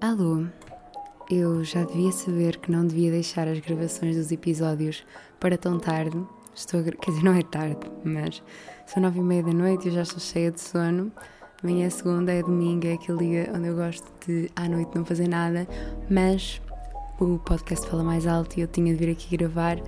Alô, 0.00 0.44
eu 1.28 1.64
já 1.64 1.82
devia 1.82 2.12
saber 2.12 2.58
que 2.58 2.70
não 2.70 2.86
devia 2.86 3.10
deixar 3.10 3.48
as 3.48 3.58
gravações 3.58 4.14
dos 4.14 4.30
episódios 4.30 5.04
para 5.40 5.58
tão 5.58 5.76
tarde. 5.76 6.16
Estou. 6.54 6.84
Quer 6.84 7.10
dizer, 7.10 7.24
não 7.24 7.34
é 7.34 7.42
tarde, 7.42 7.80
mas 8.04 8.40
são 8.86 9.02
nove 9.02 9.18
e 9.18 9.22
meia 9.22 9.42
da 9.42 9.52
noite 9.52 9.86
e 9.86 9.88
eu 9.88 9.94
já 9.94 10.02
estou 10.02 10.20
cheia 10.20 10.52
de 10.52 10.60
sono. 10.60 11.10
Amanhã 11.64 11.86
é 11.86 11.90
segunda, 11.90 12.30
é 12.30 12.40
domingo, 12.40 12.86
é 12.86 12.92
aquele 12.92 13.18
dia 13.18 13.52
onde 13.52 13.66
eu 13.66 13.74
gosto 13.74 14.06
de 14.24 14.48
à 14.54 14.68
noite 14.68 14.94
não 14.94 15.04
fazer 15.04 15.26
nada, 15.26 15.66
mas 16.08 16.62
o 17.18 17.36
podcast 17.40 17.84
fala 17.88 18.04
mais 18.04 18.24
alto 18.24 18.56
e 18.56 18.60
eu 18.60 18.68
tinha 18.68 18.94
de 18.94 19.04
vir 19.04 19.10
aqui 19.10 19.36
gravar, 19.36 19.78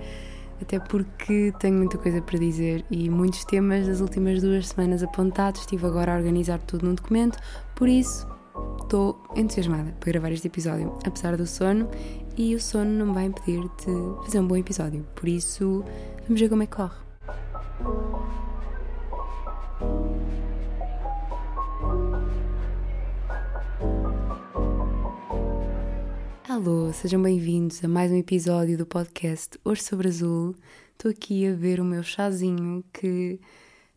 até 0.61 0.77
porque 0.77 1.53
tenho 1.57 1.77
muita 1.77 1.97
coisa 1.97 2.21
para 2.21 2.37
dizer 2.37 2.83
e 2.91 3.09
muitos 3.09 3.45
temas 3.45 3.87
das 3.87 4.01
últimas 4.01 4.41
duas 4.41 4.67
semanas 4.67 5.03
apontados. 5.03 5.61
Estive 5.61 5.85
agora 5.87 6.13
a 6.13 6.17
organizar 6.17 6.59
tudo 6.59 6.85
num 6.85 6.95
documento, 6.95 7.37
por 7.73 7.87
isso 7.87 8.27
estou 8.81 9.21
entusiasmada 9.35 9.91
para 9.99 10.11
gravar 10.11 10.31
este 10.31 10.47
episódio, 10.47 10.97
apesar 11.05 11.37
do 11.37 11.47
sono, 11.47 11.89
e 12.37 12.53
o 12.55 12.59
sono 12.59 12.91
não 12.91 13.07
me 13.07 13.13
vai 13.13 13.25
impedir 13.25 13.61
de 13.61 14.23
fazer 14.25 14.39
um 14.39 14.47
bom 14.47 14.57
episódio. 14.57 15.05
Por 15.15 15.29
isso, 15.29 15.83
vamos 16.27 16.39
ver 16.39 16.49
como 16.49 16.63
é 16.63 16.65
que 16.65 16.75
corre. 16.75 16.97
Alô, 26.47 26.91
sejam 26.93 27.21
bem-vindos 27.21 27.83
a 27.83 27.87
mais 27.87 28.11
um 28.11 28.17
episódio 28.17 28.77
do 28.77 28.85
podcast 28.85 29.57
Hoje 29.63 29.83
sobre 29.83 30.09
Azul. 30.09 30.53
Estou 30.91 31.09
aqui 31.09 31.47
a 31.47 31.53
ver 31.55 31.79
o 31.79 31.85
meu 31.85 32.03
chazinho 32.03 32.83
que 32.93 33.39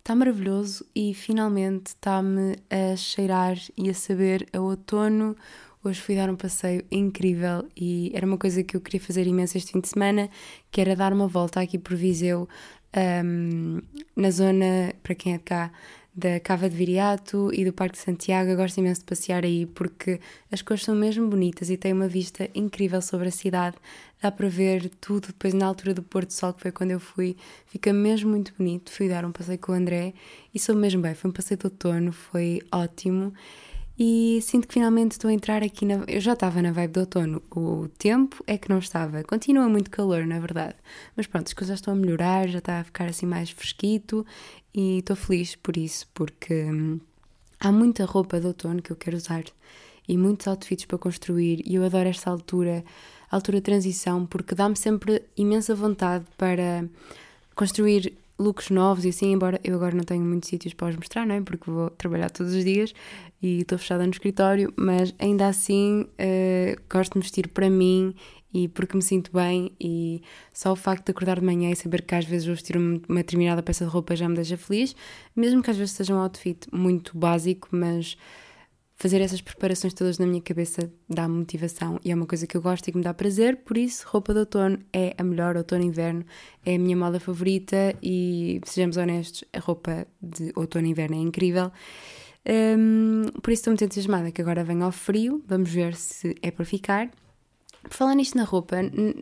está 0.04 0.14
maravilhoso 0.14 0.84
e 0.94 1.14
finalmente 1.14 1.86
está-me 1.86 2.56
a 2.68 2.94
cheirar 2.94 3.56
e 3.74 3.88
a 3.88 3.94
saber 3.94 4.46
a 4.52 4.60
outono. 4.60 5.34
Hoje 5.82 5.98
fui 5.98 6.14
dar 6.14 6.28
um 6.28 6.36
passeio 6.36 6.84
incrível 6.90 7.66
e 7.74 8.12
era 8.14 8.26
uma 8.26 8.36
coisa 8.36 8.62
que 8.62 8.76
eu 8.76 8.82
queria 8.82 9.00
fazer 9.00 9.26
imenso 9.26 9.56
este 9.56 9.72
fim 9.72 9.80
de 9.80 9.88
semana, 9.88 10.28
que 10.70 10.78
era 10.78 10.94
dar 10.94 11.10
uma 11.10 11.26
volta 11.26 11.58
aqui 11.58 11.78
por 11.78 11.96
Viseu, 11.96 12.46
um, 13.24 13.80
na 14.14 14.30
zona, 14.30 14.94
para 15.02 15.14
quem 15.14 15.32
é 15.32 15.38
de 15.38 15.44
cá, 15.44 15.72
da 16.14 16.38
Cava 16.38 16.68
de 16.68 16.76
Viriato 16.76 17.50
e 17.54 17.64
do 17.64 17.72
Parque 17.72 17.96
de 17.96 18.04
Santiago. 18.04 18.50
Eu 18.50 18.56
gosto 18.58 18.76
imenso 18.76 19.00
de 19.00 19.06
passear 19.06 19.42
aí 19.42 19.64
porque 19.64 20.20
as 20.52 20.60
cores 20.60 20.84
são 20.84 20.94
mesmo 20.94 21.28
bonitas 21.28 21.70
e 21.70 21.78
tem 21.78 21.94
uma 21.94 22.08
vista 22.08 22.50
incrível 22.54 23.00
sobre 23.00 23.28
a 23.28 23.32
cidade. 23.32 23.76
Dá 24.24 24.30
para 24.30 24.48
ver 24.48 24.88
tudo. 25.02 25.26
Depois, 25.26 25.52
na 25.52 25.66
altura 25.66 25.92
do 25.92 26.02
Porto 26.02 26.30
Sol, 26.30 26.54
que 26.54 26.62
foi 26.62 26.72
quando 26.72 26.92
eu 26.92 26.98
fui, 26.98 27.36
fica 27.66 27.92
mesmo 27.92 28.30
muito 28.30 28.54
bonito. 28.56 28.90
Fui 28.90 29.06
dar 29.06 29.22
um 29.22 29.30
passeio 29.30 29.58
com 29.58 29.72
o 29.72 29.74
André 29.74 30.14
e 30.54 30.58
sou 30.58 30.74
mesmo 30.74 31.02
bem. 31.02 31.14
Foi 31.14 31.28
um 31.28 31.32
passeio 31.34 31.58
de 31.58 31.66
outono, 31.66 32.10
foi 32.10 32.62
ótimo. 32.72 33.34
E 33.98 34.40
sinto 34.40 34.66
que 34.66 34.72
finalmente 34.72 35.12
estou 35.12 35.28
a 35.28 35.32
entrar 35.34 35.62
aqui 35.62 35.84
na. 35.84 36.04
Eu 36.08 36.22
já 36.22 36.32
estava 36.32 36.62
na 36.62 36.72
vibe 36.72 36.92
de 36.94 37.00
outono, 37.00 37.42
o 37.54 37.86
tempo 37.98 38.42
é 38.46 38.56
que 38.56 38.70
não 38.70 38.78
estava. 38.78 39.22
Continua 39.24 39.68
muito 39.68 39.90
calor, 39.90 40.26
na 40.26 40.40
verdade. 40.40 40.76
Mas 41.14 41.26
pronto, 41.26 41.48
as 41.48 41.52
coisas 41.52 41.78
estão 41.78 41.92
a 41.92 41.96
melhorar, 41.96 42.48
já 42.48 42.60
está 42.60 42.80
a 42.80 42.84
ficar 42.84 43.04
assim 43.10 43.26
mais 43.26 43.50
fresquito 43.50 44.24
e 44.72 45.00
estou 45.00 45.16
feliz 45.16 45.54
por 45.54 45.76
isso, 45.76 46.08
porque 46.14 46.64
hum, 46.64 46.98
há 47.60 47.70
muita 47.70 48.06
roupa 48.06 48.40
de 48.40 48.46
outono 48.46 48.80
que 48.80 48.90
eu 48.90 48.96
quero 48.96 49.18
usar 49.18 49.44
e 50.08 50.16
muitos 50.16 50.46
outfits 50.46 50.84
para 50.84 50.98
construir 50.98 51.62
e 51.64 51.74
eu 51.74 51.84
adoro 51.84 52.08
esta 52.08 52.30
altura, 52.30 52.84
altura 53.30 53.58
de 53.58 53.62
transição, 53.62 54.26
porque 54.26 54.54
dá-me 54.54 54.76
sempre 54.76 55.22
imensa 55.36 55.74
vontade 55.74 56.24
para 56.36 56.84
construir 57.54 58.12
looks 58.38 58.70
novos 58.70 59.04
e 59.04 59.10
assim, 59.10 59.32
embora 59.32 59.60
eu 59.62 59.74
agora 59.76 59.94
não 59.94 60.04
tenha 60.04 60.22
muitos 60.22 60.48
sítios 60.48 60.74
para 60.74 60.88
os 60.88 60.96
mostrar, 60.96 61.26
não 61.26 61.36
é? 61.36 61.40
Porque 61.40 61.70
vou 61.70 61.90
trabalhar 61.90 62.30
todos 62.30 62.52
os 62.52 62.64
dias 62.64 62.92
e 63.40 63.60
estou 63.60 63.78
fechada 63.78 64.04
no 64.04 64.10
escritório, 64.10 64.72
mas 64.76 65.14
ainda 65.18 65.46
assim 65.46 66.02
uh, 66.02 66.80
gosto 66.90 67.14
de 67.14 67.20
vestir 67.20 67.48
para 67.48 67.70
mim 67.70 68.14
e 68.52 68.68
porque 68.68 68.96
me 68.96 69.02
sinto 69.02 69.32
bem 69.32 69.72
e 69.80 70.22
só 70.52 70.72
o 70.72 70.76
facto 70.76 71.06
de 71.06 71.10
acordar 71.10 71.40
de 71.40 71.46
manhã 71.46 71.70
e 71.70 71.76
saber 71.76 72.02
que 72.02 72.14
às 72.14 72.24
vezes 72.24 72.46
vou 72.46 72.54
vestir 72.54 72.76
uma 72.76 73.18
determinada 73.18 73.62
peça 73.62 73.84
de 73.84 73.90
roupa 73.90 74.14
já 74.14 74.28
me 74.28 74.36
deixa 74.36 74.56
feliz, 74.56 74.94
mesmo 75.34 75.62
que 75.62 75.70
às 75.70 75.76
vezes 75.76 75.92
seja 75.92 76.14
um 76.14 76.18
outfit 76.18 76.68
muito 76.72 77.16
básico, 77.16 77.68
mas 77.72 78.16
fazer 78.96 79.20
essas 79.20 79.40
preparações 79.40 79.92
todas 79.92 80.18
na 80.18 80.26
minha 80.26 80.40
cabeça 80.40 80.90
dá 81.08 81.28
motivação 81.28 81.98
e 82.04 82.10
é 82.10 82.14
uma 82.14 82.26
coisa 82.26 82.46
que 82.46 82.56
eu 82.56 82.62
gosto 82.62 82.88
e 82.88 82.92
que 82.92 82.98
me 82.98 83.04
dá 83.04 83.12
prazer, 83.12 83.56
por 83.58 83.76
isso 83.76 84.06
roupa 84.08 84.32
de 84.32 84.40
outono 84.40 84.78
é 84.92 85.14
a 85.18 85.24
melhor, 85.24 85.56
outono 85.56 85.82
e 85.82 85.86
inverno 85.86 86.24
é 86.64 86.76
a 86.76 86.78
minha 86.78 86.96
moda 86.96 87.18
favorita 87.18 87.94
e 88.02 88.60
sejamos 88.64 88.96
honestos, 88.96 89.44
a 89.52 89.58
roupa 89.58 90.06
de 90.22 90.52
outono 90.54 90.86
e 90.86 90.90
inverno 90.90 91.16
é 91.16 91.20
incrível. 91.20 91.72
Um, 92.46 93.24
por 93.40 93.50
isso 93.50 93.60
estou 93.60 93.72
muito 93.72 93.84
entusiasmada 93.84 94.30
que 94.30 94.40
agora 94.40 94.62
venha 94.62 94.84
ao 94.84 94.92
frio, 94.92 95.42
vamos 95.46 95.70
ver 95.70 95.94
se 95.94 96.36
é 96.42 96.50
para 96.50 96.64
ficar. 96.64 97.10
Por 97.82 97.92
falar 97.92 98.14
nisto 98.14 98.36
na 98.36 98.44
roupa, 98.44 98.76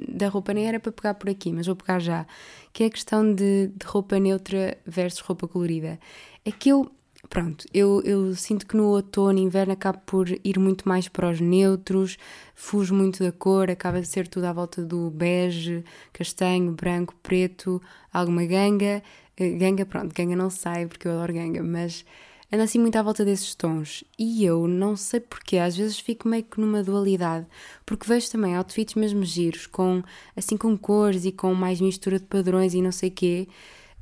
da 0.08 0.28
roupa 0.28 0.54
nem 0.54 0.68
era 0.68 0.78
para 0.78 0.92
pegar 0.92 1.14
por 1.14 1.28
aqui, 1.28 1.52
mas 1.52 1.66
vou 1.66 1.74
pegar 1.74 1.98
já, 1.98 2.26
que 2.72 2.84
é 2.84 2.86
a 2.86 2.90
questão 2.90 3.34
de, 3.34 3.68
de 3.74 3.86
roupa 3.86 4.20
neutra 4.20 4.78
versus 4.86 5.20
roupa 5.20 5.48
colorida. 5.48 5.98
É 6.44 6.52
que 6.52 6.68
eu 6.68 6.90
pronto, 7.28 7.66
eu, 7.72 8.02
eu 8.04 8.34
sinto 8.34 8.66
que 8.66 8.76
no 8.76 8.84
outono 8.88 9.38
e 9.38 9.42
inverno 9.42 9.72
acabo 9.72 9.98
por 10.04 10.28
ir 10.44 10.58
muito 10.58 10.88
mais 10.88 11.08
para 11.08 11.30
os 11.30 11.40
neutros, 11.40 12.18
fujo 12.54 12.94
muito 12.94 13.22
da 13.22 13.32
cor, 13.32 13.70
acaba 13.70 14.00
de 14.00 14.06
ser 14.08 14.28
tudo 14.28 14.44
à 14.44 14.52
volta 14.52 14.84
do 14.84 15.10
bege, 15.10 15.84
castanho, 16.12 16.72
branco, 16.72 17.14
preto, 17.22 17.80
alguma 18.12 18.44
ganga. 18.44 19.02
Eh, 19.36 19.50
ganga, 19.52 19.86
pronto, 19.86 20.14
ganga 20.14 20.36
não 20.36 20.50
sai 20.50 20.86
porque 20.86 21.08
eu 21.08 21.12
adoro 21.12 21.32
ganga, 21.32 21.62
mas 21.62 22.04
anda 22.52 22.64
assim 22.64 22.78
muito 22.78 22.96
à 22.96 23.02
volta 23.02 23.24
desses 23.24 23.54
tons. 23.54 24.04
E 24.18 24.44
eu 24.44 24.68
não 24.68 24.94
sei 24.96 25.20
porquê, 25.20 25.56
às 25.58 25.76
vezes 25.76 25.98
fico 25.98 26.28
meio 26.28 26.44
que 26.44 26.60
numa 26.60 26.82
dualidade, 26.82 27.46
porque 27.86 28.06
vejo 28.06 28.30
também 28.30 28.54
outfits 28.56 28.94
mesmo 28.94 29.24
giros, 29.24 29.66
com, 29.66 30.02
assim 30.36 30.56
com 30.56 30.76
cores 30.76 31.24
e 31.24 31.32
com 31.32 31.54
mais 31.54 31.80
mistura 31.80 32.18
de 32.18 32.26
padrões 32.26 32.74
e 32.74 32.82
não 32.82 32.92
sei 32.92 33.10
quê. 33.10 33.48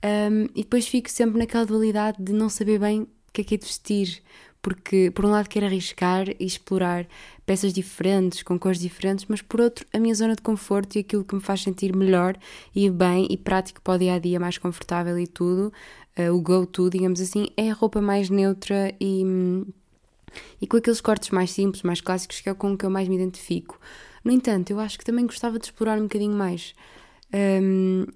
Um, 0.03 0.45
e 0.55 0.63
depois 0.63 0.89
fico 0.89 1.11
sempre 1.11 1.39
naquela 1.39 1.67
dualidade 1.67 2.23
de 2.23 2.33
não 2.33 2.49
saber 2.49 2.79
bem 2.79 3.03
o 3.03 3.09
que 3.33 3.43
é 3.43 3.45
que 3.45 3.55
é 3.55 3.59
de 3.59 3.67
vestir, 3.67 4.23
porque 4.63 5.11
por 5.11 5.25
um 5.25 5.31
lado 5.31 5.49
quero 5.49 5.67
arriscar 5.67 6.29
e 6.29 6.45
explorar 6.45 7.07
peças 7.47 7.73
diferentes, 7.73 8.43
com 8.43 8.59
cores 8.59 8.79
diferentes, 8.79 9.27
mas 9.29 9.43
por 9.43 9.61
outro 9.61 9.87
a 9.93 9.99
minha 9.99 10.15
zona 10.15 10.35
de 10.35 10.43
conforto 10.43 10.97
e 10.97 11.01
aquilo 11.01 11.25
que 11.25 11.35
me 11.35 11.41
faz 11.41 11.63
sentir 11.63 11.95
melhor 11.95 12.37
e 12.75 12.89
bem 12.91 13.27
e 13.31 13.37
prático 13.37 13.81
para 13.83 13.95
o 13.95 13.99
dia 13.99 14.15
a 14.15 14.19
dia, 14.19 14.41
mais 14.41 14.59
confortável 14.59 15.19
e 15.19 15.27
tudo, 15.27 15.73
uh, 16.19 16.33
o 16.35 16.41
go-to, 16.41 16.91
digamos 16.91 17.21
assim, 17.21 17.49
é 17.57 17.71
a 17.71 17.75
roupa 17.75 18.01
mais 18.01 18.31
neutra 18.31 18.95
e, 19.01 19.23
e 20.61 20.67
com 20.67 20.77
aqueles 20.77 21.01
cortes 21.01 21.31
mais 21.31 21.51
simples, 21.51 21.83
mais 21.83 22.01
clássicos, 22.01 22.41
que 22.41 22.49
é 22.49 22.55
com 22.55 22.73
o 22.73 22.79
que 22.79 22.85
eu 22.85 22.91
mais 22.91 23.09
me 23.09 23.17
identifico. 23.17 23.79
No 24.25 24.33
entanto, 24.33 24.71
eu 24.71 24.81
acho 24.81 24.99
que 24.99 25.05
também 25.05 25.27
gostava 25.27 25.59
de 25.59 25.67
explorar 25.67 25.99
um 25.99 26.03
bocadinho 26.03 26.35
mais. 26.35 26.75
Um, 27.33 28.07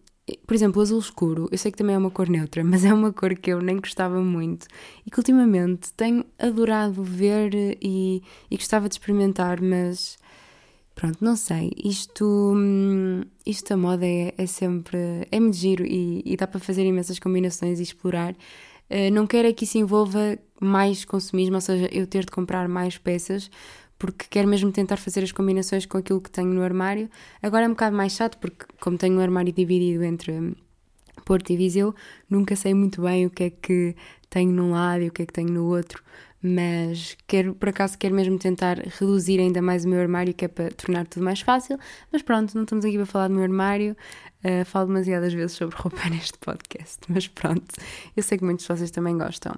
por 0.46 0.54
exemplo, 0.54 0.80
o 0.80 0.82
azul 0.82 0.98
escuro, 0.98 1.48
eu 1.52 1.58
sei 1.58 1.70
que 1.70 1.76
também 1.76 1.94
é 1.94 1.98
uma 1.98 2.10
cor 2.10 2.28
neutra, 2.28 2.64
mas 2.64 2.84
é 2.84 2.92
uma 2.92 3.12
cor 3.12 3.34
que 3.34 3.50
eu 3.50 3.60
nem 3.60 3.76
gostava 3.76 4.20
muito 4.22 4.66
e 5.06 5.10
que 5.10 5.18
ultimamente 5.18 5.92
tenho 5.92 6.24
adorado 6.38 7.02
ver 7.02 7.54
e, 7.54 8.22
e 8.50 8.56
gostava 8.56 8.88
de 8.88 8.94
experimentar, 8.94 9.60
mas 9.60 10.16
pronto, 10.94 11.18
não 11.20 11.36
sei. 11.36 11.72
Isto, 11.76 12.24
hum, 12.56 13.22
isto 13.44 13.68
da 13.68 13.76
moda 13.76 14.06
é, 14.06 14.32
é 14.38 14.46
sempre. 14.46 14.98
é 15.30 15.40
muito 15.40 15.56
giro 15.56 15.84
e, 15.84 16.22
e, 16.24 16.36
dá 16.36 16.46
para 16.46 16.60
fazer 16.60 16.86
imensas 16.86 17.18
combinações 17.18 17.78
e 17.80 17.82
explorar. 17.82 18.32
Uh, 18.90 19.10
não 19.12 19.26
quero 19.26 19.48
é 19.48 19.52
que 19.52 19.64
isso 19.64 19.78
envolva 19.78 20.38
mais 20.60 21.04
consumismo, 21.04 21.56
ou 21.56 21.60
seja, 21.60 21.88
eu 21.92 22.06
ter 22.06 22.24
de 22.24 22.30
comprar 22.30 22.68
mais 22.68 22.96
peças, 22.96 23.50
porque 24.04 24.26
quero 24.28 24.46
mesmo 24.46 24.70
tentar 24.70 24.98
fazer 24.98 25.22
as 25.24 25.32
combinações 25.32 25.86
com 25.86 25.96
aquilo 25.96 26.20
que 26.20 26.30
tenho 26.30 26.48
no 26.48 26.62
armário. 26.62 27.08
Agora 27.42 27.64
é 27.64 27.66
um 27.66 27.70
bocado 27.70 27.96
mais 27.96 28.12
chato, 28.12 28.36
porque 28.36 28.66
como 28.78 28.98
tenho 28.98 29.14
o 29.14 29.18
um 29.18 29.22
armário 29.22 29.50
dividido 29.50 30.04
entre 30.04 30.54
Porto 31.24 31.50
e 31.50 31.56
Viseu, 31.56 31.94
nunca 32.28 32.54
sei 32.54 32.74
muito 32.74 33.00
bem 33.00 33.24
o 33.24 33.30
que 33.30 33.44
é 33.44 33.50
que 33.50 33.96
tenho 34.28 34.52
num 34.52 34.72
lado 34.72 35.04
e 35.04 35.08
o 35.08 35.10
que 35.10 35.22
é 35.22 35.26
que 35.26 35.32
tenho 35.32 35.48
no 35.50 35.64
outro, 35.64 36.02
mas 36.42 37.16
quero, 37.26 37.54
por 37.54 37.70
acaso 37.70 37.96
quero 37.96 38.14
mesmo 38.14 38.38
tentar 38.38 38.78
reduzir 38.78 39.40
ainda 39.40 39.62
mais 39.62 39.86
o 39.86 39.88
meu 39.88 39.98
armário, 39.98 40.34
que 40.34 40.44
é 40.44 40.48
para 40.48 40.70
tornar 40.72 41.06
tudo 41.06 41.24
mais 41.24 41.40
fácil, 41.40 41.78
mas 42.12 42.20
pronto, 42.20 42.54
não 42.54 42.64
estamos 42.64 42.84
aqui 42.84 42.96
para 42.96 43.06
falar 43.06 43.28
do 43.28 43.34
meu 43.34 43.42
armário, 43.42 43.96
uh, 44.44 44.66
falo 44.66 44.88
demasiadas 44.88 45.32
vezes 45.32 45.52
sobre 45.52 45.76
roupa 45.76 46.06
neste 46.10 46.36
podcast, 46.40 46.98
mas 47.08 47.26
pronto, 47.26 47.74
eu 48.14 48.22
sei 48.22 48.36
que 48.36 48.44
muitos 48.44 48.66
de 48.66 48.74
vocês 48.74 48.90
também 48.90 49.16
gostam. 49.16 49.54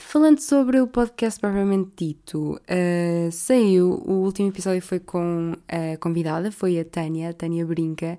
Falando 0.00 0.38
sobre 0.38 0.80
o 0.80 0.86
podcast 0.86 1.40
propriamente 1.40 1.90
dito, 1.96 2.52
uh, 2.54 3.32
saiu, 3.32 4.02
o 4.06 4.22
último 4.24 4.48
episódio 4.48 4.80
foi 4.80 5.00
com 5.00 5.54
a 5.66 5.96
convidada, 5.98 6.52
foi 6.52 6.78
a 6.78 6.84
Tânia, 6.84 7.30
a 7.30 7.32
Tânia 7.32 7.66
Brinca. 7.66 8.18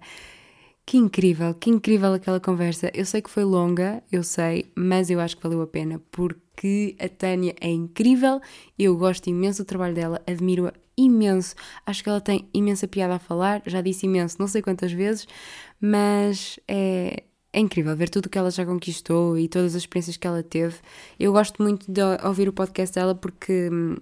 Que 0.85 0.97
incrível, 0.97 1.53
que 1.53 1.69
incrível 1.69 2.13
aquela 2.13 2.39
conversa. 2.39 2.91
Eu 2.93 3.05
sei 3.05 3.21
que 3.21 3.29
foi 3.29 3.43
longa, 3.43 4.03
eu 4.11 4.23
sei, 4.23 4.71
mas 4.75 5.09
eu 5.09 5.19
acho 5.19 5.37
que 5.37 5.43
valeu 5.43 5.61
a 5.61 5.67
pena 5.67 6.01
porque 6.11 6.95
a 6.99 7.07
Tânia 7.07 7.55
é 7.61 7.69
incrível, 7.69 8.41
eu 8.77 8.97
gosto 8.97 9.27
imenso 9.27 9.63
do 9.63 9.67
trabalho 9.67 9.93
dela, 9.93 10.21
admiro-a 10.27 10.73
imenso. 10.97 11.55
Acho 11.85 12.03
que 12.03 12.09
ela 12.09 12.19
tem 12.19 12.49
imensa 12.53 12.87
piada 12.87 13.15
a 13.15 13.19
falar, 13.19 13.61
já 13.65 13.81
disse 13.81 14.05
imenso, 14.05 14.37
não 14.39 14.47
sei 14.47 14.61
quantas 14.61 14.91
vezes, 14.91 15.27
mas 15.79 16.59
é, 16.67 17.23
é 17.51 17.59
incrível 17.59 17.95
ver 17.95 18.09
tudo 18.09 18.27
o 18.27 18.29
que 18.29 18.37
ela 18.37 18.51
já 18.51 18.65
conquistou 18.65 19.37
e 19.37 19.47
todas 19.47 19.75
as 19.75 19.81
experiências 19.81 20.17
que 20.17 20.27
ela 20.27 20.43
teve. 20.43 20.75
Eu 21.19 21.31
gosto 21.31 21.61
muito 21.61 21.91
de 21.91 22.01
ouvir 22.23 22.47
o 22.47 22.53
podcast 22.53 22.95
dela 22.95 23.15
porque 23.15 23.69
hum, 23.71 23.95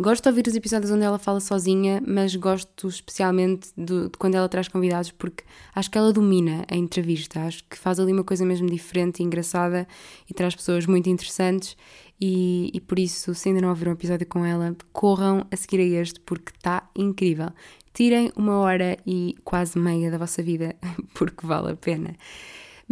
Gosto 0.00 0.22
de 0.22 0.28
ouvir 0.30 0.46
os 0.46 0.56
episódios 0.56 0.90
onde 0.90 1.04
ela 1.04 1.18
fala 1.18 1.40
sozinha, 1.40 2.02
mas 2.06 2.34
gosto 2.34 2.88
especialmente 2.88 3.68
de, 3.76 4.08
de, 4.08 4.16
quando 4.18 4.34
ela 4.34 4.48
traz 4.48 4.66
convidados 4.66 5.10
porque 5.10 5.44
acho 5.74 5.90
que 5.90 5.98
ela 5.98 6.10
domina 6.10 6.64
a 6.70 6.74
entrevista, 6.74 7.40
acho 7.40 7.62
que 7.64 7.76
faz 7.76 8.00
ali 8.00 8.10
uma 8.10 8.24
coisa 8.24 8.46
mesmo 8.46 8.66
diferente 8.66 9.20
e 9.20 9.22
engraçada 9.22 9.86
e 10.26 10.32
traz 10.32 10.56
pessoas 10.56 10.86
muito 10.86 11.10
interessantes 11.10 11.76
e, 12.18 12.70
e 12.72 12.80
por 12.80 12.98
isso, 12.98 13.34
se 13.34 13.50
ainda 13.50 13.60
não 13.60 13.68
ouviram 13.68 13.92
um 13.92 13.94
episódio 13.94 14.26
com 14.26 14.42
ela, 14.42 14.74
corram 14.90 15.46
a 15.50 15.56
seguir 15.56 15.80
a 15.80 16.00
este 16.00 16.18
porque 16.20 16.52
está 16.56 16.88
incrível. 16.96 17.50
Tirem 17.92 18.32
uma 18.36 18.58
hora 18.58 18.96
e 19.06 19.36
quase 19.44 19.78
meia 19.78 20.10
da 20.10 20.18
vossa 20.18 20.42
vida 20.42 20.76
porque 21.14 21.46
vale 21.46 21.72
a 21.72 21.76
pena. 21.76 22.14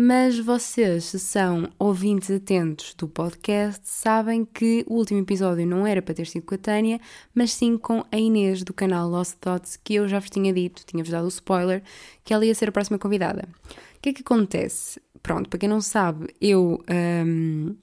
Mas 0.01 0.39
vocês, 0.39 1.07
se 1.07 1.19
são 1.19 1.69
ouvintes 1.77 2.31
atentos 2.31 2.95
do 2.95 3.09
podcast, 3.09 3.81
sabem 3.83 4.45
que 4.45 4.85
o 4.87 4.95
último 4.95 5.19
episódio 5.19 5.67
não 5.67 5.85
era 5.85 6.01
para 6.01 6.15
ter 6.15 6.29
sido 6.29 6.45
com 6.45 6.55
a 6.55 6.59
Tânia, 6.59 7.01
mas 7.35 7.53
sim 7.53 7.77
com 7.77 8.05
a 8.13 8.17
Inês 8.17 8.63
do 8.63 8.73
canal 8.73 9.09
Lost 9.09 9.35
Thoughts, 9.41 9.77
que 9.77 9.97
eu 9.97 10.07
já 10.07 10.21
vos 10.21 10.31
tinha 10.31 10.53
dito, 10.53 10.85
tinha-vos 10.87 11.11
dado 11.11 11.25
o 11.25 11.29
spoiler, 11.29 11.83
que 12.23 12.33
ela 12.33 12.47
ia 12.47 12.55
ser 12.55 12.69
a 12.69 12.73
próxima 12.73 12.97
convidada. 12.97 13.49
O 13.97 14.01
que 14.01 14.11
é 14.11 14.13
que 14.13 14.23
acontece? 14.23 15.03
Pronto, 15.21 15.49
para 15.49 15.59
quem 15.59 15.69
não 15.69 15.81
sabe, 15.81 16.29
eu. 16.41 16.81
Um, 16.89 17.75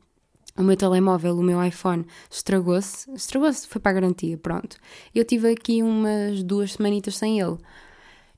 o 0.57 0.63
meu 0.63 0.77
telemóvel, 0.77 1.37
o 1.37 1.43
meu 1.43 1.63
iPhone, 1.63 2.05
estragou-se. 2.29 3.11
Estragou-se, 3.13 3.67
foi 3.67 3.81
para 3.81 3.91
a 3.91 3.95
garantia, 3.95 4.37
pronto. 4.37 4.77
Eu 5.13 5.25
tive 5.25 5.51
aqui 5.51 5.83
umas 5.83 6.43
duas 6.43 6.73
semanitas 6.73 7.17
sem 7.17 7.39
ele. 7.39 7.57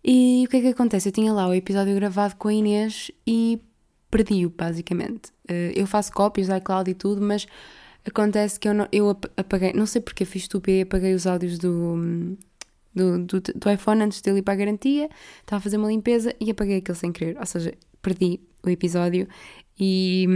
E 0.03 0.43
o 0.45 0.49
que 0.49 0.57
é 0.57 0.61
que 0.61 0.67
acontece? 0.69 1.09
Eu 1.09 1.13
tinha 1.13 1.33
lá 1.33 1.47
o 1.47 1.53
episódio 1.53 1.93
gravado 1.95 2.35
com 2.37 2.47
a 2.47 2.53
Inês 2.53 3.11
e 3.25 3.61
perdi-o, 4.09 4.49
basicamente. 4.49 5.31
Eh, 5.47 5.73
eu 5.75 5.85
faço 5.85 6.11
cópias 6.11 6.49
iCloud 6.49 6.89
e 6.89 6.93
tudo, 6.93 7.21
mas 7.21 7.45
acontece 8.05 8.59
que 8.59 8.67
eu, 8.67 8.73
não, 8.73 8.87
eu 8.91 9.09
apaguei, 9.35 9.73
não 9.73 9.85
sei 9.85 10.01
porque 10.01 10.25
fiz 10.25 10.43
estúpido 10.43 10.77
e 10.77 10.81
apaguei 10.81 11.13
os 11.13 11.27
áudios 11.27 11.57
do, 11.59 12.37
do, 12.95 13.19
do, 13.25 13.41
do, 13.41 13.69
iPhone 13.69 14.03
antes 14.03 14.21
dele 14.21 14.39
ir 14.39 14.43
para 14.43 14.53
a 14.53 14.57
garantia, 14.57 15.09
estava 15.41 15.59
a 15.59 15.61
fazer 15.61 15.77
uma 15.77 15.89
limpeza 15.89 16.33
e 16.39 16.49
apaguei 16.49 16.77
aquilo 16.77 16.95
sem 16.97 17.11
querer, 17.11 17.37
ou 17.37 17.45
seja, 17.45 17.73
perdi 18.01 18.39
o 18.63 18.69
episódio 18.69 19.27
e 19.79 20.27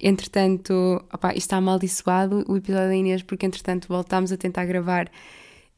entretanto, 0.00 0.72
opa, 1.12 1.30
isto 1.30 1.38
está 1.38 1.56
amaldiçoado 1.58 2.44
o 2.48 2.56
episódio 2.56 2.88
da 2.88 2.96
Inês, 2.96 3.22
porque 3.22 3.46
entretanto 3.46 3.88
voltámos 3.88 4.32
a 4.32 4.36
tentar 4.36 4.64
gravar 4.64 5.10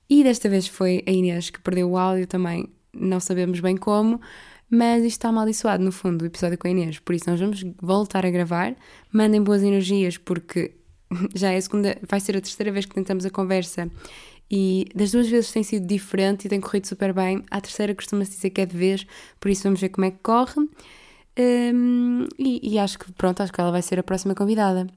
e 0.08 0.24
desta 0.24 0.48
vez 0.48 0.66
foi 0.66 1.02
a 1.06 1.10
Inês 1.10 1.50
que 1.50 1.60
perdeu 1.60 1.90
o 1.90 1.98
áudio 1.98 2.26
também, 2.26 2.68
não 2.94 3.20
sabemos 3.20 3.60
bem 3.60 3.76
como, 3.76 4.20
mas 4.70 5.02
isto 5.02 5.18
está 5.18 5.28
amaldiçoado 5.28 5.82
no 5.82 5.92
fundo, 5.92 6.22
o 6.22 6.26
episódio 6.26 6.56
com 6.56 6.66
a 6.66 6.70
Inês. 6.70 6.98
Por 6.98 7.14
isso, 7.14 7.28
nós 7.28 7.40
vamos 7.40 7.64
voltar 7.80 8.24
a 8.24 8.30
gravar. 8.30 8.74
Mandem 9.12 9.42
boas 9.42 9.62
energias, 9.62 10.16
porque 10.16 10.72
já 11.34 11.52
é 11.52 11.56
a 11.56 11.62
segunda, 11.62 11.98
vai 12.06 12.20
ser 12.20 12.36
a 12.36 12.40
terceira 12.40 12.72
vez 12.72 12.86
que 12.86 12.94
tentamos 12.94 13.24
a 13.24 13.30
conversa 13.30 13.90
e 14.50 14.86
das 14.94 15.12
duas 15.12 15.28
vezes 15.28 15.52
tem 15.52 15.62
sido 15.62 15.86
diferente 15.86 16.46
e 16.46 16.48
tem 16.48 16.60
corrido 16.60 16.86
super 16.86 17.12
bem. 17.12 17.42
A 17.50 17.60
terceira 17.60 17.94
costuma-se 17.94 18.32
dizer 18.32 18.50
que 18.50 18.60
é 18.60 18.66
de 18.66 18.76
vez, 18.76 19.06
por 19.38 19.50
isso 19.50 19.62
vamos 19.64 19.80
ver 19.80 19.90
como 19.90 20.06
é 20.06 20.10
que 20.10 20.18
corre. 20.22 20.68
Um, 21.38 22.26
e, 22.36 22.74
e, 22.74 22.78
acho 22.78 22.98
que 22.98 23.12
pronto, 23.12 23.42
acho 23.42 23.52
que 23.52 23.60
ela 23.60 23.70
vai 23.70 23.82
ser 23.82 23.98
a 23.98 24.02
próxima 24.02 24.34
convidada. 24.34 24.88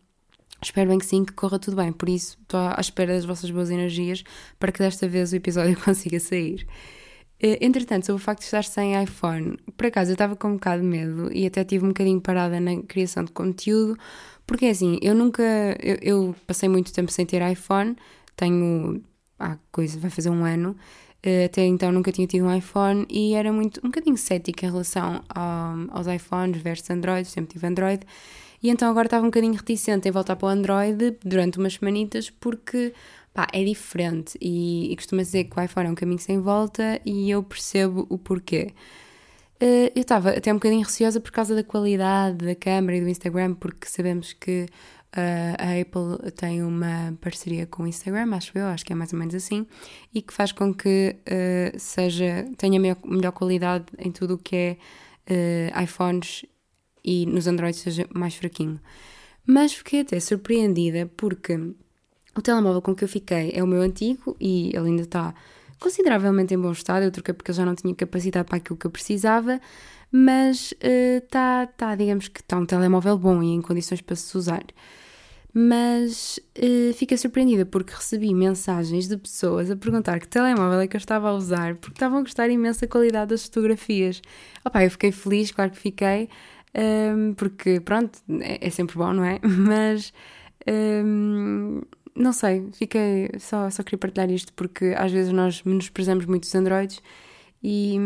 Espero 0.62 0.90
bem 0.90 1.00
que 1.00 1.06
sim, 1.06 1.24
que 1.24 1.34
corra 1.34 1.60
tudo 1.60 1.78
bem. 1.78 1.92
Por 1.92 2.10
isso, 2.10 2.38
estou 2.42 2.60
à 2.60 2.78
espera 2.80 3.14
das 3.14 3.26
vossas 3.26 3.52
boas 3.52 3.70
energias 3.70 4.24
para 4.60 4.72
que 4.72 4.80
desta 4.80 5.08
vez 5.08 5.32
o 5.34 5.36
episódio 5.36 5.78
consiga 5.84 6.20
sair. 6.20 6.68
Eh, 7.40 7.58
entretanto, 7.62 8.06
sobre 8.06 8.22
o 8.22 8.24
facto 8.24 8.42
de 8.42 8.46
estar 8.46 8.64
sem 8.64 9.02
iPhone, 9.04 9.58
por 9.76 9.88
acaso 9.88 10.12
eu 10.12 10.14
estava 10.14 10.36
com 10.36 10.50
um 10.50 10.54
bocado 10.54 10.82
de 10.82 10.88
medo 10.88 11.32
e 11.34 11.46
até 11.48 11.64
tive 11.64 11.86
um 11.86 11.90
bocadinho 11.90 12.22
parada 12.22 12.60
na 12.60 12.82
criação 12.84 13.24
de 13.24 13.32
conteúdo, 13.32 13.98
porque 14.46 14.68
assim, 14.68 15.00
eu 15.02 15.16
nunca. 15.16 15.44
Eu, 15.82 15.98
eu 16.02 16.36
passei 16.46 16.70
muito 16.70 16.94
tempo 16.94 17.12
sem 17.12 17.26
ter 17.26 17.42
iPhone, 17.52 17.96
tenho. 18.36 19.04
Ah, 19.40 19.58
coisa, 19.72 20.00
vai 20.00 20.12
fazer 20.12 20.30
um 20.30 20.46
ano. 20.46 20.76
Eh, 21.23 21.45
até 21.45 21.65
então 21.65 21.91
nunca 21.91 22.12
tinha 22.12 22.25
tido 22.27 22.45
um 22.45 22.56
iPhone 22.56 23.06
e 23.09 23.33
era 23.33 23.53
muito 23.53 23.79
um 23.83 23.89
bocadinho 23.89 24.18
cética 24.18 24.65
em 24.65 24.69
relação 24.69 25.23
ao, 25.29 25.97
aos 25.97 26.07
iPhones 26.07 26.62
versus 26.62 26.89
Android, 26.89 27.27
sempre 27.27 27.53
tive 27.53 27.68
Android. 27.68 28.06
E 28.63 28.69
então 28.69 28.89
agora 28.89 29.07
estava 29.07 29.23
um 29.23 29.29
bocadinho 29.29 29.53
reticente 29.53 30.07
em 30.07 30.12
voltar 30.12 30.35
para 30.35 30.47
o 30.47 30.50
Android 30.50 31.18
durante 31.23 31.57
umas 31.57 31.73
semanitas 31.75 32.29
porque 32.29 32.94
pá, 33.33 33.47
é 33.53 33.63
diferente 33.63 34.38
e, 34.41 34.91
e 34.91 34.95
costuma 34.95 35.21
dizer 35.21 35.45
que 35.45 35.59
o 35.59 35.63
iPhone 35.63 35.88
é 35.88 35.91
um 35.91 35.95
caminho 35.95 36.19
sem 36.19 36.39
volta 36.39 37.00
e 37.06 37.29
eu 37.29 37.44
percebo 37.44 38.06
o 38.09 38.18
porquê. 38.18 38.73
Uh, 39.62 39.94
eu 39.95 40.01
estava 40.01 40.31
até 40.31 40.51
um 40.51 40.56
bocadinho 40.56 40.83
receosa 40.83 41.19
por 41.19 41.31
causa 41.31 41.53
da 41.53 41.63
qualidade 41.63 42.45
da 42.45 42.56
câmera 42.56 42.97
e 42.97 43.01
do 43.01 43.07
Instagram, 43.07 43.53
porque 43.53 43.88
sabemos 43.88 44.33
que 44.33 44.65
uh, 45.16 45.56
a 45.58 45.81
Apple 45.81 46.31
tem 46.31 46.63
uma 46.63 47.18
parceria 47.22 47.66
com 47.66 47.84
o 47.84 47.88
Instagram, 47.88 48.34
acho 48.36 48.58
eu, 48.58 48.66
acho 48.68 48.86
que 48.86 48.94
é 48.94 48.96
mais 48.96 49.13
ou 49.13 49.19
menos 49.19 49.36
assim, 49.36 49.66
e 50.13 50.22
que 50.22 50.34
faz 50.34 50.52
com 50.52 50.74
que 50.74 51.16
uh, 51.28 51.80
seja, 51.80 52.46
tenha 52.58 52.80
melhor, 52.80 52.98
melhor 53.06 53.31
qualidade 53.31 53.86
em 53.98 54.12
tudo 54.12 54.36
o 54.36 54.38
que 54.38 54.56
é 54.56 54.78
iPhones 55.84 56.44
e 57.04 57.25
nos 57.25 57.48
Androids 57.48 57.80
seja 57.80 58.06
mais 58.13 58.36
fraquinho. 58.36 58.80
Mas 59.46 59.74
fiquei 59.74 60.02
até 60.02 60.19
surpreendida 60.19 61.10
porque 61.16 61.56
o 62.36 62.42
telemóvel 62.42 62.81
com 62.81 62.96
que 62.96 63.04
eu 63.04 63.07
fiquei 63.07 63.52
é 63.54 63.64
o 63.64 63.68
meu 63.68 63.81
antigo 63.81 64.36
e 64.40 64.75
ele 64.75 64.90
ainda 64.90 65.04
está 65.04 65.34
consideravelmente 65.80 66.54
em 66.54 66.60
bom 66.60 66.72
estado. 66.72 67.04
Eu 67.04 67.12
troquei 67.12 67.34
porque 67.34 67.52
eu 67.52 67.56
já 67.56 67.66
não 67.66 67.75
tinha 67.75 67.94
capacidade 67.96 68.48
para 68.48 68.57
aquilo 68.57 68.78
que 68.78 68.86
eu 68.86 68.92
precisava, 68.92 69.60
mas 70.12 70.74
está, 70.80 71.64
uh, 71.64 71.74
tá, 71.75 71.96
digamos 71.96 72.28
que 72.28 72.40
está 72.40 72.57
um 72.57 72.66
telemóvel 72.66 73.18
bom 73.18 73.42
e 73.42 73.48
em 73.48 73.62
condições 73.62 74.02
para 74.02 74.16
se 74.16 74.38
usar. 74.38 74.64
Mas 75.53 76.39
uh, 76.57 76.94
fiquei 76.94 77.18
surpreendida 77.18 77.65
porque 77.65 77.94
recebi 77.94 78.33
mensagens 78.33 79.07
de 79.07 79.18
pessoas 79.18 79.69
a 79.69 79.75
perguntar 79.75 80.19
que 80.19 80.27
telemóvel 80.27 80.80
é 80.80 80.88
que 80.88 80.95
eu 80.95 81.00
estava 81.00 81.30
a 81.30 81.33
usar 81.33 81.75
porque 81.75 81.95
estavam 81.95 82.19
a 82.19 82.21
gostar 82.21 82.50
imensa 82.50 82.88
qualidade 82.88 83.30
das 83.31 83.44
fotografias. 83.45 84.21
Opa, 84.63 84.83
eu 84.83 84.92
fiquei 84.92 85.12
feliz, 85.12 85.51
claro 85.51 85.71
que 85.71 85.77
fiquei, 85.77 86.30
um, 86.75 86.80
ehm, 86.80 87.33
porque 87.33 87.80
pronto, 87.81 88.19
é, 88.39 88.65
é, 88.68 88.69
sempre 88.69 88.98
bom, 88.98 89.13
não 89.13 89.25
é? 89.25 89.39
Mas. 89.44 90.13
Um, 90.68 91.80
ehm, 91.80 91.81
não 92.15 92.33
sei, 92.33 92.69
fiquei. 92.74 93.30
Só, 93.39 93.69
só 93.69 93.83
queria 93.83 93.97
partilhar 94.00 94.30
isto 94.31 94.54
porque 94.54 94.94
às 94.97 95.12
vezes 95.12 95.33
nós 95.33 95.63
menosprezamos 95.63 96.25
muito 96.25 96.44
os 96.44 96.56
Androids 96.56 97.01
e 97.63 97.97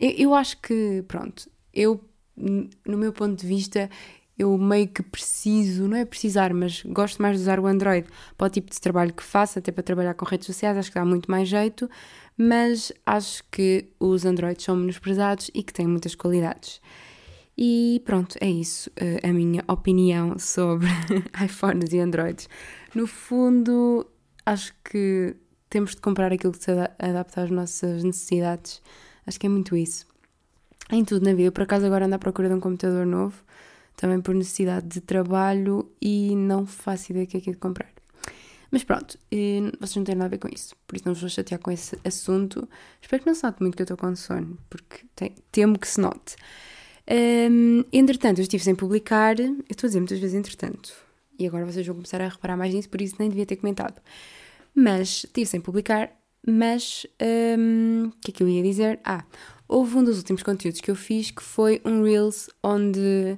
eu, 0.00 0.10
eu 0.10 0.34
acho 0.34 0.60
que, 0.60 1.04
pronto, 1.08 1.50
eu, 1.74 2.00
no 2.36 2.96
meu 2.96 3.12
ponto 3.12 3.40
de 3.40 3.46
vista, 3.46 3.90
eu 4.38 4.56
meio 4.56 4.86
que 4.86 5.02
preciso, 5.02 5.88
não 5.88 5.96
é 5.96 6.04
precisar, 6.04 6.54
mas 6.54 6.82
gosto 6.84 7.20
mais 7.20 7.36
de 7.36 7.42
usar 7.42 7.58
o 7.58 7.66
Android 7.66 8.06
para 8.36 8.46
o 8.46 8.50
tipo 8.50 8.70
de 8.70 8.80
trabalho 8.80 9.12
que 9.12 9.22
faço, 9.22 9.58
até 9.58 9.72
para 9.72 9.82
trabalhar 9.82 10.14
com 10.14 10.24
redes 10.24 10.46
sociais, 10.46 10.76
acho 10.76 10.90
que 10.90 10.94
dá 10.94 11.04
muito 11.04 11.30
mais 11.30 11.48
jeito, 11.48 11.90
mas 12.36 12.92
acho 13.04 13.42
que 13.50 13.88
os 13.98 14.24
Androids 14.24 14.64
são 14.64 14.76
menosprezados 14.76 15.50
e 15.52 15.62
que 15.62 15.72
têm 15.72 15.86
muitas 15.88 16.14
qualidades. 16.14 16.80
E 17.60 18.00
pronto, 18.04 18.36
é 18.40 18.48
isso, 18.48 18.88
eh, 18.96 19.18
a 19.28 19.32
minha 19.32 19.64
opinião 19.66 20.38
sobre 20.38 20.86
iPhones 21.44 21.92
e 21.92 21.98
Androids. 21.98 22.48
No 22.94 23.08
fundo, 23.08 24.06
acho 24.46 24.72
que 24.84 25.34
temos 25.68 25.96
de 25.96 26.00
comprar 26.00 26.32
aquilo 26.32 26.52
que 26.52 26.62
se 26.62 26.70
adapta 26.70 27.42
às 27.42 27.50
nossas 27.50 28.04
necessidades. 28.04 28.80
Acho 29.26 29.40
que 29.40 29.46
é 29.46 29.50
muito 29.50 29.76
isso. 29.76 30.06
Em 30.90 31.04
tudo 31.04 31.24
na 31.24 31.32
vida. 31.32 31.48
Eu, 31.48 31.52
por 31.52 31.64
acaso, 31.64 31.84
agora 31.84 32.06
ando 32.06 32.14
à 32.14 32.18
procura 32.18 32.48
de 32.48 32.54
um 32.54 32.60
computador 32.60 33.04
novo, 33.04 33.42
também 33.98 34.20
por 34.20 34.32
necessidade 34.32 34.86
de 34.86 35.00
trabalho, 35.00 35.90
e 36.00 36.36
não 36.36 36.64
faço 36.64 37.10
ideia 37.10 37.26
que 37.26 37.36
é 37.36 37.40
que 37.40 37.50
é 37.50 37.52
de 37.52 37.58
comprar. 37.58 37.90
Mas 38.70 38.84
pronto, 38.84 39.18
vocês 39.80 39.96
não 39.96 40.04
têm 40.04 40.14
nada 40.14 40.26
a 40.26 40.28
ver 40.28 40.38
com 40.38 40.48
isso, 40.48 40.76
por 40.86 40.94
isso 40.94 41.04
não 41.04 41.14
vos 41.14 41.20
vou 41.20 41.28
chatear 41.28 41.60
com 41.60 41.70
esse 41.70 41.98
assunto. 42.04 42.68
Espero 43.02 43.22
que 43.22 43.28
não 43.28 43.34
se 43.34 43.42
note 43.42 43.60
muito 43.60 43.76
que 43.76 43.82
eu 43.82 43.84
estou 43.84 43.96
com 43.96 44.14
sono, 44.14 44.56
porque 44.70 45.00
tem, 45.16 45.34
temo 45.50 45.76
que 45.78 45.88
se 45.88 46.00
note. 46.00 46.36
Um, 47.50 47.82
entretanto, 47.92 48.38
eu 48.38 48.42
estive 48.42 48.62
sem 48.62 48.76
publicar, 48.76 49.40
eu 49.40 49.64
estou 49.68 49.86
a 49.86 49.88
dizer 49.88 49.98
muitas 49.98 50.20
vezes 50.20 50.36
entretanto, 50.36 50.92
e 51.36 51.46
agora 51.46 51.66
vocês 51.66 51.84
vão 51.84 51.96
começar 51.96 52.20
a 52.20 52.28
reparar 52.28 52.56
mais 52.56 52.72
nisso, 52.72 52.88
por 52.88 53.00
isso 53.00 53.16
nem 53.18 53.28
devia 53.28 53.46
ter 53.46 53.56
comentado. 53.56 54.00
Mas 54.72 55.24
estive 55.24 55.46
sem 55.46 55.60
publicar, 55.60 56.12
mas 56.46 57.04
hum, 57.58 58.04
o 58.04 58.06
um, 58.06 58.12
que 58.20 58.30
é 58.30 58.34
que 58.34 58.42
eu 58.44 58.48
ia 58.48 58.62
dizer? 58.62 59.00
Ah, 59.02 59.24
houve 59.66 59.96
um 59.96 60.04
dos 60.04 60.18
últimos 60.18 60.44
conteúdos 60.44 60.80
que 60.80 60.90
eu 60.90 60.94
fiz 60.94 61.32
que 61.32 61.42
foi 61.42 61.80
um 61.84 62.04
Reels 62.04 62.48
onde 62.62 63.36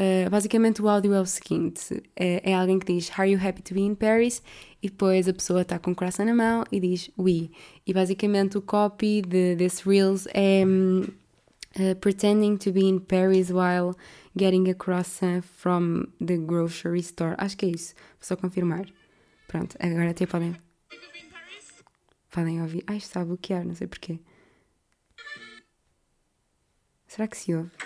uh, 0.00 0.30
basicamente 0.30 0.80
o 0.80 0.88
áudio 0.88 1.12
é 1.12 1.20
o 1.20 1.26
seguinte: 1.26 2.02
é, 2.16 2.50
é, 2.50 2.54
alguém 2.54 2.78
que 2.78 2.92
diz 2.92 3.10
Are 3.18 3.30
you 3.30 3.38
happy 3.38 3.62
to 3.62 3.74
be 3.74 3.82
in 3.82 3.94
Paris? 3.94 4.42
E 4.82 4.88
depois 4.88 5.28
a 5.28 5.32
pessoa 5.32 5.62
está 5.62 5.78
com 5.78 5.90
o 5.90 5.94
coração 5.94 6.24
na 6.24 6.34
mão 6.34 6.64
e 6.72 6.80
diz 6.80 7.10
Oui. 7.18 7.50
E 7.86 7.92
basicamente 7.92 8.56
o 8.56 8.62
copy 8.62 9.22
de, 9.22 9.56
desse 9.56 9.86
Reels 9.86 10.26
é 10.32 10.64
um, 10.66 11.02
uh, 11.02 11.94
Pretending 12.00 12.56
to 12.56 12.72
be 12.72 12.84
in 12.84 13.00
Paris 13.00 13.50
while 13.50 13.94
Getting 14.36 14.70
a 14.70 14.74
croissant 14.74 15.42
from 15.42 16.06
the 16.24 16.36
grocery 16.38 17.00
store. 17.00 17.34
Acho 17.36 17.56
que 17.56 17.66
é 17.66 17.70
isso. 17.70 17.94
Vou 17.94 18.22
só 18.22 18.36
confirmar. 18.36 18.86
Pronto, 19.48 19.76
agora 19.80 20.10
até 20.10 20.24
podem. 20.24 20.56
Podem 22.30 22.62
ouvir. 22.62 22.84
Ai, 22.86 22.98
está 22.98 23.22
a 23.22 23.24
bloquear, 23.24 23.66
não 23.66 23.74
sei 23.74 23.88
porquê. 23.88 24.20
Será 27.08 27.26
que 27.26 27.36
se 27.36 27.52
ouve? 27.52 27.79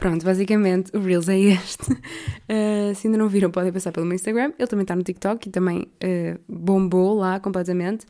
Pronto, 0.00 0.24
basicamente 0.24 0.96
o 0.96 1.00
Reels 1.00 1.28
é 1.28 1.38
este. 1.38 1.92
Uh, 1.92 2.94
se 2.96 3.06
ainda 3.06 3.18
não 3.18 3.28
viram, 3.28 3.50
podem 3.50 3.70
passar 3.70 3.92
pelo 3.92 4.06
meu 4.06 4.14
Instagram. 4.14 4.50
Ele 4.58 4.66
também 4.66 4.82
está 4.82 4.96
no 4.96 5.02
TikTok 5.02 5.46
e 5.46 5.52
também 5.52 5.82
uh, 5.82 6.40
bombou 6.48 7.14
lá 7.14 7.38
completamente. 7.38 8.04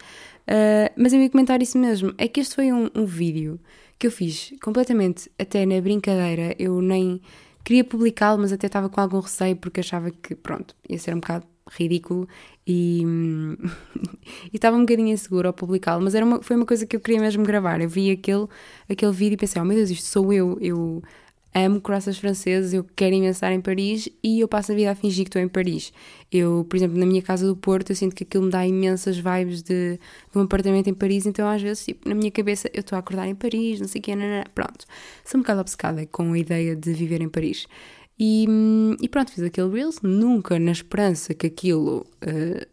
Uh, 0.46 0.88
mas 0.96 1.12
eu 1.12 1.20
ia 1.20 1.28
comentar 1.28 1.60
isso 1.60 1.76
mesmo. 1.76 2.14
É 2.16 2.28
que 2.28 2.38
este 2.38 2.54
foi 2.54 2.72
um, 2.72 2.88
um 2.94 3.04
vídeo 3.04 3.58
que 3.98 4.06
eu 4.06 4.10
fiz 4.12 4.54
completamente 4.62 5.28
até 5.36 5.66
na 5.66 5.80
brincadeira. 5.80 6.54
Eu 6.60 6.80
nem 6.80 7.20
queria 7.64 7.82
publicá-lo, 7.82 8.40
mas 8.40 8.52
até 8.52 8.68
estava 8.68 8.88
com 8.88 9.00
algum 9.00 9.18
receio 9.18 9.56
porque 9.56 9.80
achava 9.80 10.12
que, 10.12 10.36
pronto, 10.36 10.76
ia 10.88 10.98
ser 10.98 11.12
um 11.12 11.18
bocado 11.18 11.44
ridículo 11.72 12.28
e, 12.64 13.02
estava 14.54 14.76
um 14.76 14.80
bocadinho 14.80 15.08
insegura 15.08 15.48
ao 15.48 15.52
publicá-lo, 15.52 16.04
mas 16.04 16.14
era 16.14 16.24
uma, 16.24 16.40
foi 16.40 16.54
uma 16.54 16.66
coisa 16.66 16.86
que 16.86 16.94
eu 16.94 17.00
queria 17.00 17.20
mesmo 17.20 17.42
gravar. 17.42 17.80
Eu 17.80 17.88
vi 17.88 18.12
aquele, 18.12 18.46
aquele 18.88 19.12
vídeo 19.12 19.34
e 19.34 19.36
pensei, 19.36 19.60
oh 19.60 19.64
meu 19.64 19.76
Deus, 19.76 19.90
isto 19.90 20.06
sou 20.06 20.32
eu, 20.32 20.56
eu 20.60 21.02
amo 21.54 21.80
croissants 21.80 22.18
franceses, 22.18 22.72
eu 22.72 22.84
quero 22.94 23.14
imenso 23.14 23.38
estar 23.38 23.52
em 23.52 23.60
Paris 23.60 24.08
e 24.22 24.40
eu 24.40 24.48
passo 24.48 24.72
a 24.72 24.74
vida 24.74 24.90
a 24.90 24.94
fingir 24.94 25.24
que 25.24 25.28
estou 25.28 25.42
em 25.42 25.48
Paris. 25.48 25.92
Eu, 26.30 26.64
por 26.68 26.76
exemplo, 26.76 26.98
na 26.98 27.04
minha 27.04 27.22
casa 27.22 27.46
do 27.46 27.56
Porto, 27.56 27.90
eu 27.90 27.96
sinto 27.96 28.14
que 28.14 28.22
aquilo 28.22 28.44
me 28.44 28.50
dá 28.50 28.66
imensas 28.66 29.16
vibes 29.18 29.62
de, 29.62 29.98
de 30.30 30.38
um 30.38 30.42
apartamento 30.42 30.88
em 30.88 30.94
Paris, 30.94 31.26
então 31.26 31.48
às 31.48 31.60
vezes, 31.60 31.84
tipo, 31.84 32.08
na 32.08 32.14
minha 32.14 32.30
cabeça, 32.30 32.70
eu 32.72 32.80
estou 32.80 32.96
a 32.96 33.00
acordar 33.00 33.26
em 33.26 33.34
Paris, 33.34 33.80
não 33.80 33.88
sei 33.88 34.00
o 34.00 34.02
quê, 34.02 34.14
não, 34.14 34.24
pronto. 34.54 34.86
Sou 35.24 35.38
um 35.38 35.42
bocado 35.42 35.60
obcecada 35.60 36.06
com 36.06 36.32
a 36.32 36.38
ideia 36.38 36.76
de 36.76 36.92
viver 36.92 37.20
em 37.20 37.28
Paris. 37.28 37.66
E, 38.18 38.46
e 39.00 39.08
pronto, 39.08 39.32
fiz 39.32 39.42
aquele 39.42 39.70
Reels, 39.70 40.00
nunca 40.02 40.58
na 40.58 40.72
esperança 40.72 41.34
que 41.34 41.46
aquilo 41.46 42.06
uh, 42.22 42.66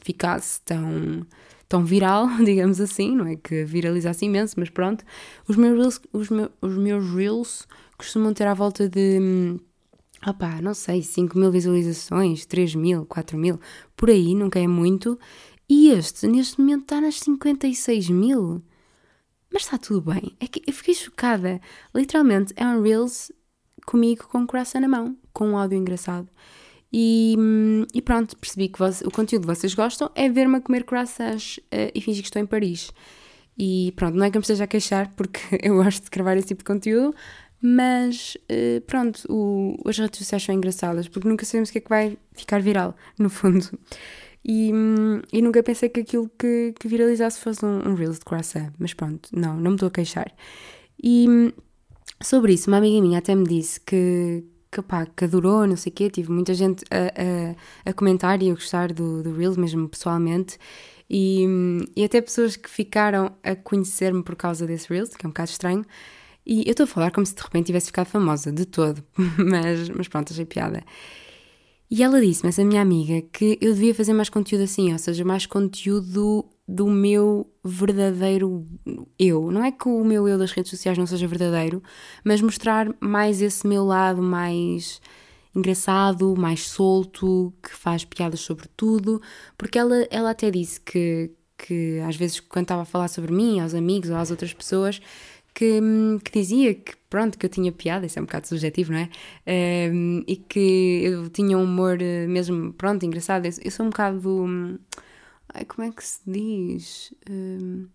ficasse 0.00 0.60
tão 0.62 1.26
tão 1.72 1.86
viral, 1.86 2.28
digamos 2.44 2.82
assim, 2.82 3.16
não 3.16 3.26
é 3.26 3.34
que 3.34 3.64
viralizasse 3.64 4.26
imenso, 4.26 4.56
mas 4.58 4.68
pronto. 4.68 5.02
Os 5.48 5.56
meus 5.56 5.78
reels, 5.78 6.00
os 6.12 6.28
meus, 6.28 6.50
os 6.60 6.76
meus 6.76 7.14
reels 7.14 7.66
costumam 8.02 8.34
ter 8.34 8.46
à 8.46 8.54
volta 8.54 8.88
de, 8.88 9.60
opá, 10.26 10.60
não 10.60 10.74
sei, 10.74 11.02
5 11.02 11.38
mil 11.38 11.50
visualizações, 11.50 12.44
3 12.44 12.74
mil, 12.74 13.06
4 13.06 13.38
mil, 13.38 13.60
por 13.96 14.10
aí, 14.10 14.34
nunca 14.34 14.58
é 14.58 14.66
muito. 14.66 15.18
E 15.68 15.90
este, 15.90 16.26
neste 16.26 16.60
momento, 16.60 16.82
está 16.82 17.00
nas 17.00 17.18
56 17.20 18.10
mil. 18.10 18.62
Mas 19.52 19.62
está 19.62 19.78
tudo 19.78 20.12
bem. 20.12 20.36
É 20.40 20.46
que 20.46 20.62
eu 20.66 20.72
fiquei 20.72 20.94
chocada. 20.94 21.60
Literalmente, 21.94 22.52
é 22.56 22.66
um 22.66 22.82
Reels 22.82 23.30
comigo 23.86 24.26
com 24.28 24.42
o 24.42 24.46
coração 24.46 24.80
na 24.80 24.88
mão, 24.88 25.16
com 25.32 25.50
um 25.50 25.56
áudio 25.56 25.78
engraçado. 25.78 26.28
E, 26.92 27.36
e 27.94 28.02
pronto, 28.02 28.36
percebi 28.36 28.68
que 28.68 28.82
o 28.82 29.10
conteúdo 29.10 29.46
que 29.46 29.54
vocês 29.54 29.74
gostam 29.74 30.10
é 30.14 30.28
ver-me 30.28 30.56
a 30.56 30.60
comer 30.60 30.84
croissants 30.84 31.58
uh, 31.58 31.90
e 31.94 32.00
fingir 32.00 32.22
que 32.22 32.28
estou 32.28 32.42
em 32.42 32.46
Paris. 32.46 32.92
E 33.56 33.92
pronto, 33.96 34.16
não 34.16 34.24
é 34.24 34.30
que 34.30 34.36
eu 34.36 34.40
me 34.40 34.44
esteja 34.44 34.64
a 34.64 34.66
queixar, 34.66 35.12
porque 35.14 35.40
eu 35.62 35.76
gosto 35.76 36.04
de 36.04 36.10
gravar 36.10 36.36
esse 36.36 36.48
tipo 36.48 36.58
de 36.58 36.64
conteúdo, 36.64 37.14
mas 37.62 38.36
uh, 38.50 38.80
pronto, 38.82 39.24
o, 39.28 39.76
as 39.88 39.96
redes 39.96 40.18
sociais 40.18 40.42
são 40.42 40.52
engraçadas 40.52 41.06
porque 41.06 41.28
nunca 41.28 41.44
sabemos 41.44 41.68
o 41.68 41.72
que 41.72 41.78
é 41.78 41.80
que 41.80 41.88
vai 41.88 42.18
ficar 42.32 42.60
viral, 42.60 42.96
no 43.16 43.30
fundo. 43.30 43.78
E, 44.44 44.72
e 45.32 45.40
nunca 45.40 45.62
pensei 45.62 45.88
que 45.88 46.00
aquilo 46.00 46.28
que, 46.36 46.74
que 46.78 46.88
viralizasse 46.88 47.38
fosse 47.38 47.64
um, 47.64 47.88
um 47.88 47.94
Reels 47.94 48.18
de 48.18 48.24
croissant, 48.24 48.72
mas 48.78 48.92
pronto, 48.92 49.28
não, 49.32 49.56
não 49.56 49.70
me 49.70 49.76
estou 49.76 49.86
a 49.86 49.90
queixar. 49.90 50.32
E 51.00 51.52
sobre 52.20 52.52
isso, 52.54 52.68
uma 52.68 52.78
amiga 52.78 53.00
minha 53.00 53.18
até 53.18 53.34
me 53.36 53.44
disse 53.44 53.80
que, 53.80 54.44
que, 54.70 54.82
pá, 54.82 55.06
que 55.06 55.24
adorou, 55.24 55.64
não 55.66 55.76
sei 55.76 55.92
o 55.92 55.94
quê, 55.94 56.10
tive 56.10 56.32
muita 56.32 56.54
gente 56.54 56.84
a, 56.90 57.86
a, 57.86 57.90
a 57.90 57.92
comentar 57.92 58.42
e 58.42 58.50
a 58.50 58.54
gostar 58.54 58.92
do, 58.92 59.22
do 59.22 59.32
Reels, 59.32 59.56
mesmo 59.56 59.88
pessoalmente. 59.88 60.58
E, 61.08 61.46
e 61.94 62.02
até 62.02 62.20
pessoas 62.20 62.56
que 62.56 62.68
ficaram 62.68 63.32
a 63.44 63.54
conhecer-me 63.54 64.24
por 64.24 64.34
causa 64.34 64.66
desse 64.66 64.88
Reels, 64.92 65.10
que 65.10 65.24
é 65.24 65.28
um 65.28 65.30
bocado 65.30 65.50
estranho, 65.50 65.84
e 66.46 66.64
eu 66.66 66.72
estou 66.72 66.84
a 66.84 66.86
falar 66.86 67.10
como 67.10 67.26
se 67.26 67.34
de 67.34 67.42
repente 67.42 67.66
tivesse 67.66 67.86
ficado 67.86 68.06
famosa, 68.06 68.52
de 68.52 68.64
todo, 68.64 69.02
mas, 69.38 69.88
mas 69.90 70.08
pronto, 70.08 70.32
achei 70.32 70.44
piada. 70.44 70.82
E 71.90 72.02
ela 72.02 72.20
disse-me, 72.22 72.48
essa 72.48 72.64
minha 72.64 72.80
amiga, 72.80 73.20
que 73.32 73.58
eu 73.60 73.74
devia 73.74 73.94
fazer 73.94 74.14
mais 74.14 74.30
conteúdo 74.30 74.64
assim, 74.64 74.92
ou 74.92 74.98
seja, 74.98 75.24
mais 75.24 75.44
conteúdo 75.44 76.46
do 76.66 76.86
meu 76.86 77.46
verdadeiro 77.62 78.66
eu. 79.18 79.50
Não 79.50 79.62
é 79.62 79.70
que 79.70 79.86
o 79.88 80.02
meu 80.02 80.26
eu 80.26 80.38
das 80.38 80.52
redes 80.52 80.70
sociais 80.70 80.96
não 80.96 81.06
seja 81.06 81.26
verdadeiro, 81.26 81.82
mas 82.24 82.40
mostrar 82.40 82.88
mais 82.98 83.42
esse 83.42 83.66
meu 83.66 83.84
lado 83.84 84.22
mais 84.22 85.02
engraçado, 85.54 86.34
mais 86.34 86.66
solto, 86.66 87.52
que 87.62 87.74
faz 87.74 88.04
piadas 88.06 88.40
sobre 88.40 88.68
tudo, 88.74 89.20
porque 89.58 89.78
ela, 89.78 90.06
ela 90.10 90.30
até 90.30 90.50
disse 90.50 90.80
que, 90.80 91.30
que 91.58 92.00
às 92.06 92.16
vezes 92.16 92.40
quando 92.40 92.64
estava 92.64 92.82
a 92.82 92.86
falar 92.86 93.08
sobre 93.08 93.32
mim, 93.32 93.60
aos 93.60 93.74
amigos 93.74 94.08
ou 94.08 94.16
às 94.16 94.30
outras 94.30 94.54
pessoas, 94.54 94.98
que, 95.54 95.80
que, 96.24 96.32
dizia 96.32 96.74
que 96.74 96.96
pronto, 97.08 97.38
que 97.38 97.46
eu 97.46 97.50
tinha 97.50 97.70
piada, 97.72 98.06
isso 98.06 98.18
é 98.18 98.22
um 98.22 98.24
bocado 98.24 98.48
subjetivo, 98.48 98.92
não 98.92 98.98
é? 99.00 99.10
Um, 99.92 100.24
e 100.26 100.36
que 100.36 101.02
eu 101.04 101.28
tinha 101.30 101.58
um 101.58 101.64
humor 101.64 102.00
eh, 102.00 102.26
mesmo, 102.26 102.72
pronto, 102.72 103.04
engraçado. 103.04 103.46
Eu, 103.46 103.52
eu 103.62 103.70
sou 103.70 103.86
um 103.86 103.90
bocado. 103.90 104.80
Ai, 105.52 105.64
como 105.64 105.86
é 105.86 105.92
que 105.92 106.04
se 106.04 106.20
diz? 106.26 107.14
Um, 107.28 107.86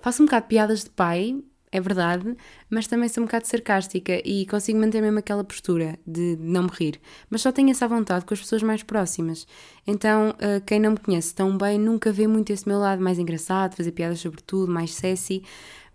faço 0.00 0.22
um 0.22 0.26
bocado 0.26 0.46
piadas 0.46 0.84
de 0.84 0.90
pai, 0.90 1.42
é 1.72 1.80
verdade, 1.80 2.36
mas 2.68 2.86
também 2.88 3.08
sou 3.08 3.22
um 3.22 3.26
bocado 3.26 3.46
sarcástica 3.46 4.20
e 4.24 4.44
consigo 4.46 4.78
manter 4.78 5.00
mesmo 5.00 5.20
aquela 5.20 5.44
postura 5.44 5.98
de 6.04 6.36
não 6.40 6.64
me 6.64 6.70
rir. 6.72 7.00
Mas 7.30 7.42
só 7.42 7.52
tenho 7.52 7.70
essa 7.70 7.86
vontade 7.86 8.24
com 8.24 8.34
as 8.34 8.40
pessoas 8.40 8.62
mais 8.62 8.82
próximas. 8.82 9.46
Então, 9.86 10.30
uh, 10.30 10.60
quem 10.66 10.80
não 10.80 10.92
me 10.92 10.98
conhece 10.98 11.32
tão 11.32 11.56
bem 11.56 11.78
nunca 11.78 12.10
vê 12.10 12.26
muito 12.26 12.50
esse 12.50 12.66
meu 12.66 12.78
lado 12.78 13.00
mais 13.00 13.18
engraçado, 13.20 13.76
fazer 13.76 13.92
piadas 13.92 14.18
sobre 14.18 14.42
tudo, 14.42 14.72
mais 14.72 14.92
sassy. 14.94 15.44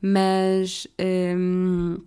Mas 0.07 0.85
um, 1.35 1.97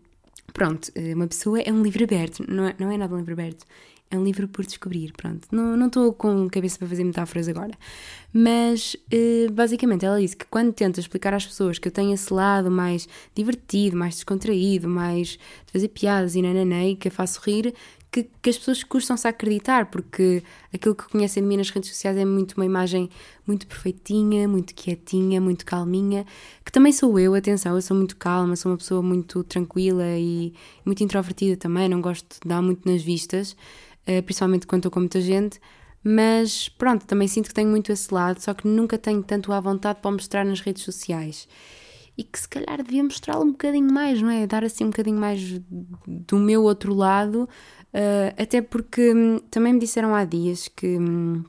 pronto, 0.55 0.88
uma 1.17 1.26
pessoa 1.26 1.61
é 1.61 1.73
um 1.73 1.83
livro 1.83 2.05
aberto, 2.05 2.45
não 2.49 2.69
é, 2.69 2.75
não 2.78 2.93
é 2.93 2.97
nada 2.97 3.12
um 3.12 3.19
livro 3.19 3.33
aberto, 3.33 3.67
é 4.09 4.17
um 4.17 4.23
livro 4.23 4.47
por 4.47 4.64
descobrir, 4.64 5.12
pronto. 5.17 5.49
Não 5.50 5.85
estou 5.85 6.12
com 6.12 6.49
cabeça 6.49 6.78
para 6.78 6.87
fazer 6.87 7.02
metáforas 7.02 7.49
agora. 7.49 7.73
Mas, 8.33 8.95
uh, 8.95 9.52
basicamente, 9.52 10.05
ela 10.05 10.21
disse 10.21 10.37
que 10.37 10.47
quando 10.47 10.73
tenta 10.73 11.00
explicar 11.00 11.35
às 11.35 11.45
pessoas 11.45 11.81
que 11.81 11.88
eu 11.88 11.93
tenho 11.93 12.14
esse 12.14 12.33
lado 12.33 12.71
mais 12.71 13.09
divertido, 13.35 13.97
mais 13.97 14.14
descontraído, 14.14 14.88
mais 14.88 15.31
de 15.31 15.73
fazer 15.73 15.88
piadas 15.88 16.37
e 16.37 16.40
nananei, 16.40 16.95
que 16.95 17.09
a 17.09 17.11
faço 17.11 17.40
rir, 17.45 17.75
que, 18.11 18.29
que, 18.41 18.50
as 18.50 18.59
pessoas 18.59 18.83
custam-se 18.83 19.27
a 19.27 19.31
acreditar, 19.31 19.87
porque 19.87 20.43
aquilo 20.73 20.95
que 20.95 21.09
conhecem 21.09 21.43
de 21.43 21.49
mim 21.49 21.57
nas 21.57 21.71
redes 21.71 21.91
sociais 21.91 22.17
é 22.17 22.25
muito 22.25 22.53
uma 22.53 22.65
imagem 22.65 23.11
muito 23.47 23.67
perfeitinha, 23.67 24.49
muito 24.49 24.75
quietinha, 24.75 25.41
muito 25.41 25.65
calminha, 25.67 26.25
que 26.65 26.73
também 26.73 26.93
sou 26.93 27.19
eu, 27.19 27.35
atenção, 27.35 27.75
eu 27.75 27.83
sou 27.83 27.97
muito 27.97 28.17
calma, 28.17 28.57
sou 28.57 28.73
uma 28.73 28.79
pessoa 28.79 29.03
muito 29.03 29.45
tranquila 29.45 30.17
e 30.17 30.55
muito 30.85 31.03
introvertida 31.05 31.57
também, 31.57 31.88
não 31.88 32.00
gosto 32.00 32.41
de 32.43 32.49
dar 32.49 32.62
muito 32.62 32.91
nas 32.91 33.03
vistas, 33.03 33.57
eh, 34.07 34.23
principalmente 34.23 34.67
quando 34.67 34.81
estou 34.81 34.91
com 34.91 35.00
muita 35.00 35.21
gente, 35.21 35.61
mas 36.03 36.69
pronto, 36.69 37.05
também 37.07 37.29
sinto 37.29 37.49
que 37.49 37.55
tenho 37.55 37.69
muito 37.69 37.93
esse 37.93 38.12
lado, 38.12 38.41
só 38.41 38.55
que 38.55 38.67
nunca 38.67 38.97
tenho 38.97 39.23
tanto 39.23 39.53
à 39.53 39.61
vontade 39.61 40.00
para 40.00 40.11
mostrar 40.11 40.45
nas 40.45 40.61
redes 40.61 40.83
sociais 40.83 41.47
e 42.19 42.25
que 42.25 42.38
se 42.41 42.49
calhar 42.49 42.83
devia 42.83 43.05
mostrá-lo 43.05 43.45
um 43.45 43.53
bocadinho 43.53 43.93
mais, 43.93 44.21
não 44.21 44.29
é? 44.29 44.45
Dar 44.45 44.65
assim 44.65 44.85
um 44.85 44.91
bocadinho 44.91 45.21
mais 45.21 45.61
do 46.05 46.37
meu 46.37 46.65
outro 46.65 46.93
lado, 46.93 47.49
Uh, 47.92 48.35
até 48.37 48.61
porque 48.61 49.14
hum, 49.14 49.38
também 49.50 49.73
me 49.73 49.80
disseram 49.80 50.14
há 50.14 50.25
dias 50.25 50.68
que, 50.68 50.99
hum, 50.99 51.42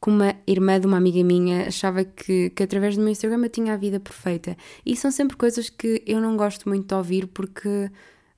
que 0.00 0.08
uma 0.08 0.34
irmã 0.46 0.80
de 0.80 0.86
uma 0.86 0.96
amiga 0.96 1.22
minha 1.22 1.68
achava 1.68 2.04
que, 2.04 2.50
que 2.50 2.62
através 2.62 2.96
do 2.96 3.02
meu 3.02 3.10
Instagram 3.10 3.42
eu 3.44 3.50
tinha 3.50 3.74
a 3.74 3.76
vida 3.76 4.00
perfeita. 4.00 4.56
E 4.84 4.96
são 4.96 5.10
sempre 5.10 5.36
coisas 5.36 5.68
que 5.68 6.02
eu 6.06 6.20
não 6.20 6.36
gosto 6.36 6.68
muito 6.68 6.86
de 6.86 6.94
ouvir 6.94 7.26
porque 7.28 7.90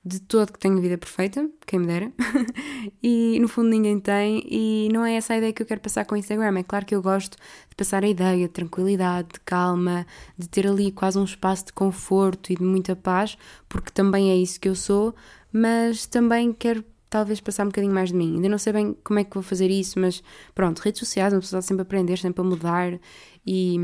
de 0.03 0.19
todo 0.19 0.51
que 0.51 0.57
tenho 0.57 0.81
vida 0.81 0.97
perfeita, 0.97 1.47
quem 1.65 1.79
me 1.79 1.85
dera, 1.85 2.11
e 3.03 3.39
no 3.39 3.47
fundo 3.47 3.69
ninguém 3.69 3.99
tem, 3.99 4.43
e 4.49 4.89
não 4.91 5.05
é 5.05 5.13
essa 5.13 5.33
a 5.33 5.37
ideia 5.37 5.53
que 5.53 5.61
eu 5.61 5.65
quero 5.65 5.79
passar 5.79 6.05
com 6.05 6.15
o 6.15 6.17
Instagram. 6.17 6.57
É 6.57 6.63
claro 6.63 6.85
que 6.87 6.95
eu 6.95 7.03
gosto 7.03 7.37
de 7.69 7.75
passar 7.75 8.03
a 8.03 8.07
ideia 8.07 8.47
de 8.47 8.51
tranquilidade, 8.51 9.29
de 9.33 9.39
calma, 9.41 10.05
de 10.35 10.49
ter 10.49 10.65
ali 10.65 10.91
quase 10.91 11.19
um 11.19 11.23
espaço 11.23 11.67
de 11.67 11.73
conforto 11.73 12.51
e 12.51 12.55
de 12.55 12.63
muita 12.63 12.95
paz, 12.95 13.37
porque 13.69 13.91
também 13.91 14.31
é 14.31 14.35
isso 14.35 14.59
que 14.59 14.67
eu 14.67 14.75
sou, 14.75 15.13
mas 15.51 16.05
também 16.05 16.53
quero 16.53 16.83
talvez 17.11 17.41
passar 17.41 17.63
um 17.63 17.67
bocadinho 17.67 17.93
mais 17.93 18.09
de 18.09 18.15
mim. 18.15 18.35
Ainda 18.35 18.47
não 18.47 18.57
sei 18.57 18.71
bem 18.71 18.95
como 19.03 19.19
é 19.19 19.25
que 19.25 19.33
vou 19.33 19.43
fazer 19.43 19.69
isso, 19.69 19.99
mas 19.99 20.23
pronto, 20.55 20.79
redes 20.79 20.99
sociais, 20.99 21.33
uma 21.33 21.41
pessoa 21.41 21.59
está 21.59 21.67
sempre 21.67 21.81
a 21.81 21.83
aprender, 21.83 22.17
sempre 22.17 22.41
a 22.41 22.43
mudar 22.43 22.97
e, 23.45 23.75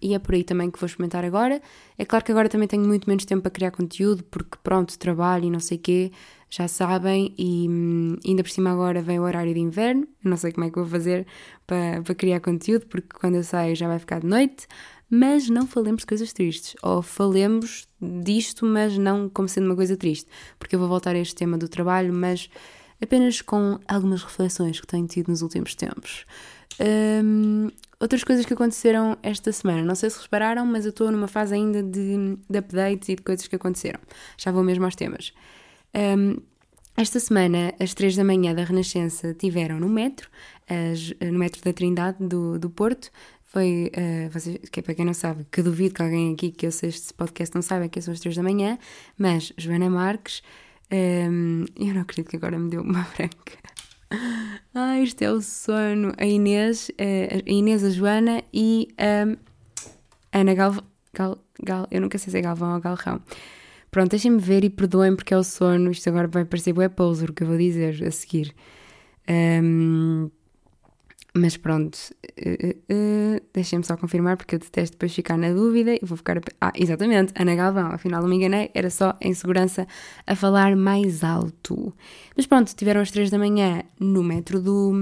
e, 0.00 0.14
é 0.14 0.18
por 0.18 0.34
aí 0.34 0.44
também 0.44 0.70
que 0.70 0.78
vou 0.78 0.86
experimentar 0.86 1.24
agora. 1.24 1.60
É 1.98 2.04
claro 2.04 2.24
que 2.24 2.30
agora 2.30 2.48
também 2.48 2.68
tenho 2.68 2.86
muito 2.86 3.08
menos 3.08 3.24
tempo 3.24 3.42
para 3.42 3.50
criar 3.50 3.72
conteúdo, 3.72 4.22
porque 4.24 4.56
pronto, 4.62 4.96
trabalho 4.96 5.46
e 5.46 5.50
não 5.50 5.58
sei 5.60 5.76
o 5.76 5.80
quê, 5.80 6.12
já 6.48 6.68
sabem, 6.68 7.34
e 7.36 7.66
ainda 8.24 8.42
por 8.42 8.50
cima 8.50 8.70
agora 8.70 9.02
vem 9.02 9.18
o 9.18 9.22
horário 9.22 9.52
de 9.52 9.60
inverno, 9.60 10.06
não 10.22 10.36
sei 10.36 10.52
como 10.52 10.66
é 10.66 10.70
que 10.70 10.76
vou 10.76 10.86
fazer 10.86 11.26
para, 11.66 12.00
para 12.02 12.14
criar 12.14 12.40
conteúdo, 12.40 12.86
porque 12.86 13.08
quando 13.18 13.34
eu 13.34 13.42
saio 13.42 13.74
já 13.74 13.88
vai 13.88 13.98
ficar 13.98 14.20
de 14.20 14.26
noite, 14.26 14.66
mas 15.10 15.48
não 15.48 15.66
falemos 15.66 16.02
de 16.02 16.06
coisas 16.06 16.32
tristes, 16.32 16.76
ou 16.82 17.02
falemos 17.02 17.86
disto, 18.00 18.66
mas 18.66 18.96
não 18.98 19.28
como 19.28 19.48
sendo 19.48 19.66
uma 19.66 19.76
coisa 19.76 19.96
triste, 19.96 20.28
porque 20.58 20.74
eu 20.74 20.78
vou 20.78 20.88
voltar 20.88 21.14
a 21.14 21.18
este 21.18 21.34
tema 21.34 21.56
do 21.56 21.68
trabalho, 21.68 22.12
mas 22.12 22.48
apenas 23.00 23.40
com 23.40 23.78
algumas 23.86 24.22
reflexões 24.22 24.80
que 24.80 24.86
tenho 24.86 25.06
tido 25.06 25.28
nos 25.28 25.42
últimos 25.42 25.74
tempos. 25.74 26.24
Um, 26.80 27.68
outras 27.98 28.22
coisas 28.22 28.44
que 28.44 28.52
aconteceram 28.52 29.16
esta 29.22 29.50
semana, 29.50 29.82
não 29.82 29.94
sei 29.94 30.10
se 30.10 30.20
repararam, 30.20 30.66
mas 30.66 30.84
eu 30.84 30.90
estou 30.90 31.10
numa 31.10 31.28
fase 31.28 31.54
ainda 31.54 31.82
de, 31.82 32.36
de 32.48 32.58
updates 32.58 33.08
e 33.08 33.16
de 33.16 33.22
coisas 33.22 33.46
que 33.46 33.56
aconteceram. 33.56 34.00
Já 34.36 34.52
vou 34.52 34.62
mesmo 34.62 34.84
aos 34.84 34.94
temas. 34.94 35.32
Um, 35.94 36.36
esta 36.96 37.20
semana, 37.20 37.72
às 37.78 37.94
três 37.94 38.16
da 38.16 38.24
manhã 38.24 38.52
da 38.52 38.64
Renascença, 38.64 39.32
tiveram 39.32 39.78
no 39.78 39.88
metro, 39.88 40.28
as, 40.68 41.14
no 41.20 41.38
metro 41.38 41.62
da 41.62 41.72
Trindade 41.72 42.16
do, 42.20 42.58
do 42.58 42.68
Porto. 42.68 43.10
Foi, 43.50 43.90
uh, 43.96 44.30
vocês, 44.30 44.58
que 44.70 44.80
é 44.80 44.82
para 44.82 44.94
quem 44.94 45.06
não 45.06 45.14
sabe, 45.14 45.46
que 45.50 45.62
duvido 45.62 45.94
que 45.94 46.02
alguém 46.02 46.34
aqui 46.34 46.50
que 46.50 46.66
eu 46.66 46.70
sei 46.70 46.90
este 46.90 47.14
podcast 47.14 47.54
não 47.54 47.62
saiba 47.62 47.88
que 47.88 47.98
são 47.98 48.12
as 48.12 48.20
três 48.20 48.36
da 48.36 48.42
manhã, 48.42 48.78
mas 49.16 49.54
Joana 49.56 49.88
Marques, 49.88 50.42
um, 50.92 51.64
eu 51.76 51.94
não 51.94 52.02
acredito 52.02 52.28
que 52.28 52.36
agora 52.36 52.58
me 52.58 52.68
deu 52.68 52.82
uma 52.82 53.06
branca. 53.16 53.56
Ah, 54.74 55.00
isto 55.00 55.22
é 55.22 55.32
o 55.32 55.40
sono. 55.40 56.12
A 56.18 56.26
Inês, 56.26 56.90
uh, 56.90 57.42
a 57.46 57.50
Inês, 57.50 57.82
a 57.84 57.90
Joana 57.90 58.42
e 58.52 58.88
a 58.98 60.38
Ana 60.38 60.54
Galvão. 60.54 60.84
Gal, 61.14 61.38
Gal, 61.64 61.88
eu 61.90 62.02
nunca 62.02 62.18
sei 62.18 62.30
se 62.30 62.38
é 62.38 62.42
Galvão 62.42 62.74
ou 62.74 62.80
Galrão. 62.80 63.22
Pronto, 63.90 64.10
deixem-me 64.10 64.38
ver 64.38 64.62
e 64.62 64.68
perdoem 64.68 65.16
porque 65.16 65.32
é 65.32 65.38
o 65.38 65.42
sono. 65.42 65.90
Isto 65.90 66.10
agora 66.10 66.28
vai 66.28 66.44
parecer 66.44 66.74
bué 66.74 66.90
poser 66.90 67.30
o 67.30 67.32
que 67.32 67.44
eu 67.44 67.46
vou 67.46 67.56
dizer 67.56 68.04
a 68.04 68.10
seguir. 68.10 68.54
Um, 69.26 70.30
mas 71.34 71.56
pronto, 71.56 71.96
uh, 71.96 72.70
uh, 72.70 73.40
deixem-me 73.52 73.84
só 73.84 73.96
confirmar 73.96 74.36
porque 74.36 74.54
eu 74.54 74.58
detesto 74.58 74.96
depois 74.96 75.14
ficar 75.14 75.36
na 75.36 75.52
dúvida 75.52 75.94
e 75.94 76.00
vou 76.02 76.16
ficar. 76.16 76.38
A... 76.38 76.42
Ah, 76.60 76.72
exatamente, 76.74 77.32
Ana 77.38 77.54
Galvão, 77.54 77.92
afinal 77.92 78.22
não 78.22 78.28
me 78.28 78.36
enganei, 78.36 78.70
era 78.74 78.90
só 78.90 79.16
em 79.20 79.32
segurança 79.34 79.86
a 80.26 80.34
falar 80.34 80.74
mais 80.74 81.22
alto. 81.22 81.94
Mas 82.36 82.46
pronto, 82.46 82.74
tiveram 82.74 83.00
as 83.00 83.10
três 83.10 83.30
da 83.30 83.38
manhã 83.38 83.82
no 84.00 84.22
metro 84.22 84.60
do, 84.60 84.92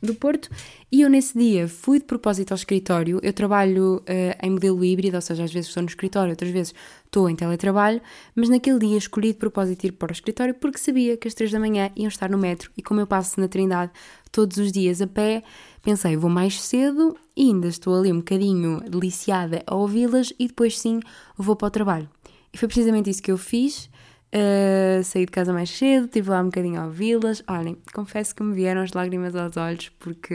do 0.00 0.14
Porto 0.14 0.48
e 0.90 1.02
eu 1.02 1.10
nesse 1.10 1.36
dia 1.36 1.66
fui 1.66 1.98
de 1.98 2.04
propósito 2.04 2.52
ao 2.52 2.56
escritório. 2.56 3.18
Eu 3.22 3.32
trabalho 3.32 3.96
uh, 3.96 4.46
em 4.46 4.50
modelo 4.50 4.84
híbrido, 4.84 5.16
ou 5.16 5.22
seja, 5.22 5.44
às 5.44 5.52
vezes 5.52 5.68
estou 5.68 5.82
no 5.82 5.88
escritório, 5.88 6.30
outras 6.30 6.50
vezes 6.50 6.74
estou 7.06 7.28
em 7.28 7.36
teletrabalho, 7.36 8.00
mas 8.34 8.48
naquele 8.48 8.78
dia 8.78 8.96
escolhi 8.96 9.32
de 9.32 9.38
propósito 9.38 9.84
ir 9.84 9.92
para 9.92 10.10
o 10.10 10.12
escritório 10.12 10.54
porque 10.54 10.78
sabia 10.78 11.16
que 11.16 11.28
às 11.28 11.34
três 11.34 11.50
da 11.50 11.58
manhã 11.58 11.90
iam 11.94 12.08
estar 12.08 12.30
no 12.30 12.38
metro 12.38 12.70
e 12.76 12.82
como 12.82 13.00
eu 13.00 13.06
passo 13.06 13.38
na 13.38 13.48
Trindade 13.48 13.92
todos 14.30 14.56
os 14.56 14.72
dias 14.72 15.02
a 15.02 15.06
pé 15.06 15.42
Pensei, 15.82 16.16
vou 16.16 16.30
mais 16.30 16.60
cedo 16.62 17.16
e 17.36 17.48
ainda 17.48 17.66
estou 17.66 17.98
ali 17.98 18.12
um 18.12 18.18
bocadinho 18.18 18.80
deliciada 18.88 19.64
a 19.66 19.74
ouvi-las 19.74 20.32
e 20.38 20.46
depois 20.46 20.78
sim 20.78 21.00
vou 21.36 21.56
para 21.56 21.66
o 21.66 21.70
trabalho. 21.70 22.08
E 22.52 22.56
foi 22.56 22.68
precisamente 22.68 23.10
isso 23.10 23.22
que 23.22 23.32
eu 23.32 23.38
fiz. 23.38 23.90
Uh, 24.34 25.02
saí 25.02 25.26
de 25.26 25.32
casa 25.32 25.52
mais 25.52 25.70
cedo, 25.70 26.06
estive 26.06 26.30
lá 26.30 26.40
um 26.40 26.46
bocadinho 26.46 26.80
a 26.80 26.84
ouvi-las. 26.84 27.42
Olhem, 27.48 27.76
confesso 27.92 28.34
que 28.34 28.44
me 28.44 28.54
vieram 28.54 28.80
as 28.80 28.92
lágrimas 28.92 29.34
aos 29.34 29.56
olhos 29.56 29.88
porque 29.98 30.34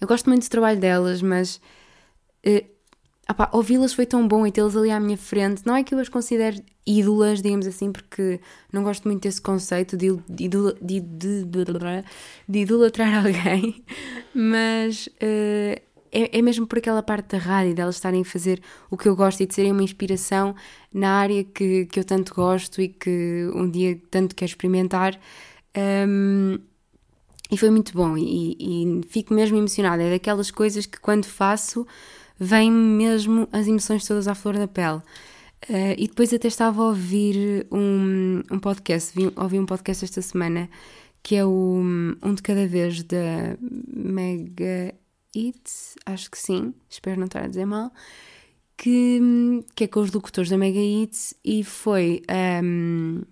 eu 0.00 0.08
gosto 0.08 0.28
muito 0.28 0.46
do 0.46 0.50
trabalho 0.50 0.80
delas, 0.80 1.20
mas 1.20 1.60
uh, 2.46 2.73
ouvi-las 3.52 3.94
foi 3.94 4.06
tão 4.06 4.26
bom 4.26 4.46
e 4.46 4.52
tê-las 4.52 4.76
ali 4.76 4.90
à 4.90 5.00
minha 5.00 5.16
frente. 5.16 5.62
Não 5.64 5.74
é 5.74 5.82
que 5.82 5.94
eu 5.94 5.98
as 5.98 6.08
considere 6.08 6.62
ídolas, 6.86 7.40
digamos 7.40 7.66
assim, 7.66 7.90
porque 7.90 8.40
não 8.72 8.82
gosto 8.82 9.04
muito 9.08 9.22
desse 9.22 9.40
conceito 9.40 9.96
de, 9.96 10.14
de, 10.28 10.48
de, 10.48 11.00
de, 11.00 11.44
de 12.48 12.58
idolatrar 12.58 13.14
alguém, 13.24 13.82
mas 14.34 15.06
uh, 15.06 15.80
é, 16.14 16.38
é 16.38 16.42
mesmo 16.42 16.66
por 16.66 16.78
aquela 16.78 17.02
parte 17.02 17.32
da 17.32 17.38
rádio, 17.38 17.74
delas 17.74 17.96
estarem 17.96 18.22
a 18.22 18.24
fazer 18.24 18.62
o 18.88 18.96
que 18.96 19.08
eu 19.08 19.16
gosto 19.16 19.42
e 19.42 19.46
de 19.46 19.54
serem 19.54 19.72
uma 19.72 19.82
inspiração 19.82 20.54
na 20.92 21.10
área 21.10 21.42
que, 21.42 21.86
que 21.86 21.98
eu 21.98 22.04
tanto 22.04 22.32
gosto 22.32 22.80
e 22.80 22.88
que 22.88 23.50
um 23.52 23.68
dia 23.68 24.00
tanto 24.10 24.34
quero 24.34 24.50
experimentar. 24.50 25.18
Um, 25.76 26.58
e 27.50 27.58
foi 27.58 27.68
muito 27.68 27.92
bom 27.92 28.16
e, 28.16 28.56
e 28.58 29.00
fico 29.08 29.34
mesmo 29.34 29.58
emocionada. 29.58 30.02
É 30.02 30.10
daquelas 30.10 30.52
coisas 30.52 30.86
que 30.86 31.00
quando 31.00 31.24
faço 31.24 31.84
vêm 32.38 32.70
mesmo 32.70 33.48
as 33.52 33.66
emoções 33.66 34.06
todas 34.06 34.28
à 34.28 34.34
flor 34.34 34.56
da 34.56 34.68
pele. 34.68 35.00
Uh, 35.68 35.96
e 35.96 36.06
depois 36.08 36.32
até 36.32 36.48
estava 36.48 36.82
a 36.82 36.88
ouvir 36.88 37.66
um, 37.72 38.42
um 38.50 38.58
podcast, 38.58 39.12
vi, 39.14 39.32
ouvi 39.34 39.58
um 39.58 39.64
podcast 39.64 40.04
esta 40.04 40.20
semana 40.20 40.68
que 41.24 41.36
é 41.36 41.44
o 41.44 41.80
Um 42.22 42.34
de 42.34 42.42
Cada 42.42 42.66
Vez 42.66 43.02
da 43.02 43.56
Mega 43.60 44.94
Eats, 45.34 45.96
acho 46.04 46.30
que 46.30 46.38
sim, 46.38 46.74
espero 46.88 47.18
não 47.18 47.24
estar 47.24 47.42
a 47.42 47.48
dizer 47.48 47.64
mal, 47.64 47.90
que, 48.76 49.64
que 49.74 49.84
é 49.84 49.88
com 49.88 50.00
os 50.00 50.12
locutores 50.12 50.50
da 50.50 50.58
Mega 50.58 50.78
Eats 50.78 51.34
e 51.42 51.64
foi. 51.64 52.22
Um, 52.62 53.22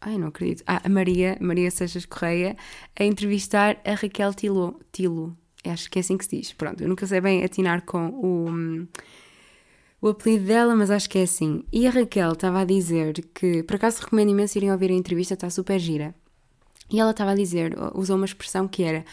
ai, 0.00 0.18
não 0.18 0.28
acredito. 0.28 0.62
Ah, 0.68 0.82
a 0.84 0.88
Maria, 0.88 1.36
Maria 1.40 1.70
Seixas 1.72 2.06
Correia, 2.06 2.56
a 2.96 3.04
entrevistar 3.04 3.80
a 3.84 3.94
Raquel 3.94 4.32
Tilo. 4.32 4.80
Tilo 4.92 5.36
acho 5.64 5.90
que 5.90 5.98
é 5.98 6.00
assim 6.00 6.16
que 6.16 6.24
se 6.24 6.36
diz. 6.36 6.52
Pronto, 6.52 6.82
eu 6.82 6.88
nunca 6.88 7.06
sei 7.06 7.20
bem 7.20 7.44
atinar 7.44 7.82
com 7.82 8.08
o, 8.08 8.86
o 10.00 10.08
apelido 10.08 10.46
dela, 10.46 10.74
mas 10.74 10.90
acho 10.90 11.08
que 11.08 11.18
é 11.18 11.22
assim. 11.22 11.64
E 11.72 11.86
a 11.86 11.90
Raquel 11.90 12.32
estava 12.32 12.60
a 12.60 12.64
dizer 12.64 13.14
que, 13.34 13.62
por 13.62 13.76
acaso, 13.76 14.02
recomendo 14.02 14.30
imenso 14.30 14.58
irem 14.58 14.72
ouvir 14.72 14.90
a 14.90 14.94
entrevista, 14.94 15.34
está 15.34 15.50
super 15.50 15.78
gira. 15.78 16.14
E 16.90 16.98
ela 16.98 17.12
estava 17.12 17.32
a 17.32 17.36
dizer, 17.36 17.76
usou 17.94 18.16
uma 18.16 18.26
expressão 18.26 18.66
que 18.66 18.82
era 18.82 19.04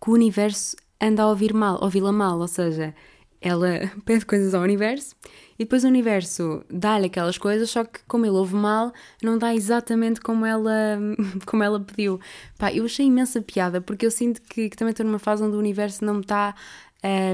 que 0.00 0.10
o 0.10 0.12
universo 0.12 0.76
anda 1.00 1.22
a 1.22 1.28
ouvir 1.28 1.52
mal, 1.52 1.78
ouvi-la 1.82 2.12
mal, 2.12 2.38
ou 2.38 2.48
seja, 2.48 2.94
ela 3.40 3.90
pede 4.04 4.24
coisas 4.24 4.54
ao 4.54 4.62
universo 4.62 5.16
e 5.58 5.64
depois 5.64 5.84
o 5.84 5.88
universo 5.88 6.62
dá-lhe 6.70 7.06
aquelas 7.06 7.38
coisas, 7.38 7.70
só 7.70 7.84
que 7.84 8.00
como 8.06 8.26
ele 8.26 8.36
ouve 8.36 8.54
mal, 8.54 8.92
não 9.22 9.38
dá 9.38 9.54
exatamente 9.54 10.20
como 10.20 10.44
ela, 10.44 10.98
como 11.46 11.62
ela 11.62 11.80
pediu. 11.80 12.20
Pá, 12.58 12.72
eu 12.72 12.84
achei 12.84 13.06
imensa 13.06 13.40
piada, 13.40 13.80
porque 13.80 14.04
eu 14.04 14.10
sinto 14.10 14.42
que, 14.42 14.68
que 14.68 14.76
também 14.76 14.90
estou 14.90 15.06
numa 15.06 15.18
fase 15.18 15.42
onde 15.42 15.56
o 15.56 15.58
universo 15.58 16.04
não 16.04 16.14
me 16.14 16.20
está 16.20 16.54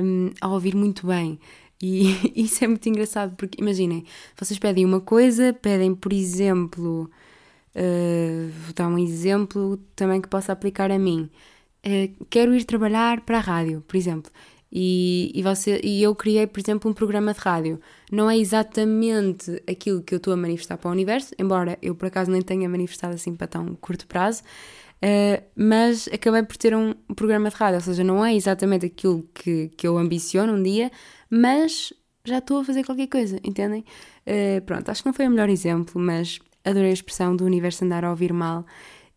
um, 0.03 0.31
a 0.41 0.49
ouvir 0.49 0.75
muito 0.75 1.07
bem. 1.07 1.39
E 1.81 2.33
isso 2.41 2.65
é 2.65 2.69
muito 2.69 2.89
engraçado, 2.89 3.35
porque 3.37 3.61
imaginem, 3.61 4.05
vocês 4.37 4.59
pedem 4.59 4.85
uma 4.85 5.01
coisa, 5.01 5.53
pedem, 5.53 5.95
por 5.95 6.13
exemplo, 6.13 7.11
uh, 7.75 8.51
vou 8.65 8.75
dar 8.75 8.89
um 8.89 8.99
exemplo 8.99 9.79
também 9.97 10.21
que 10.21 10.29
possa 10.29 10.53
aplicar 10.53 10.91
a 10.93 10.99
mim. 10.99 11.29
Uh, 11.85 12.27
quero 12.31 12.55
ir 12.55 12.65
trabalhar 12.65 13.23
para 13.23 13.39
a 13.39 13.41
rádio, 13.41 13.83
por 13.87 13.97
exemplo. 13.97 14.31
E, 14.75 15.31
e, 15.35 15.43
você, 15.43 15.79
e 15.85 16.03
eu 16.03 16.15
criei, 16.15 16.47
por 16.47 16.59
exemplo, 16.59 16.91
um 16.91 16.95
programa 16.95 17.35
de 17.35 17.41
rádio. 17.41 17.79
Não 18.11 18.31
é 18.31 18.39
exatamente 18.39 19.63
aquilo 19.69 20.03
que 20.03 20.15
eu 20.15 20.17
estou 20.17 20.33
a 20.33 20.37
manifestar 20.37 20.79
para 20.79 20.89
o 20.89 20.93
universo, 20.93 21.35
embora 21.39 21.79
eu 21.83 21.95
por 21.95 22.07
acaso 22.07 22.31
nem 22.31 22.41
tenha 22.41 22.67
manifestado 22.71 23.15
assim 23.15 23.37
para 23.37 23.47
tão 23.47 23.75
curto 23.75 24.07
prazo, 24.07 24.43
uh, 24.43 25.43
mas 25.55 26.09
acabei 26.09 26.43
por 26.43 26.57
ter 26.57 26.75
um, 26.75 26.95
programa 27.15 27.51
de 27.51 27.57
rádio, 27.57 27.77
ou 27.77 27.83
seja, 27.83 28.03
não 28.03 28.25
é 28.25 28.35
exatamente 28.35 28.87
aquilo 28.87 29.29
que, 29.35 29.69
que 29.77 29.87
eu 29.87 29.99
ambiciono 29.99 30.55
um 30.55 30.63
dia, 30.63 30.91
mas 31.29 31.93
já 32.25 32.39
estou 32.39 32.61
a 32.61 32.65
fazer 32.65 32.83
qualquer 32.83 33.09
coisa, 33.09 33.39
entendem? 33.45 33.85
Uh, 34.27 34.63
pronto, 34.63 34.89
acho 34.89 35.03
que 35.03 35.09
não 35.09 35.13
foi 35.13 35.27
o 35.27 35.31
melhor 35.31 35.51
exemplo, 35.51 36.01
mas 36.01 36.39
adorei 36.65 36.91
a 36.91 36.95
expressão 36.95 37.37
do 37.37 37.45
universo 37.45 37.85
andar 37.85 38.07
a 38.07 38.11
ouvir 38.11 38.33
mal 38.33 38.65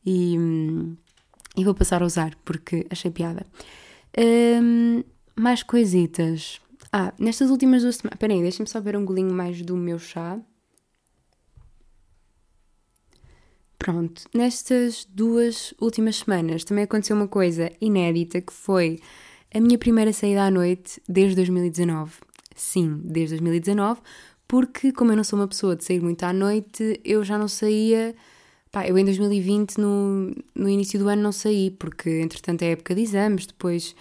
e, 0.05 0.35
e 1.55 1.63
vou 1.63 1.73
passar 1.73 2.01
a 2.01 2.05
usar 2.05 2.35
porque 2.43 2.85
achei 2.89 3.09
piada. 3.09 3.45
Um, 4.17 5.03
mais 5.35 5.63
coisitas. 5.63 6.61
Ah, 6.91 7.13
nestas 7.19 7.49
últimas 7.49 7.81
duas 7.81 7.97
semanas. 7.97 8.19
Peraí, 8.19 8.41
deixem-me 8.41 8.69
só 8.69 8.79
ver 8.79 8.95
um 8.95 9.05
golinho 9.05 9.33
mais 9.33 9.61
do 9.61 9.75
meu 9.75 9.99
chá. 9.99 10.39
Pronto, 13.77 14.23
nestas 14.33 15.05
duas 15.07 15.73
últimas 15.79 16.15
semanas 16.17 16.63
também 16.63 16.85
aconteceu 16.85 17.15
uma 17.15 17.27
coisa 17.27 17.71
inédita 17.79 18.41
que 18.41 18.51
foi 18.53 18.99
a 19.53 19.59
minha 19.59 19.77
primeira 19.77 20.11
saída 20.11 20.43
à 20.43 20.49
noite 20.49 21.01
desde 21.07 21.35
2019. 21.35 22.13
Sim, 22.55 23.01
desde 23.03 23.35
2019, 23.35 24.01
porque 24.47 24.91
como 24.91 25.11
eu 25.11 25.17
não 25.17 25.23
sou 25.23 25.37
uma 25.37 25.47
pessoa 25.47 25.75
de 25.75 25.83
sair 25.83 26.01
muito 26.01 26.23
à 26.23 26.33
noite, 26.33 26.99
eu 27.03 27.23
já 27.23 27.37
não 27.37 27.47
saía. 27.47 28.15
Pá, 28.71 28.87
eu 28.87 28.97
em 28.97 29.05
2020, 29.05 29.77
no, 29.77 30.33
no 30.55 30.67
início 30.69 30.97
do 30.97 31.07
ano, 31.07 31.21
não 31.21 31.31
saí, 31.31 31.69
porque 31.71 32.09
entretanto 32.21 32.63
é 32.63 32.71
época 32.71 32.95
de 32.95 33.01
exames, 33.01 33.45
depois 33.45 33.95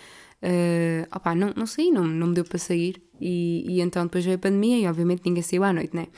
Uh, 0.45 1.09
opa, 1.11 1.35
não, 1.35 1.55
não 1.57 1.67
saí, 1.67 1.91
não, 1.91 2.05
não 2.05 2.27
me 2.27 2.35
deu 2.35 2.45
para 2.45 2.59
sair. 2.59 3.03
E, 3.19 3.65
e 3.67 3.81
então 3.81 4.05
depois 4.05 4.25
veio 4.25 4.37
a 4.37 4.39
pandemia 4.39 4.79
e 4.79 4.87
obviamente 4.87 5.23
ninguém 5.25 5.43
saiu 5.43 5.65
à 5.65 5.73
noite, 5.73 5.97
né? 5.97 6.09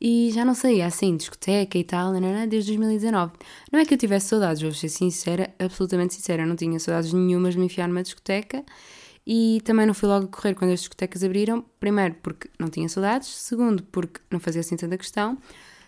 E 0.00 0.30
já 0.32 0.44
não 0.44 0.54
saía 0.54 0.86
assim, 0.86 1.16
discoteca 1.16 1.76
e 1.76 1.84
tal, 1.84 2.12
desde 2.48 2.72
2019. 2.72 3.32
Não 3.72 3.80
é 3.80 3.84
que 3.84 3.94
eu 3.94 3.98
tivesse 3.98 4.28
saudades, 4.28 4.62
vou 4.62 4.72
ser 4.72 4.88
sincera, 4.88 5.52
absolutamente 5.58 6.14
sincera. 6.14 6.46
Não 6.46 6.54
tinha 6.54 6.78
saudades 6.78 7.12
nenhumas 7.12 7.54
de 7.54 7.60
me 7.60 7.66
enfiar 7.66 7.88
numa 7.88 8.02
discoteca 8.02 8.64
e 9.26 9.60
também 9.64 9.86
não 9.86 9.92
fui 9.92 10.08
logo 10.08 10.26
a 10.26 10.28
correr 10.28 10.54
quando 10.54 10.70
as 10.70 10.80
discotecas 10.80 11.22
abriram. 11.24 11.64
Primeiro, 11.80 12.14
porque 12.22 12.48
não 12.58 12.68
tinha 12.68 12.88
saudades. 12.88 13.28
Segundo, 13.28 13.82
porque 13.82 14.20
não 14.30 14.38
fazia 14.38 14.60
assim 14.60 14.76
tanta 14.76 14.96
questão. 14.96 15.36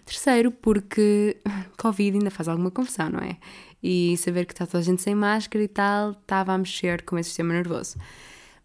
Terceiro, 0.04 0.50
porque 0.50 1.36
Covid 1.78 2.18
ainda 2.18 2.30
faz 2.30 2.48
alguma 2.48 2.70
confusão, 2.70 3.10
não 3.10 3.20
é? 3.20 3.38
E 3.82 4.16
saber 4.16 4.46
que 4.46 4.52
está 4.52 4.66
toda 4.66 4.78
a 4.78 4.82
gente 4.82 5.02
sem 5.02 5.14
máscara 5.14 5.64
e 5.64 5.68
tal, 5.68 6.12
estava 6.12 6.52
a 6.52 6.58
mexer 6.58 7.02
com 7.02 7.18
esse 7.18 7.30
sistema 7.30 7.54
nervoso. 7.54 7.96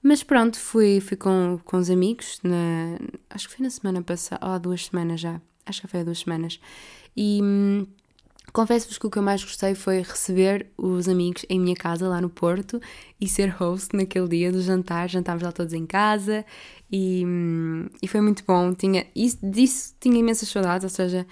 Mas 0.02 0.22
pronto, 0.22 0.60
fui, 0.60 1.00
fui 1.00 1.18
com, 1.18 1.60
com 1.66 1.78
os 1.78 1.90
amigos, 1.90 2.40
na, 2.44 3.00
acho 3.30 3.50
que 3.50 3.56
foi 3.56 3.64
na 3.64 3.72
semana 3.72 4.04
passada, 4.04 4.46
ou 4.46 4.52
há 4.52 4.58
duas 4.58 4.86
semanas 4.86 5.20
já, 5.20 5.42
acho 5.66 5.82
que 5.82 5.88
foi 5.88 6.02
há 6.02 6.04
duas 6.04 6.20
semanas, 6.20 6.60
e 7.18 7.40
hum, 7.42 7.88
confesso-vos 8.54 9.00
que 9.00 9.08
o 9.08 9.10
que 9.10 9.18
eu 9.18 9.24
mais 9.24 9.44
gostei 9.44 9.74
foi 9.74 10.04
receber 10.04 10.68
os 10.78 11.10
amigos 11.10 11.44
em 11.50 11.60
minha 11.60 11.76
casa 11.76 12.08
lá 12.08 12.22
no 12.22 12.30
Porto 12.30 12.80
e 13.20 13.28
ser 13.28 13.50
host 13.50 13.96
naquele 13.96 14.28
dia 14.28 14.52
do 14.52 14.62
jantar, 14.62 15.10
jantámos 15.10 15.42
lá 15.42 15.52
todos 15.52 15.74
em 15.74 15.88
casa 15.88 16.46
e, 16.92 17.24
hum, 17.26 17.88
e 18.00 18.08
foi 18.08 18.22
muito 18.22 18.44
bom, 18.46 18.76
tinha, 18.76 19.08
isso, 19.16 19.40
disso 19.42 19.96
tinha 20.00 20.20
imensas 20.20 20.50
saudades, 20.50 20.84
ou 20.84 20.90
seja, 20.90 21.26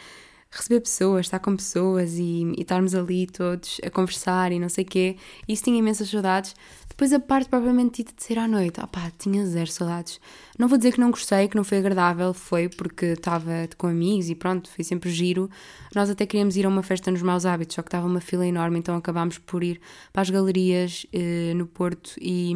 receber 0.56 0.82
pessoas, 0.82 1.26
estar 1.26 1.40
com 1.40 1.56
pessoas 1.56 2.14
e, 2.14 2.54
e 2.58 2.62
estarmos 2.62 2.94
ali 2.94 3.28
todos 3.28 3.80
a 3.84 3.90
conversar 3.90 4.52
e 4.52 4.60
não 4.60 4.70
sei 4.70 4.84
o 4.84 4.88
quê. 4.88 5.18
Isso 5.48 5.64
tinha 5.64 5.78
imensas 5.78 6.10
saudades. 6.10 6.56
Depois 6.94 7.12
a 7.12 7.20
parte 7.20 7.50
propriamente 7.50 8.04
dita 8.04 8.14
de 8.16 8.24
sair 8.24 8.38
à 8.38 8.48
noite, 8.48 8.80
ah 8.80 8.86
pá, 8.86 9.12
tinha 9.18 9.44
zero 9.48 9.70
saudades. 9.72 10.22
Não 10.60 10.68
vou 10.68 10.78
dizer 10.78 10.94
que 10.94 11.00
não 11.00 11.10
gostei, 11.10 11.48
que 11.48 11.56
não 11.56 11.64
foi 11.64 11.80
agradável, 11.80 12.36
foi 12.36 12.70
porque 12.70 13.08
estava 13.08 13.68
com 13.80 13.88
amigos 13.88 14.30
e 14.30 14.36
pronto, 14.36 14.70
foi 14.70 14.84
sempre 14.84 15.10
giro. 15.10 15.50
Nós 15.96 16.08
até 16.12 16.28
queríamos 16.28 16.56
ir 16.56 16.68
a 16.68 16.70
uma 16.70 16.84
festa 16.84 17.10
nos 17.10 17.24
Maus 17.24 17.48
Hábitos, 17.48 17.74
só 17.74 17.82
que 17.82 17.88
estava 17.88 18.06
uma 18.06 18.22
fila 18.22 18.46
enorme, 18.46 18.78
então 18.78 18.96
acabámos 18.96 19.40
por 19.40 19.64
ir 19.64 19.82
para 20.12 20.22
as 20.22 20.30
galerias 20.30 21.04
eh, 21.12 21.54
no 21.56 21.66
Porto 21.66 22.14
e, 22.22 22.54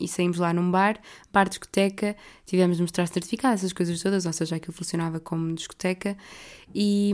e 0.00 0.08
saímos 0.08 0.38
lá 0.38 0.52
num 0.52 0.68
bar, 0.68 0.98
bar 1.32 1.48
discoteca, 1.48 2.16
tivemos 2.44 2.78
de 2.78 2.82
mostrar 2.82 3.06
certificados, 3.06 3.60
essas 3.60 3.72
coisas 3.72 4.02
todas, 4.02 4.26
ou 4.26 4.32
seja, 4.32 4.56
aquilo 4.56 4.72
funcionava 4.72 5.20
como 5.20 5.54
discoteca. 5.54 6.16
E, 6.74 7.12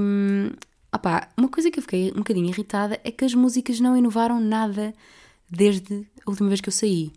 opá, 0.91 1.29
uma 1.37 1.51
coisa 1.51 1.71
que 1.71 1.79
eu 1.79 1.83
fiquei 1.83 2.11
um 2.13 2.21
bocadinho 2.21 2.49
irritada 2.49 2.99
é 3.05 3.11
que 3.11 3.27
as 3.27 3.35
músicas 3.35 3.79
não 3.79 3.95
inovaram 3.95 4.41
nada 4.41 4.95
desde 5.53 6.07
a 6.27 6.31
última 6.31 6.49
vez 6.49 6.61
que 6.61 6.69
eu 6.69 6.73
saí. 6.73 7.13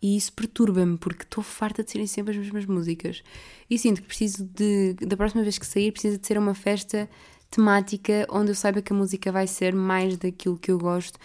E 0.00 0.16
isso 0.16 0.32
perturba-me, 0.32 0.96
porque 0.96 1.24
estou 1.24 1.44
farta 1.44 1.84
de 1.84 1.90
serem 1.90 2.06
sempre 2.06 2.32
as 2.32 2.38
mesmas 2.38 2.64
músicas. 2.64 3.22
E 3.68 3.78
sinto 3.78 4.00
que 4.00 4.06
preciso 4.06 4.44
de, 4.44 4.94
da 4.94 5.16
próxima 5.16 5.42
vez 5.42 5.58
que 5.58 5.66
sair, 5.66 5.92
precisa 5.92 6.16
de 6.16 6.26
ser 6.26 6.38
uma 6.38 6.54
festa 6.54 7.08
temática 7.50 8.26
onde 8.30 8.52
eu 8.52 8.54
saiba 8.54 8.80
que 8.80 8.92
a 8.92 8.96
música 8.96 9.30
vai 9.30 9.46
ser 9.46 9.74
mais 9.74 10.16
daquilo 10.16 10.56
que 10.56 10.70
eu 10.70 10.78
gosto 10.78 11.18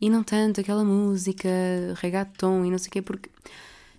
e 0.00 0.08
não 0.08 0.22
tanto 0.22 0.60
aquela 0.60 0.84
música 0.84 1.48
reggaeton 1.96 2.64
e 2.64 2.70
não 2.70 2.78
sei 2.78 2.88
o 2.88 2.92
quê, 2.92 3.02
porque 3.02 3.28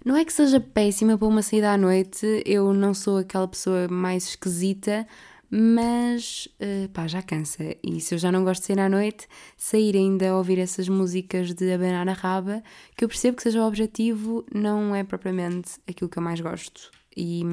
não 0.04 0.16
é 0.16 0.24
que 0.24 0.32
seja 0.32 0.60
péssima 0.60 1.18
para 1.18 1.28
uma 1.28 1.42
saída 1.42 1.72
à 1.72 1.78
noite, 1.78 2.44
eu 2.46 2.74
não 2.74 2.94
sou 2.94 3.18
aquela 3.18 3.48
pessoa 3.48 3.88
mais 3.88 4.30
esquisita, 4.30 5.08
mas 5.50 6.48
uh, 6.60 6.90
pá, 6.90 7.08
já 7.08 7.22
cansa. 7.22 7.76
E 7.84 8.00
se 8.02 8.16
eu 8.16 8.20
já 8.20 8.32
não 8.32 8.44
gosto 8.44 8.62
de 8.62 8.68
sair 8.68 8.80
à 8.80 8.90
noite, 8.90 9.28
sair 9.58 9.96
ainda 9.96 10.30
a 10.30 10.38
ouvir 10.38 10.60
essas 10.60 10.90
músicas 10.90 11.54
de 11.54 11.72
abanar 11.72 12.08
a 12.08 12.14
raba, 12.14 12.64
que 12.96 13.04
eu 13.04 13.08
percebo 13.08 13.38
que 13.38 13.44
seja 13.44 13.62
o 13.62 13.68
objetivo, 13.68 14.46
não 14.54 14.96
é 14.96 15.04
propriamente 15.04 15.74
aquilo 15.88 16.10
que 16.10 16.18
eu 16.18 16.24
mais 16.24 16.40
gosto. 16.42 16.92
E, 17.16 17.44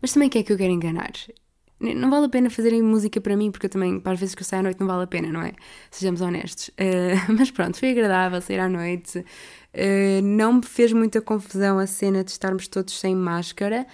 mas 0.00 0.12
também 0.12 0.28
que 0.28 0.38
é 0.38 0.42
que 0.42 0.52
eu 0.52 0.58
quero 0.58 0.72
enganar? 0.72 1.12
Não 1.80 2.10
vale 2.10 2.26
a 2.26 2.28
pena 2.28 2.50
fazerem 2.50 2.82
música 2.82 3.20
para 3.20 3.36
mim, 3.36 3.52
porque 3.52 3.66
eu 3.66 3.70
também, 3.70 4.00
para 4.00 4.12
as 4.12 4.18
vezes 4.18 4.34
que 4.34 4.42
eu 4.42 4.46
saio 4.46 4.60
à 4.60 4.62
noite, 4.64 4.80
não 4.80 4.86
vale 4.88 5.04
a 5.04 5.06
pena, 5.06 5.28
não 5.28 5.42
é? 5.42 5.52
Sejamos 5.92 6.20
honestos. 6.20 6.68
Uh, 6.70 7.32
mas 7.38 7.52
pronto, 7.52 7.78
foi 7.78 7.90
agradável 7.90 8.40
sair 8.40 8.58
à 8.58 8.68
noite. 8.68 9.18
Uh, 9.18 10.20
não 10.22 10.54
me 10.54 10.62
fez 10.64 10.92
muita 10.92 11.20
confusão 11.20 11.78
a 11.78 11.86
cena 11.86 12.24
de 12.24 12.32
estarmos 12.32 12.66
todos 12.66 12.98
sem 12.98 13.14
máscara 13.14 13.86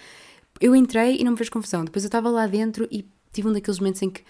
eu 0.59 0.75
entrei 0.75 1.17
e 1.19 1.23
não 1.23 1.31
me 1.31 1.37
fez 1.37 1.49
confusão. 1.49 1.83
Depois 1.83 2.03
eu 2.03 2.07
estava 2.07 2.29
lá 2.29 2.47
dentro 2.47 2.87
e 2.91 3.05
tive 3.31 3.47
um 3.47 3.53
daqueles 3.53 3.79
momentos 3.79 4.01
em 4.01 4.09
que 4.09 4.23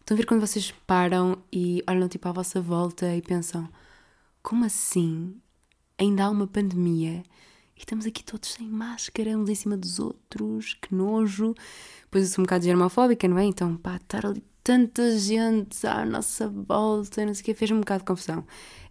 estão 0.00 0.14
a 0.14 0.18
ver 0.18 0.26
quando 0.26 0.40
vocês 0.40 0.72
param 0.86 1.38
e 1.52 1.82
olham 1.88 2.08
tipo 2.08 2.28
à 2.28 2.32
vossa 2.32 2.60
volta 2.60 3.14
e 3.14 3.22
pensam: 3.22 3.68
como 4.42 4.64
assim? 4.64 5.36
Ainda 5.98 6.24
há 6.24 6.30
uma 6.30 6.46
pandemia 6.46 7.22
e 7.76 7.80
estamos 7.80 8.06
aqui 8.06 8.24
todos 8.24 8.50
sem 8.50 8.68
máscara, 8.68 9.36
uns 9.36 9.48
em 9.48 9.54
cima 9.54 9.76
dos 9.76 9.98
outros, 9.98 10.74
que 10.74 10.94
nojo. 10.94 11.54
Depois 12.02 12.24
eu 12.24 12.30
sou 12.30 12.42
um 12.42 12.46
bocado 12.46 12.64
germofóbica, 12.64 13.28
não 13.28 13.38
é? 13.38 13.44
Então, 13.44 13.76
pá, 13.76 13.96
estar 13.96 14.26
ali 14.26 14.42
tanta 14.62 15.18
gente 15.18 15.86
à 15.86 16.04
nossa 16.04 16.48
volta, 16.48 17.24
não 17.24 17.34
sei 17.34 17.42
o 17.42 17.44
que, 17.44 17.54
fez-me 17.54 17.76
um 17.76 17.80
bocado 17.80 18.00
de 18.00 18.06
confusão 18.06 18.44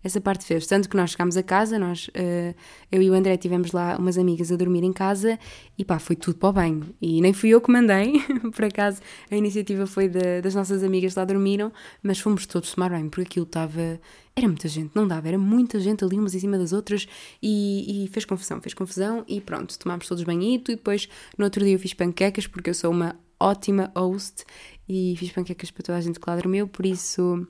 essa 0.03 0.19
parte 0.19 0.45
fez. 0.45 0.65
Tanto 0.65 0.89
que 0.89 0.95
nós 0.95 1.12
chegámos 1.12 1.38
a 1.38 1.43
casa, 1.43 1.77
nós, 1.77 2.07
uh, 2.10 2.55
eu 2.91 3.01
e 3.01 3.10
o 3.10 3.13
André 3.13 3.38
tivemos 3.38 3.71
lá 3.71 3.97
umas 3.97 4.17
amigas 4.17 4.51
a 4.51 4.55
dormir 4.55 4.84
em 4.84 4.93
casa 4.93 5.38
e 5.77 5.86
pá, 5.86 5.99
foi 5.99 6.15
tudo 6.15 6.38
para 6.38 6.49
o 6.49 6.53
banho. 6.53 6.95
E 7.01 7.21
nem 7.21 7.34
fui 7.34 7.49
eu 7.49 7.62
que 7.62 7.71
mandei, 7.71 8.21
por 8.53 8.65
acaso 8.65 9.01
a 9.29 9.36
iniciativa 9.36 9.86
foi 9.86 10.07
de, 10.07 10.41
das 10.41 10.55
nossas 10.55 10.84
amigas 10.84 11.15
lá 11.15 11.25
dormiram, 11.25 11.71
mas 12.01 12.19
fomos 12.19 12.45
todos 12.45 12.73
tomar 12.73 12.89
banho, 12.89 13.10
porque 13.10 13.23
aquilo 13.23 13.45
estava. 13.45 13.99
Era 14.34 14.47
muita 14.47 14.67
gente, 14.69 14.91
não 14.95 15.05
dava, 15.05 15.27
era 15.27 15.38
muita 15.38 15.77
gente 15.79 16.05
ali 16.05 16.17
umas 16.17 16.34
em 16.34 16.39
cima 16.39 16.57
das 16.57 16.71
outras 16.71 17.05
e, 17.43 18.05
e 18.05 18.07
fez 18.07 18.23
confusão, 18.23 18.62
fez 18.62 18.73
confusão 18.73 19.25
e 19.27 19.41
pronto, 19.41 19.77
tomámos 19.77 20.07
todos 20.07 20.23
banhito 20.23 20.71
e 20.71 20.75
depois 20.77 21.10
no 21.38 21.43
outro 21.43 21.65
dia 21.65 21.73
eu 21.73 21.79
fiz 21.79 21.93
panquecas 21.93 22.47
porque 22.47 22.69
eu 22.69 22.73
sou 22.73 22.91
uma 22.91 23.19
ótima 23.38 23.91
host 23.93 24.45
e 24.91 25.15
fiz 25.15 25.32
panquecas 25.32 25.71
para 25.71 25.84
toda 25.84 25.97
a 25.97 26.01
gente 26.01 26.19
que 26.19 26.30
lá 26.30 26.36
dormiu, 26.36 26.67
por 26.67 26.86
isso 26.86 27.47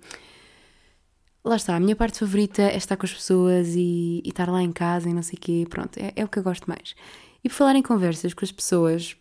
lá 1.44 1.56
está, 1.56 1.76
a 1.76 1.80
minha 1.80 1.96
parte 1.96 2.20
favorita 2.20 2.62
é 2.62 2.78
estar 2.78 2.96
com 2.96 3.06
as 3.06 3.14
pessoas 3.14 3.76
e, 3.76 4.22
e 4.24 4.30
estar 4.30 4.50
lá 4.50 4.62
em 4.62 4.72
casa 4.72 5.10
e 5.10 5.14
não 5.14 5.24
sei 5.24 5.38
o 5.38 5.42
quê, 5.42 5.66
pronto, 5.70 5.98
é, 5.98 6.14
é, 6.16 6.24
o 6.24 6.28
que 6.28 6.40
eu 6.40 6.44
gosto 6.44 6.68
mais. 6.68 6.96
E 7.44 7.50
por 7.50 7.56
falar 7.56 7.76
em 7.76 7.82
conversas 7.82 8.34
com 8.34 8.46
as 8.46 8.52
pessoas, 8.52 9.16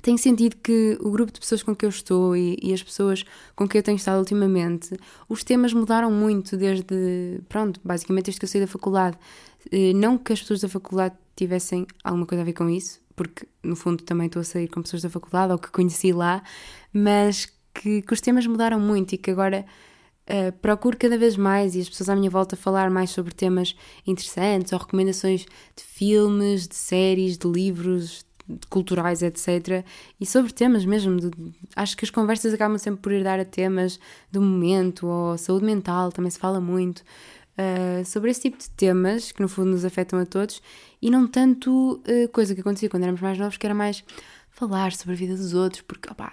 tenho 0.00 0.16
sentido 0.16 0.56
que 0.56 0.96
o 1.00 1.10
grupo 1.10 1.32
de 1.32 1.40
pessoas 1.40 1.62
com 1.62 1.74
que 1.74 1.84
eu 1.84 1.90
estou 1.90 2.36
e, 2.36 2.56
e, 2.62 2.72
as 2.72 2.82
pessoas 2.82 3.24
com 3.54 3.68
que 3.68 3.76
eu 3.76 3.82
tenho 3.82 3.96
estado 3.96 4.18
ultimamente, 4.18 4.96
os 5.28 5.44
temas 5.44 5.72
mudaram 5.72 6.10
muito 6.10 6.56
desde, 6.56 7.40
pronto, 7.48 7.80
basicamente 7.84 8.26
desde 8.26 8.38
que 8.38 8.44
eu 8.44 8.48
saí 8.48 8.60
da 8.60 8.66
faculdade. 8.66 9.18
Eh, 9.70 9.92
não 9.92 10.16
que 10.16 10.32
as 10.32 10.40
pessoas 10.40 10.60
da 10.60 10.68
faculdade 10.68 11.16
tivessem 11.36 11.86
alguma 12.02 12.24
coisa 12.26 12.42
a 12.42 12.44
ver 12.44 12.54
com 12.54 12.68
isso, 12.68 13.00
porque 13.14 13.46
no 13.62 13.76
fundo 13.76 14.02
também 14.02 14.26
estou 14.26 14.40
a 14.40 14.44
sair 14.44 14.68
com 14.68 14.80
pessoas 14.80 15.02
da 15.02 15.10
faculdade 15.10 15.52
ou 15.52 15.58
que 15.58 15.70
conheci 15.70 16.12
lá, 16.12 16.42
mas 16.92 17.46
que, 17.74 18.02
que 18.02 18.12
os 18.12 18.20
temas 18.20 18.46
mudaram 18.46 18.80
muito 18.80 19.14
e 19.14 19.18
que 19.18 19.30
agora 19.30 19.64
Uh, 20.30 20.52
procuro 20.62 20.96
cada 20.96 21.18
vez 21.18 21.36
mais 21.36 21.74
e 21.74 21.80
as 21.80 21.88
pessoas 21.88 22.08
à 22.08 22.14
minha 22.14 22.30
volta 22.30 22.54
falar 22.54 22.88
mais 22.88 23.10
sobre 23.10 23.34
temas 23.34 23.74
interessantes 24.06 24.72
ou 24.72 24.78
recomendações 24.78 25.40
de 25.40 25.82
filmes, 25.82 26.68
de 26.68 26.76
séries, 26.76 27.36
de 27.36 27.48
livros, 27.48 28.24
culturais, 28.68 29.22
etc. 29.22 29.84
E 30.20 30.26
sobre 30.26 30.52
temas 30.52 30.84
mesmo. 30.84 31.16
De, 31.16 31.30
acho 31.76 31.96
que 31.96 32.04
as 32.04 32.10
conversas 32.10 32.54
acabam 32.54 32.78
sempre 32.78 33.00
por 33.00 33.12
ir 33.12 33.24
dar 33.24 33.40
a 33.40 33.44
temas 33.44 33.98
do 34.30 34.40
momento 34.40 35.06
ou 35.06 35.36
saúde 35.38 35.64
mental, 35.64 36.12
também 36.12 36.30
se 36.30 36.38
fala 36.38 36.60
muito. 36.60 37.00
Uh, 37.58 38.04
sobre 38.04 38.30
esse 38.30 38.42
tipo 38.42 38.56
de 38.56 38.70
temas 38.70 39.32
que 39.32 39.42
no 39.42 39.48
fundo 39.48 39.72
nos 39.72 39.84
afetam 39.84 40.18
a 40.18 40.24
todos 40.24 40.62
e 41.02 41.10
não 41.10 41.26
tanto 41.26 42.00
uh, 42.06 42.28
coisa 42.32 42.54
que 42.54 42.60
acontecia 42.60 42.88
quando 42.88 43.02
éramos 43.02 43.20
mais 43.20 43.38
novos, 43.38 43.56
que 43.56 43.66
era 43.66 43.74
mais 43.74 44.02
falar 44.48 44.92
sobre 44.92 45.14
a 45.14 45.18
vida 45.18 45.36
dos 45.36 45.52
outros, 45.52 45.82
porque 45.82 46.10
opá, 46.10 46.32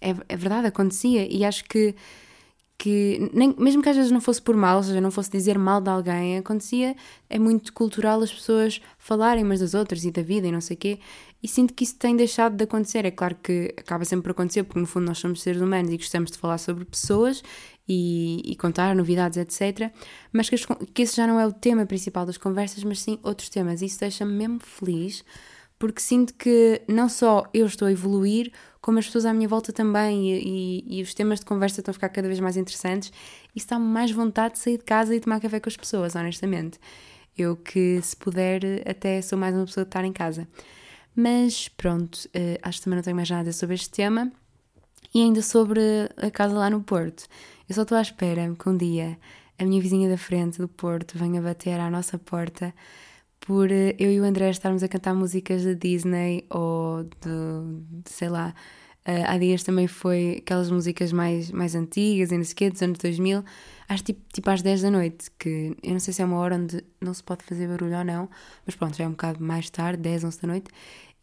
é, 0.00 0.14
é 0.28 0.36
verdade, 0.36 0.66
acontecia 0.66 1.26
e 1.30 1.44
acho 1.44 1.64
que 1.64 1.94
que, 2.78 3.28
nem, 3.34 3.52
mesmo 3.58 3.82
que 3.82 3.88
às 3.88 3.96
vezes 3.96 4.12
não 4.12 4.20
fosse 4.20 4.40
por 4.40 4.56
mal, 4.56 4.76
ou 4.76 4.82
seja, 4.84 5.00
não 5.00 5.10
fosse 5.10 5.28
dizer 5.28 5.58
mal 5.58 5.80
de 5.80 5.90
alguém, 5.90 6.38
acontecia, 6.38 6.94
é 7.28 7.36
muito 7.36 7.72
cultural 7.72 8.22
as 8.22 8.32
pessoas 8.32 8.80
falarem 8.96 9.42
umas 9.42 9.58
das 9.58 9.74
outras 9.74 10.04
e 10.04 10.12
da 10.12 10.22
vida 10.22 10.46
e 10.46 10.52
não 10.52 10.60
sei 10.60 10.76
o 10.76 10.78
quê, 10.78 11.00
e 11.42 11.48
sinto 11.48 11.74
que 11.74 11.82
isso 11.82 11.96
tem 11.96 12.14
deixado 12.14 12.56
de 12.56 12.62
acontecer. 12.62 13.04
É 13.04 13.10
claro 13.10 13.34
que 13.42 13.74
acaba 13.76 14.04
sempre 14.04 14.24
por 14.24 14.30
acontecer, 14.30 14.62
porque 14.62 14.78
no 14.78 14.86
fundo 14.86 15.06
nós 15.06 15.18
somos 15.18 15.42
seres 15.42 15.60
humanos 15.60 15.92
e 15.92 15.96
gostamos 15.96 16.30
de 16.30 16.38
falar 16.38 16.58
sobre 16.58 16.84
pessoas 16.84 17.42
e, 17.88 18.42
e 18.44 18.54
contar 18.54 18.94
novidades, 18.94 19.38
etc. 19.38 19.92
Mas 20.32 20.48
que, 20.48 20.56
que 20.94 21.02
esse 21.02 21.16
já 21.16 21.26
não 21.26 21.38
é 21.40 21.46
o 21.46 21.52
tema 21.52 21.84
principal 21.84 22.24
das 22.24 22.38
conversas, 22.38 22.84
mas 22.84 23.00
sim 23.00 23.18
outros 23.24 23.48
temas, 23.48 23.82
isso 23.82 23.98
deixa-me 23.98 24.32
mesmo 24.32 24.60
feliz 24.60 25.24
porque 25.78 26.00
sinto 26.00 26.34
que 26.34 26.82
não 26.88 27.08
só 27.08 27.44
eu 27.54 27.64
estou 27.64 27.86
a 27.86 27.92
evoluir, 27.92 28.52
como 28.80 28.98
as 28.98 29.06
pessoas 29.06 29.26
à 29.26 29.32
minha 29.32 29.48
volta 29.48 29.72
também, 29.72 30.30
e, 30.30 30.84
e, 30.88 30.98
e 30.98 31.02
os 31.02 31.14
temas 31.14 31.40
de 31.40 31.46
conversa 31.46 31.80
estão 31.80 31.90
a 31.90 31.94
ficar 31.94 32.08
cada 32.08 32.28
vez 32.28 32.40
mais 32.40 32.56
interessantes, 32.56 33.12
e 33.54 33.58
está-me 33.58 33.84
mais 33.84 34.10
vontade 34.10 34.54
de 34.54 34.60
sair 34.60 34.78
de 34.78 34.84
casa 34.84 35.14
e 35.14 35.20
tomar 35.20 35.40
café 35.40 35.60
com 35.60 35.68
as 35.68 35.76
pessoas, 35.76 36.14
honestamente. 36.14 36.78
Eu 37.36 37.56
que, 37.56 38.00
se 38.02 38.16
puder, 38.16 38.60
até 38.88 39.22
sou 39.22 39.38
mais 39.38 39.54
uma 39.54 39.64
pessoa 39.64 39.84
de 39.84 39.88
estar 39.88 40.04
em 40.04 40.12
casa. 40.12 40.48
Mas 41.14 41.68
pronto, 41.68 42.16
uh, 42.26 42.58
acho 42.62 42.78
que 42.78 42.84
também 42.84 42.96
não 42.96 43.02
tenho 43.02 43.16
mais 43.16 43.30
nada 43.30 43.52
sobre 43.52 43.74
este 43.74 43.90
tema. 43.90 44.32
E 45.14 45.22
ainda 45.22 45.40
sobre 45.40 45.80
a 46.16 46.30
casa 46.30 46.54
lá 46.54 46.68
no 46.68 46.82
Porto. 46.82 47.26
Eu 47.68 47.74
só 47.74 47.82
estou 47.82 47.96
à 47.96 48.02
espera 48.02 48.54
que 48.58 48.68
um 48.68 48.76
dia 48.76 49.18
a 49.58 49.64
minha 49.64 49.80
vizinha 49.80 50.08
da 50.08 50.16
frente 50.16 50.58
do 50.58 50.68
Porto 50.68 51.18
venha 51.18 51.42
bater 51.42 51.80
à 51.80 51.90
nossa 51.90 52.18
porta 52.18 52.72
por 53.40 53.70
eh, 53.70 53.94
eu 53.98 54.12
e 54.12 54.20
o 54.20 54.24
André 54.24 54.50
estarmos 54.50 54.82
a 54.82 54.88
cantar 54.88 55.14
músicas 55.14 55.64
da 55.64 55.72
Disney 55.72 56.44
ou 56.50 57.04
de, 57.04 58.02
de 58.02 58.10
sei 58.10 58.28
lá, 58.28 58.54
uh, 59.06 59.24
há 59.26 59.38
dias 59.38 59.62
também 59.62 59.86
foi 59.86 60.38
aquelas 60.38 60.70
músicas 60.70 61.12
mais, 61.12 61.50
mais 61.50 61.74
antigas 61.74 62.30
e 62.30 62.36
não 62.36 62.44
sei 62.44 62.54
quê, 62.54 62.70
dos 62.70 62.82
anos 62.82 62.98
2000, 62.98 63.44
acho 63.88 64.04
tipo, 64.04 64.20
tipo 64.32 64.50
às 64.50 64.62
10 64.62 64.82
da 64.82 64.90
noite, 64.90 65.30
que 65.38 65.76
eu 65.82 65.92
não 65.92 66.00
sei 66.00 66.12
se 66.12 66.22
é 66.22 66.24
uma 66.24 66.36
hora 66.38 66.56
onde 66.56 66.84
não 67.00 67.14
se 67.14 67.22
pode 67.22 67.44
fazer 67.44 67.68
barulho 67.68 67.98
ou 67.98 68.04
não, 68.04 68.28
mas 68.66 68.74
pronto, 68.76 68.96
já 68.96 69.04
é 69.04 69.06
um 69.08 69.12
bocado 69.12 69.42
mais 69.42 69.70
tarde, 69.70 70.02
10, 70.02 70.24
11 70.24 70.40
da 70.42 70.48
noite, 70.48 70.70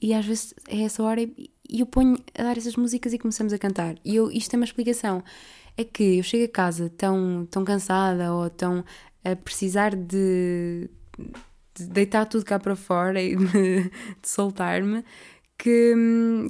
e 0.02 0.14
às 0.14 0.26
vezes 0.26 0.54
é 0.68 0.82
essa 0.82 1.04
hora 1.04 1.22
e, 1.22 1.52
e 1.70 1.80
eu 1.80 1.86
ponho 1.86 2.18
a 2.38 2.44
dar 2.44 2.58
essas 2.58 2.76
músicas 2.76 3.14
e 3.14 3.18
começamos 3.18 3.54
a 3.54 3.58
cantar. 3.58 3.96
E 4.04 4.16
eu, 4.16 4.30
isto 4.32 4.52
tem 4.52 4.60
uma 4.60 4.66
explicação, 4.66 5.24
é 5.78 5.84
que 5.84 6.18
eu 6.18 6.24
chego 6.24 6.46
a 6.46 6.48
casa 6.48 6.90
tão, 6.90 7.48
tão 7.50 7.64
cansada 7.64 8.34
ou 8.34 8.50
tão 8.50 8.84
a 9.24 9.36
precisar 9.36 9.96
de 9.96 10.90
de 11.78 11.86
deitar 11.88 12.26
tudo 12.26 12.46
cá 12.46 12.60
para 12.60 12.76
fora 12.76 13.22
e 13.22 13.36
de, 13.36 13.84
de 14.22 14.28
soltar-me, 14.28 15.04
que, 15.58 15.94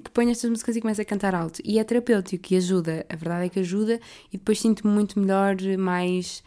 que 0.03 0.11
ponho 0.11 0.31
estas 0.31 0.49
músicas 0.49 0.75
e 0.75 0.81
começo 0.81 1.01
a 1.01 1.05
cantar 1.05 1.35
alto. 1.35 1.61
E 1.63 1.79
é 1.79 1.83
terapêutico 1.83 2.53
e 2.53 2.57
ajuda, 2.57 3.05
a 3.09 3.15
verdade 3.15 3.45
é 3.45 3.49
que 3.49 3.59
ajuda, 3.59 3.99
e 4.31 4.37
depois 4.37 4.59
sinto-me 4.59 4.93
muito 4.93 5.19
melhor, 5.19 5.55
mais 5.77 6.43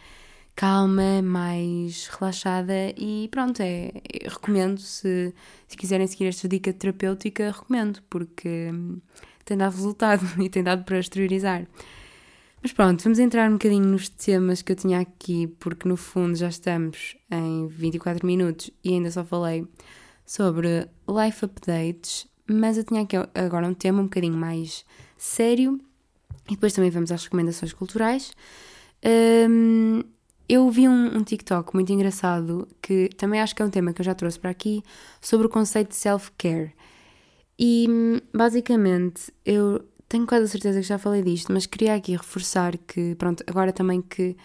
calma, 0.58 1.22
mais 1.22 2.08
relaxada 2.08 2.92
e 2.96 3.28
pronto, 3.30 3.60
é, 3.60 3.92
recomendo 4.24 4.80
se, 4.80 5.32
se 5.68 5.76
quiserem 5.76 6.06
seguir 6.08 6.26
esta 6.26 6.48
dica 6.48 6.72
terapêutica, 6.72 7.52
recomendo, 7.52 8.00
porque 8.10 8.70
tem 9.44 9.56
dado 9.56 9.74
resultado 9.74 10.26
e 10.42 10.48
tem 10.48 10.62
dado 10.64 10.84
para 10.84 10.98
exteriorizar. 10.98 11.64
Mas 12.62 12.72
pronto, 12.72 13.02
vamos 13.04 13.18
entrar 13.18 13.48
um 13.48 13.54
bocadinho 13.54 13.86
nos 13.86 14.08
temas 14.08 14.62
que 14.62 14.72
eu 14.72 14.76
tinha 14.76 14.98
aqui, 14.98 15.46
porque 15.60 15.88
no 15.88 15.96
fundo 15.96 16.34
já 16.34 16.48
estamos 16.48 17.16
em 17.30 17.68
24 17.68 18.26
minutos 18.26 18.70
e 18.82 18.94
ainda 18.94 19.10
só 19.10 19.24
falei 19.24 19.66
sobre 20.26 20.88
life 21.08 21.44
updates, 21.44 22.26
mas 22.46 22.76
eu 22.76 22.84
tinha 22.84 23.02
aqui 23.02 23.16
agora 23.34 23.66
um 23.66 23.74
tema 23.74 24.00
um 24.00 24.04
bocadinho 24.04 24.36
mais 24.36 24.84
sério 25.16 25.80
e 26.48 26.54
depois 26.54 26.72
também 26.72 26.90
vamos 26.90 27.12
às 27.12 27.24
recomendações 27.24 27.72
culturais. 27.72 28.32
Um, 29.48 30.02
eu 30.48 30.68
vi 30.70 30.88
um, 30.88 31.16
um, 31.18 31.22
TikTok 31.22 31.74
muito 31.74 31.92
engraçado 31.92 32.66
que 32.82 33.10
também 33.16 33.40
acho 33.40 33.54
que 33.54 33.62
é 33.62 33.64
um 33.64 33.70
tema 33.70 33.92
que 33.92 34.00
eu 34.00 34.04
já 34.04 34.14
trouxe 34.14 34.38
para 34.38 34.50
aqui 34.50 34.82
sobre 35.20 35.46
o 35.46 35.50
conceito 35.50 35.90
de 35.90 35.96
self-care. 35.96 36.72
E 37.58 37.86
basicamente 38.34 39.32
eu 39.44 39.84
tenho 40.08 40.26
quase 40.26 40.44
a 40.44 40.48
certeza 40.48 40.80
que 40.80 40.86
já 40.86 40.98
falei 40.98 41.22
disto, 41.22 41.52
mas 41.52 41.66
queria 41.66 41.94
aqui 41.94 42.12
reforçar 42.12 42.76
que, 42.78 43.14
pronto, 43.16 43.44
agora 43.46 43.72
também 43.72 44.00
que 44.00 44.36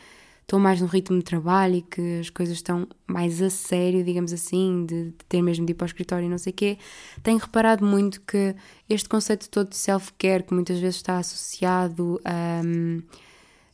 estou 0.41 0.60
mais 0.60 0.82
no 0.82 0.88
ritmo 0.88 1.17
de 1.17 1.23
trabalho 1.23 1.76
e 1.76 1.82
que 1.82 2.19
as 2.19 2.30
coisas 2.30 2.56
estão 2.56 2.86
mais 3.08 3.41
a 3.41 3.49
sério, 3.49 4.04
digamos 4.04 4.34
assim, 4.34 4.86
de, 4.86 5.06
de 5.06 5.26
ter 5.30 5.41
mesmo 5.41 5.65
de 5.65 5.71
ir 5.71 5.76
para 5.76 5.86
o 5.86 5.88
escritório 5.88 6.26
e 6.26 6.30
não 6.30 6.38
sei 6.38 6.52
o 6.52 6.56
quê, 6.56 6.78
tenho 7.23 7.38
reparado 7.38 7.86
muito 7.86 8.21
que 8.21 8.56
este 8.89 9.08
conceito 9.08 9.49
todo 9.49 9.69
de 9.69 9.78
self-care, 9.78 10.43
que 10.43 10.54
muitas 10.54 10.80
vezes 10.80 10.97
está 10.97 11.17
associado 11.17 12.19
a, 12.26 12.62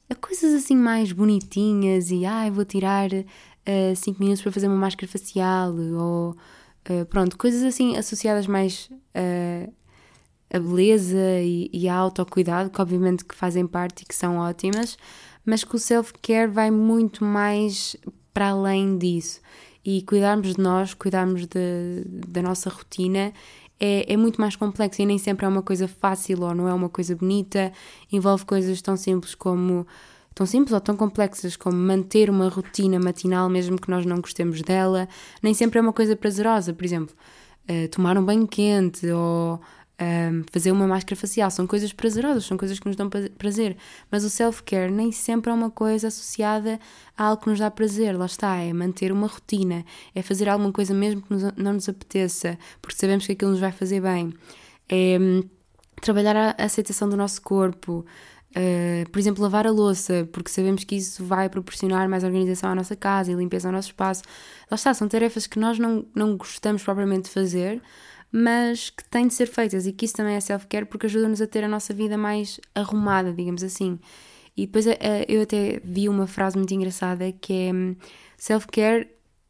a, 0.10 0.16
coisas 0.16 0.54
assim 0.54 0.76
mais 0.76 1.12
bonitinhas 1.12 2.12
e, 2.12 2.24
ai, 2.24 2.50
ah, 2.50 2.52
vou 2.52 2.66
tirar 2.66 3.10
5 3.10 3.26
uh, 3.66 4.24
minutos 4.24 4.44
para 4.44 4.52
fazer 4.52 4.68
uma 4.68 4.78
máscara 4.78 5.12
facial 5.12 5.76
ou, 5.76 6.32
uh, 6.88 7.06
pronto, 7.08 7.36
coisas 7.36 7.64
assim 7.64 7.98
associadas 7.98 8.46
mais 8.46 8.90
uh, 9.16 9.74
a 10.52 10.60
beleza 10.60 11.40
e, 11.42 11.70
e 11.72 11.88
a 11.88 11.96
autocuidado, 11.96 12.70
que 12.70 12.82
obviamente 12.82 13.24
que 13.26 13.36
fazem 13.36 13.68
parte 13.68 14.02
e 14.02 14.06
que 14.06 14.16
são 14.16 14.38
ótimas, 14.38 14.98
mas 15.46 15.64
que 15.64 15.76
o 15.76 15.80
self-care 15.80 16.50
vai 16.50 16.72
muito 16.72 17.24
mais 17.24 17.96
para 18.34 18.50
além 18.50 18.98
disso. 18.98 19.42
E 19.84 20.02
cuidarmos 20.04 20.56
de 20.56 20.62
nós, 20.62 20.94
cuidarmos 20.94 21.46
de, 21.48 22.04
da 22.06 22.42
nossa 22.42 22.70
rotina 22.70 23.34
é, 23.80 24.12
é, 24.12 24.18
muito 24.18 24.42
mais 24.42 24.56
complexo 24.56 25.02
e 25.02 25.06
nem 25.06 25.18
sempre 25.18 25.46
é 25.46 25.50
uma 25.50 25.64
coisa 25.64 25.88
fácil 25.88 26.44
ou 26.44 26.54
não 26.54 26.68
é 26.68 26.74
uma 26.74 26.90
coisa 26.90 27.16
bonita, 27.16 27.72
envolve 28.12 28.46
coisas 28.46 28.82
tão 28.82 28.98
simples 28.98 29.34
como 29.34 29.88
tão 30.36 30.46
simples 30.46 30.74
ou 30.74 30.82
tão 30.82 30.96
complexas 30.96 31.56
como 31.56 31.78
manter 31.78 32.30
uma 32.30 32.50
rotina 32.50 33.00
matinal 33.00 33.50
mesmo 33.50 33.80
que 33.80 33.90
nós 33.90 34.06
não 34.06 34.20
gostemos 34.20 34.62
dela, 34.62 35.08
nem 35.42 35.54
sempre 35.54 35.80
é 35.80 35.82
uma 35.82 35.94
coisa 35.94 36.16
prazerosa, 36.16 36.74
por 36.74 36.84
exemplo, 36.84 37.16
uh, 37.70 37.88
tomar 37.90 38.18
um 38.18 38.24
banho 38.24 38.48
quente 38.48 39.10
ou 39.10 39.60
um, 40.00 40.44
fazer 40.52 40.72
uma 40.72 40.88
máscara 40.88 41.16
facial, 41.16 41.52
são 41.52 41.68
coisas 41.68 41.92
prazerosas, 41.92 42.46
são 42.46 42.58
coisas 42.58 42.80
que 42.80 42.88
nos 42.88 42.96
dão 42.96 43.10
prazer. 43.38 43.76
Mas 44.10 44.24
o 44.24 44.30
self-care 44.30 44.92
nem 44.92 45.12
sempre 45.12 45.52
é 45.52 45.54
uma 45.54 45.70
coisa 45.70 46.08
associada 46.08 46.80
a 47.18 47.26
algo 47.26 47.44
que 47.44 47.50
nos 47.50 47.60
dá 47.60 47.70
prazer, 47.70 48.18
lá 48.18 48.26
está, 48.26 48.56
é 48.58 48.72
manter 48.72 49.12
uma 49.12 49.28
rotina, 49.28 49.86
é 50.16 50.22
fazer 50.22 50.48
alguma 50.48 50.72
coisa 50.72 50.94
mesmo 50.94 51.22
que 51.22 51.34
não 51.58 51.74
nos 51.74 51.90
apeteça, 51.90 52.58
porque 52.82 52.98
sabemos 52.98 53.26
que 53.26 53.34
aquilo 53.34 53.52
nos 53.52 53.60
vai 53.60 53.72
fazer 53.72 54.02
bem. 54.02 54.34
É 54.88 55.18
um, 55.20 55.44
trabalhar 56.02 56.56
a 56.58 56.64
aceitação 56.64 57.10
do 57.10 57.18
nosso 57.18 57.42
corpo, 57.42 58.06
Uh, 58.50 59.08
por 59.12 59.20
exemplo, 59.20 59.44
lavar 59.44 59.68
a 59.68 59.70
louça, 59.70 60.28
porque 60.32 60.50
sabemos 60.50 60.84
que 60.84 60.96
isso 60.96 61.24
vai 61.24 61.48
proporcionar 61.48 62.10
mais 62.10 62.24
organização 62.24 62.72
à 62.72 62.74
nossa 62.74 62.96
casa 62.96 63.32
e 63.32 63.36
limpeza 63.36 63.68
ao 63.68 63.72
nosso 63.72 63.90
espaço. 63.90 64.24
Lá 64.72 64.74
está, 64.74 64.92
são 64.92 65.08
tarefas 65.08 65.46
que 65.46 65.60
nós 65.60 65.78
não, 65.78 66.04
não 66.16 66.36
gostamos 66.36 66.82
propriamente 66.82 67.26
de 67.26 67.30
fazer, 67.30 67.80
mas 68.32 68.90
que 68.90 69.04
têm 69.10 69.28
de 69.28 69.34
ser 69.34 69.48
feitas 69.48 69.88
e 69.88 69.94
que 69.94 70.06
isso 70.06 70.16
também 70.16 70.36
é 70.36 70.40
self-care 70.40 70.86
porque 70.86 71.08
ajuda-nos 71.08 71.42
a 71.42 71.48
ter 71.48 71.64
a 71.64 71.68
nossa 71.68 71.94
vida 71.94 72.18
mais 72.18 72.60
arrumada, 72.76 73.34
digamos 73.34 73.64
assim. 73.64 74.00
E 74.56 74.66
depois 74.66 74.88
eh, 74.88 74.98
eh, 75.00 75.26
eu 75.28 75.42
até 75.42 75.80
vi 75.84 76.10
uma 76.10 76.28
frase 76.28 76.58
muito 76.58 76.74
engraçada 76.74 77.32
que 77.32 77.54
é 77.54 77.74
hum, 77.74 77.96
self-care 78.38 79.08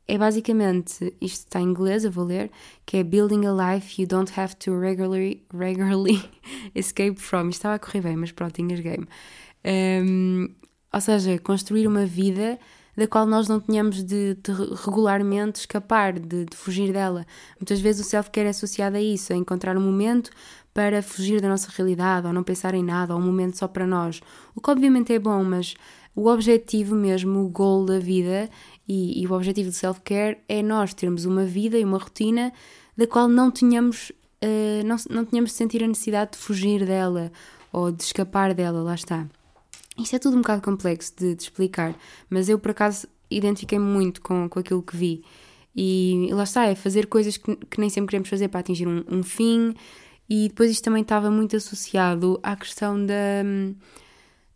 é 0.10 0.18
basicamente, 0.18 1.14
isto 1.22 1.46
está 1.46 1.62
em 1.62 1.66
inglês, 1.66 2.04
eu 2.04 2.12
vou 2.12 2.26
ler, 2.26 2.50
que 2.84 2.98
é 2.98 3.04
Building 3.04 3.46
a 3.46 3.76
life 3.76 4.02
you 4.02 4.08
don't 4.08 4.32
have 4.40 4.56
to 4.56 4.80
regularly, 4.80 5.46
regularly 5.54 6.20
escape 6.74 7.22
from. 7.22 7.50
Isto 7.50 7.60
estava 7.60 7.76
a 7.76 7.80
correr 7.80 8.02
bem, 8.02 8.16
mas 8.16 8.32
pronto, 8.32 8.60
engasguei-me. 8.60 9.08
Um, 9.64 10.50
ou 10.92 11.00
seja, 11.00 11.38
construir 11.38 11.86
uma 11.86 12.08
vida 12.08 12.58
da 13.00 13.08
qual 13.08 13.26
nós 13.26 13.48
não 13.48 13.62
tínhamos 13.62 14.04
de, 14.04 14.36
de 14.36 14.52
regularmente 14.86 15.62
escapar, 15.62 16.20
de, 16.20 16.44
de, 16.44 16.58
fugir 16.58 16.92
dela. 16.92 17.26
Muitas 17.58 17.80
vezes 17.80 18.06
o 18.06 18.10
self-care 18.10 18.48
é 18.48 18.50
associado 18.50 18.98
a 18.98 19.02
isso, 19.02 19.32
a 19.32 19.38
encontrar 19.38 19.78
um 19.78 19.82
momento 19.82 20.30
para 20.74 21.02
fugir 21.02 21.40
da 21.42 21.48
nossa 21.48 21.70
realidade, 21.72 22.28
ou 22.28 22.34
não 22.34 22.44
pensar 22.44 22.74
em 22.74 22.84
nada, 22.84 23.16
ou 23.16 23.22
um 23.22 23.26
momento 23.26 23.58
só 23.58 23.70
para 23.70 23.88
nós. 23.88 24.22
O 24.54 24.60
que 24.60 24.70
obviamente 24.70 25.14
é 25.14 25.20
bom, 25.20 25.44
mas 25.46 25.76
o 26.14 26.28
objetivo 26.28 26.94
mesmo, 26.94 27.40
o 27.46 27.50
goal 27.50 27.86
da 27.86 28.00
vida 28.00 28.50
e, 28.86 29.22
e 29.22 29.26
o 29.26 29.32
objetivo 29.32 29.70
do 29.70 29.76
self-care 29.76 30.38
é 30.50 30.62
nós 30.62 30.94
termos 30.94 31.24
uma 31.24 31.46
vida 31.46 31.78
e 31.78 31.86
uma 31.86 31.98
rotina 31.98 32.52
da 32.98 33.08
qual 33.08 33.30
não 33.30 33.50
tínhamos, 33.50 34.12
uh, 34.44 34.86
não, 34.86 34.98
não 35.10 35.26
tínhamos 35.26 35.52
de 35.52 35.56
sentir 35.56 35.82
a 35.82 35.88
necessidade 35.88 36.32
de 36.32 36.38
fugir 36.38 36.86
dela 36.86 37.32
ou 37.72 37.94
de 37.94 38.04
escapar 38.04 38.54
dela, 38.54 38.82
lá 38.82 38.94
está. 38.94 39.26
Isto 40.00 40.16
é 40.16 40.20
tudo 40.20 40.38
um 40.38 40.42
bocado 40.42 40.62
complexo 40.62 41.14
de, 41.18 41.36
de 41.36 41.44
explicar, 41.44 41.96
mas 42.30 42.50
eu 42.50 42.58
por 42.58 42.72
acaso 42.72 43.08
identifiquei-me 43.30 43.86
muito 43.86 44.22
com, 44.22 44.48
com 44.50 44.60
aquilo 44.60 44.82
que 44.82 44.96
vi. 44.96 45.24
E 45.76 46.30
lá 46.32 46.44
está, 46.44 46.66
é 46.66 46.76
fazer 46.76 47.08
coisas 47.08 47.38
que, 47.38 47.56
que 47.56 47.80
nem 47.80 47.90
sempre 47.90 48.10
queremos 48.10 48.30
fazer 48.30 48.48
para 48.48 48.60
atingir 48.60 48.88
um, 48.88 49.04
um, 49.10 49.24
fim, 49.24 49.74
e 50.30 50.48
depois 50.50 50.72
isto 50.72 50.84
também 50.84 51.02
estava 51.02 51.30
muito 51.30 51.56
associado 51.56 52.40
à 52.42 52.56
questão 52.56 53.06
da, 53.06 53.44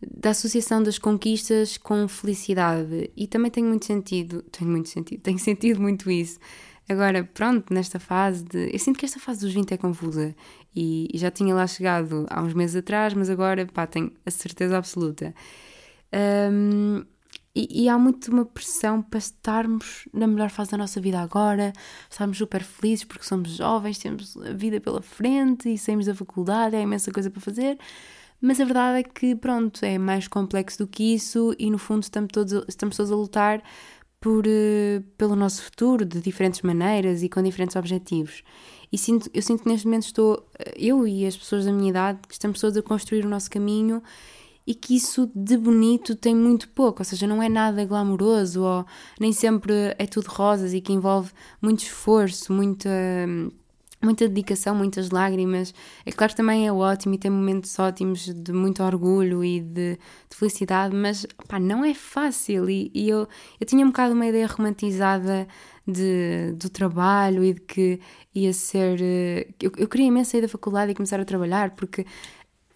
da 0.01 0.31
associação 0.31 0.81
das 0.81 0.97
conquistas 0.97 1.77
com 1.77 2.07
felicidade. 2.07 3.11
E 3.15 3.27
também 3.27 3.51
tem 3.51 3.63
muito 3.63 3.85
sentido, 3.85 4.41
tem 4.43 4.67
muito 4.67 4.89
sentido, 4.89 5.21
tem 5.23 5.37
sentido 5.37 5.81
muito 5.81 6.09
isso. 6.09 6.39
Agora, 6.87 7.23
pronto, 7.23 7.73
nesta 7.73 7.99
fase 7.99 8.43
de. 8.43 8.69
Eu 8.73 8.79
sinto 8.79 8.99
que 8.99 9.05
esta 9.05 9.19
fase 9.19 9.41
dos 9.41 9.53
20 9.53 9.73
é 9.73 9.77
confusa 9.77 10.35
e, 10.75 11.09
já 11.15 11.31
tinha 11.31 11.55
lá 11.55 11.65
chegado 11.65 12.25
há 12.29 12.41
uns 12.41 12.53
meses 12.53 12.75
atrás, 12.75 13.13
mas 13.13 13.29
agora, 13.29 13.65
pá, 13.65 13.87
tenho 13.87 14.11
a 14.25 14.31
certeza 14.31 14.77
absoluta. 14.77 15.33
Um, 16.51 17.03
e, 17.55 17.83
e, 17.83 17.89
há 17.89 17.97
muito 17.97 18.31
uma 18.31 18.45
pressão 18.45 19.01
para 19.01 19.19
estarmos 19.19 20.07
na 20.11 20.27
melhor 20.27 20.49
fase 20.49 20.71
da 20.71 20.77
nossa 20.77 20.99
vida 20.99 21.19
agora, 21.21 21.71
estarmos 22.09 22.37
super 22.37 22.63
felizes 22.63 23.05
porque 23.05 23.23
somos 23.25 23.51
jovens, 23.51 23.99
temos 23.99 24.35
a 24.37 24.53
vida 24.53 24.81
pela 24.81 25.01
frente 25.01 25.69
e 25.71 25.77
saímos 25.77 26.07
da 26.07 26.15
faculdade, 26.15 26.75
é 26.75 26.81
imensa 26.81 27.11
coisa 27.11 27.29
para 27.29 27.41
fazer. 27.41 27.77
Mas 28.41 28.59
a 28.59 28.65
verdade 28.65 28.99
é 28.99 29.03
que, 29.03 29.35
pronto, 29.35 29.85
é 29.85 29.97
mais 29.97 30.27
complexo 30.27 30.79
do 30.79 30.87
que 30.87 31.13
isso 31.13 31.55
e 31.57 31.69
no 31.71 31.77
fundo 31.77 32.03
estamos 32.03 32.29
todos, 32.33 32.65
estamos 32.67 32.97
todos 32.97 33.11
a 33.11 33.15
lutar 33.15 33.63
por, 34.23 34.47
uh, 34.47 35.01
pelo 35.17 35.35
nosso 35.35 35.61
futuro 35.61 36.05
de 36.05 36.21
diferentes 36.21 36.61
maneiras 36.61 37.21
e 37.23 37.27
com 37.27 37.43
diferentes 37.43 37.75
objetivos. 37.75 38.41
E 38.89 38.97
sinto, 38.97 39.29
eu 39.33 39.41
sinto 39.41 39.63
que 39.63 39.69
neste 39.69 39.85
momento 39.85 40.03
estou, 40.03 40.47
eh, 40.57 40.75
eu 40.77 41.05
e 41.05 41.25
as 41.25 41.35
pessoas 41.35 41.65
da 41.65 41.73
minha 41.73 41.89
idade, 41.89 42.19
que 42.25 42.33
estamos 42.33 42.61
todos 42.61 42.77
a 42.77 42.81
construir 42.81 43.25
o 43.25 43.29
nosso 43.29 43.51
caminho 43.51 44.01
e 44.65 44.73
que 44.73 44.95
isso 44.95 45.29
de 45.35 45.57
bonito 45.57 46.15
tem 46.15 46.33
muito 46.33 46.69
pouco, 46.69 47.01
ou 47.01 47.05
seja, 47.05 47.27
não 47.27 47.43
é 47.43 47.49
nada 47.49 47.83
glamouroso 47.83 48.63
ou 48.63 48.85
nem 49.19 49.33
sempre 49.33 49.73
é 49.99 50.05
tudo 50.05 50.27
rosas 50.27 50.73
e 50.73 50.79
que 50.79 50.93
envolve 50.93 51.31
muito 51.61 51.79
esforço, 51.83 52.53
muita. 52.53 52.89
Hum, 53.27 53.51
muita 54.03 54.27
dedicação, 54.27 54.75
muitas 54.75 55.09
lágrimas. 55.09 55.73
É 56.05 56.11
claro 56.11 56.33
que 56.33 56.37
também 56.37 56.67
é 56.67 56.71
ótimo 56.71 57.15
e 57.15 57.17
tem 57.17 57.31
momentos 57.31 57.77
ótimos 57.79 58.25
de 58.25 58.51
muito 58.51 58.83
orgulho 58.83 59.43
e 59.43 59.61
de, 59.61 59.97
de 60.29 60.35
felicidade, 60.35 60.95
mas 60.95 61.25
pá, 61.47 61.59
não 61.59 61.83
é 61.85 61.93
fácil. 61.93 62.69
E, 62.69 62.91
e, 62.93 63.09
eu, 63.09 63.27
eu 63.59 63.65
tinha 63.65 63.85
um 63.85 63.89
bocado 63.89 64.13
uma 64.13 64.25
ideia 64.25 64.47
romantizada 64.47 65.47
de, 65.87 66.53
do 66.55 66.69
trabalho 66.69 67.43
e 67.43 67.53
de 67.53 67.61
que 67.61 67.99
ia 68.35 68.53
ser. 68.53 68.99
Eh, 69.01 69.47
eu, 69.61 69.71
eu 69.77 69.87
queria 69.87 70.07
imenso 70.07 70.31
sair 70.31 70.41
da 70.41 70.47
faculdade 70.47 70.91
e 70.91 70.95
começar 70.95 71.19
a 71.19 71.25
trabalhar, 71.25 71.71
porque 71.71 72.05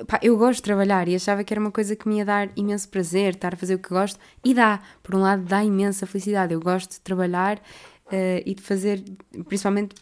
pá, 0.07 0.19
eu 0.21 0.37
gosto 0.37 0.57
de 0.57 0.63
trabalhar 0.63 1.07
e 1.07 1.15
achava 1.15 1.43
que 1.43 1.53
era 1.53 1.59
uma 1.59 1.71
coisa 1.71 1.95
que 1.95 2.07
me 2.07 2.17
ia 2.17 2.25
dar 2.25 2.49
imenso 2.55 2.89
prazer, 2.89 3.35
estar 3.35 3.53
a 3.53 3.57
fazer 3.57 3.75
o 3.75 3.79
que 3.79 3.89
gosto, 3.89 4.19
e 4.43 4.53
dá. 4.53 4.81
Por 5.03 5.15
um 5.15 5.19
lado, 5.19 5.43
dá 5.43 5.63
imensa 5.63 6.05
felicidade. 6.05 6.53
Eu 6.53 6.59
gosto 6.59 6.91
de 6.91 7.01
trabalhar 7.01 7.61
Uh, 8.07 8.39
e 8.45 8.55
de 8.55 8.61
fazer, 8.61 9.03
principalmente, 9.49 9.93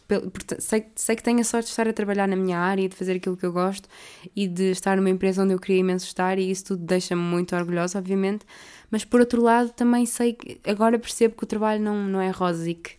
sei, 0.59 0.85
sei 0.95 1.15
que 1.15 1.23
tenho 1.23 1.39
a 1.39 1.43
sorte 1.43 1.65
de 1.65 1.71
estar 1.71 1.87
a 1.87 1.93
trabalhar 1.93 2.27
na 2.27 2.35
minha 2.35 2.59
área 2.59 2.83
e 2.83 2.87
de 2.87 2.95
fazer 2.95 3.13
aquilo 3.13 3.35
que 3.35 3.43
eu 3.43 3.51
gosto 3.51 3.89
e 4.35 4.47
de 4.47 4.69
estar 4.69 4.95
numa 4.95 5.09
empresa 5.09 5.41
onde 5.41 5.55
eu 5.55 5.59
queria 5.59 5.79
imenso 5.79 6.05
estar 6.05 6.37
e 6.37 6.51
isso 6.51 6.65
tudo 6.65 6.83
deixa-me 6.83 7.23
muito 7.23 7.55
orgulhosa, 7.55 7.97
obviamente, 7.97 8.45
mas 8.91 9.03
por 9.03 9.21
outro 9.21 9.41
lado 9.41 9.71
também 9.71 10.05
sei 10.05 10.33
que 10.33 10.59
agora 10.69 10.99
percebo 10.99 11.35
que 11.35 11.45
o 11.45 11.47
trabalho 11.47 11.81
não, 11.81 12.07
não 12.07 12.21
é 12.21 12.29
rosa 12.29 12.69
e 12.69 12.75
que 12.75 12.91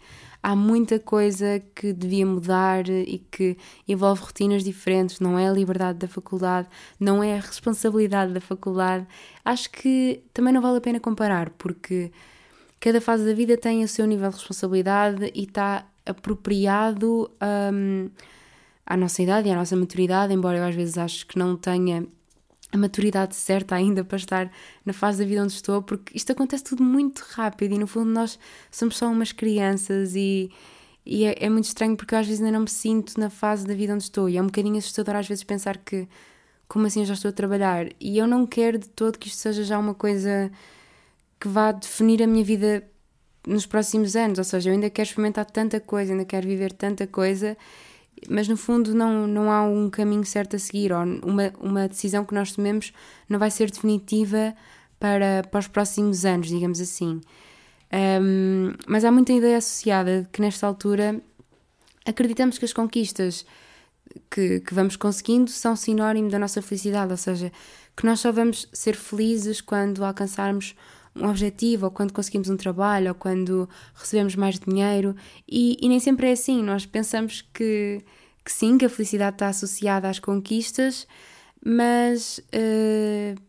há 0.42 0.54
muita 0.54 0.98
coisa 1.00 1.60
que 1.74 1.92
devia 1.92 2.24
mudar 2.24 2.88
e 2.88 3.18
que 3.30 3.56
envolve 3.88 4.22
rotinas 4.22 4.62
diferentes, 4.62 5.18
não 5.18 5.36
é 5.36 5.48
a 5.48 5.52
liberdade 5.52 5.98
da 5.98 6.06
faculdade, 6.06 6.68
não 7.00 7.20
é 7.22 7.36
a 7.36 7.40
responsabilidade 7.40 8.32
da 8.32 8.40
faculdade. 8.40 9.06
Acho 9.44 9.68
que 9.70 10.22
também 10.32 10.52
não 10.52 10.62
vale 10.62 10.78
a 10.78 10.80
pena 10.80 11.00
comparar, 11.00 11.50
porque 11.50 12.12
cada 12.86 13.00
fase 13.00 13.24
da 13.24 13.34
vida 13.34 13.56
tem 13.56 13.82
o 13.82 13.88
seu 13.88 14.06
nível 14.06 14.30
de 14.30 14.36
responsabilidade 14.36 15.32
e 15.34 15.42
está 15.42 15.84
apropriado 16.04 17.28
um, 17.74 18.08
à 18.86 18.96
nossa 18.96 19.20
idade 19.20 19.48
e 19.48 19.50
à 19.50 19.56
nossa 19.56 19.74
maturidade, 19.74 20.32
embora 20.32 20.58
eu 20.58 20.62
às 20.62 20.72
vezes 20.72 20.96
acho 20.96 21.26
que 21.26 21.36
não 21.36 21.56
tenha 21.56 22.06
a 22.70 22.78
maturidade 22.78 23.34
certa 23.34 23.74
ainda 23.74 24.04
para 24.04 24.16
estar 24.16 24.52
na 24.84 24.92
fase 24.92 25.18
da 25.18 25.28
vida 25.28 25.42
onde 25.42 25.54
estou, 25.54 25.82
porque 25.82 26.16
isto 26.16 26.30
acontece 26.30 26.62
tudo 26.62 26.84
muito 26.84 27.24
rápido 27.32 27.74
e 27.74 27.78
no 27.78 27.88
fundo 27.88 28.08
nós 28.12 28.38
somos 28.70 28.96
só 28.96 29.08
umas 29.08 29.32
crianças 29.32 30.14
e, 30.14 30.48
e 31.04 31.24
é, 31.24 31.34
é, 31.40 31.50
muito 31.50 31.64
estranho 31.64 31.96
porque 31.96 32.14
eu 32.14 32.20
às 32.20 32.26
vezes 32.28 32.40
ainda 32.40 32.52
não 32.52 32.60
me 32.60 32.70
sinto 32.70 33.18
na 33.18 33.28
fase 33.28 33.66
da 33.66 33.74
vida 33.74 33.94
onde 33.94 34.04
estou 34.04 34.28
e 34.28 34.36
é 34.36 34.40
um 34.40 34.46
bocadinho 34.46 34.78
assustador 34.78 35.16
às 35.16 35.26
vezes 35.26 35.42
pensar 35.42 35.76
que 35.78 36.06
como 36.68 36.86
assim 36.86 37.00
eu 37.00 37.06
já 37.06 37.14
estou 37.14 37.30
a 37.30 37.32
trabalhar? 37.32 37.88
E 38.00 38.16
eu 38.16 38.28
não 38.28 38.46
quero 38.46 38.78
de 38.78 38.88
todo 38.88 39.18
que 39.18 39.26
isto 39.26 39.38
seja 39.38 39.64
já 39.64 39.76
uma 39.76 39.94
coisa 39.94 40.52
que 41.40 41.48
vá 41.48 41.72
definir 41.72 42.22
a 42.22 42.26
minha 42.26 42.44
vida 42.44 42.82
nos 43.46 43.64
próximos 43.64 44.16
anos, 44.16 44.38
ou 44.38 44.44
seja, 44.44 44.70
eu 44.70 44.74
ainda 44.74 44.90
quero 44.90 45.08
experimentar 45.08 45.44
tanta 45.44 45.78
coisa, 45.78 46.12
ainda 46.12 46.24
quero 46.24 46.46
viver 46.48 46.72
tanta 46.72 47.06
coisa, 47.06 47.56
mas 48.28 48.48
no 48.48 48.56
fundo 48.56 48.94
não, 48.94 49.26
não 49.26 49.50
há 49.50 49.62
um 49.62 49.88
caminho 49.88 50.24
certo 50.24 50.56
a 50.56 50.58
seguir, 50.58 50.92
ou 50.92 51.02
uma, 51.22 51.52
uma 51.60 51.88
decisão 51.88 52.24
que 52.24 52.34
nós 52.34 52.52
tomemos 52.52 52.92
não 53.28 53.38
vai 53.38 53.50
ser 53.50 53.70
definitiva 53.70 54.54
para, 54.98 55.44
para 55.50 55.60
os 55.60 55.68
próximos 55.68 56.24
anos, 56.24 56.48
digamos 56.48 56.80
assim. 56.80 57.20
Um, 57.92 58.72
mas 58.88 59.04
há 59.04 59.12
muita 59.12 59.32
ideia 59.32 59.58
associada 59.58 60.22
de 60.22 60.28
que 60.28 60.40
nesta 60.40 60.66
altura 60.66 61.20
acreditamos 62.04 62.58
que 62.58 62.64
as 62.64 62.72
conquistas 62.72 63.46
que, 64.30 64.60
que 64.60 64.74
vamos 64.74 64.96
conseguindo 64.96 65.50
são 65.50 65.76
sinónimo 65.76 66.30
da 66.30 66.38
nossa 66.38 66.60
felicidade, 66.62 67.12
ou 67.12 67.16
seja, 67.16 67.52
que 67.96 68.04
nós 68.04 68.20
só 68.20 68.32
vamos 68.32 68.68
ser 68.72 68.96
felizes 68.96 69.60
quando 69.60 70.04
alcançarmos 70.04 70.74
um 71.16 71.28
objetivo, 71.28 71.86
ou 71.86 71.90
quando 71.90 72.12
conseguimos 72.12 72.48
um 72.48 72.56
trabalho, 72.56 73.08
ou 73.08 73.14
quando 73.14 73.68
recebemos 73.94 74.36
mais 74.36 74.58
dinheiro, 74.58 75.16
e, 75.48 75.76
e 75.80 75.88
nem 75.88 75.98
sempre 75.98 76.28
é 76.28 76.32
assim. 76.32 76.62
Nós 76.62 76.86
pensamos 76.86 77.42
que, 77.52 78.02
que 78.44 78.52
sim, 78.52 78.78
que 78.78 78.84
a 78.84 78.88
felicidade 78.88 79.36
está 79.36 79.48
associada 79.48 80.08
às 80.08 80.18
conquistas, 80.18 81.06
mas 81.64 82.38
uh, 82.38 83.40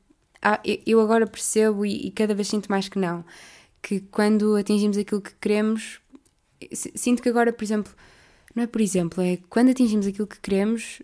eu 0.85 1.01
agora 1.01 1.27
percebo 1.27 1.85
e, 1.85 2.07
e 2.07 2.11
cada 2.11 2.33
vez 2.33 2.47
sinto 2.47 2.67
mais 2.67 2.87
que 2.87 2.97
não. 2.97 3.23
Que 3.81 3.99
quando 3.99 4.55
atingimos 4.55 4.97
aquilo 4.97 5.21
que 5.21 5.35
queremos, 5.35 5.99
sinto 6.73 7.21
que 7.21 7.29
agora, 7.29 7.51
por 7.53 7.63
exemplo, 7.63 7.93
não 8.55 8.63
é 8.63 8.67
por 8.67 8.81
exemplo, 8.81 9.21
é 9.21 9.37
quando 9.49 9.69
atingimos 9.69 10.07
aquilo 10.07 10.27
que 10.27 10.39
queremos, 10.39 11.01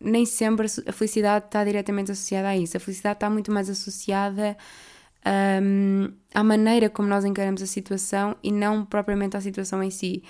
nem 0.00 0.24
sempre 0.24 0.66
a 0.86 0.92
felicidade 0.92 1.46
está 1.46 1.64
diretamente 1.64 2.12
associada 2.12 2.48
a 2.48 2.56
isso. 2.56 2.76
A 2.76 2.80
felicidade 2.80 3.16
está 3.16 3.28
muito 3.28 3.50
mais 3.52 3.68
associada 3.68 4.56
um, 5.62 6.12
à 6.34 6.42
maneira 6.42 6.88
como 6.88 7.08
nós 7.08 7.24
encaramos 7.24 7.62
a 7.62 7.66
situação 7.66 8.36
e 8.42 8.50
não 8.50 8.84
propriamente 8.84 9.36
à 9.36 9.40
situação 9.40 9.82
em 9.82 9.90
si. 9.90 10.22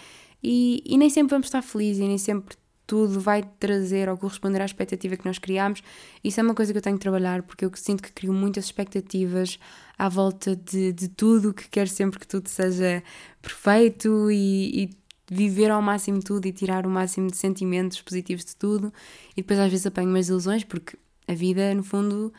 E, 0.42 0.82
e 0.86 0.96
nem 0.96 1.10
sempre 1.10 1.30
vamos 1.30 1.46
estar 1.46 1.62
felizes 1.62 2.02
e 2.02 2.08
nem 2.08 2.18
sempre 2.18 2.56
tudo 2.86 3.20
vai 3.20 3.44
trazer 3.60 4.08
ou 4.08 4.16
corresponder 4.16 4.60
à 4.60 4.64
expectativa 4.64 5.16
que 5.16 5.24
nós 5.24 5.38
criamos. 5.38 5.80
Isso 6.24 6.40
é 6.40 6.42
uma 6.42 6.54
coisa 6.54 6.72
que 6.72 6.78
eu 6.78 6.82
tenho 6.82 6.96
que 6.96 7.02
trabalhar 7.02 7.42
porque 7.42 7.64
eu 7.64 7.70
sinto 7.74 8.02
que 8.02 8.10
crio 8.10 8.32
muitas 8.32 8.64
expectativas 8.64 9.60
à 9.96 10.08
volta 10.08 10.56
de, 10.56 10.92
de 10.92 11.08
tudo, 11.08 11.54
que 11.54 11.68
quero 11.68 11.88
sempre 11.88 12.18
que 12.18 12.26
tudo 12.26 12.48
seja 12.48 13.00
perfeito 13.40 14.28
e, 14.28 14.84
e 14.84 14.90
viver 15.30 15.70
ao 15.70 15.80
máximo 15.80 16.18
tudo 16.20 16.46
e 16.46 16.52
tirar 16.52 16.84
o 16.84 16.90
máximo 16.90 17.30
de 17.30 17.36
sentimentos 17.36 18.02
positivos 18.02 18.44
de 18.44 18.56
tudo. 18.56 18.92
E 19.36 19.42
depois 19.42 19.60
às 19.60 19.70
vezes 19.70 19.86
apanho 19.86 20.08
umas 20.08 20.28
ilusões 20.28 20.64
porque 20.64 20.98
a 21.28 21.34
vida, 21.34 21.72
no 21.72 21.84
fundo, 21.84 22.32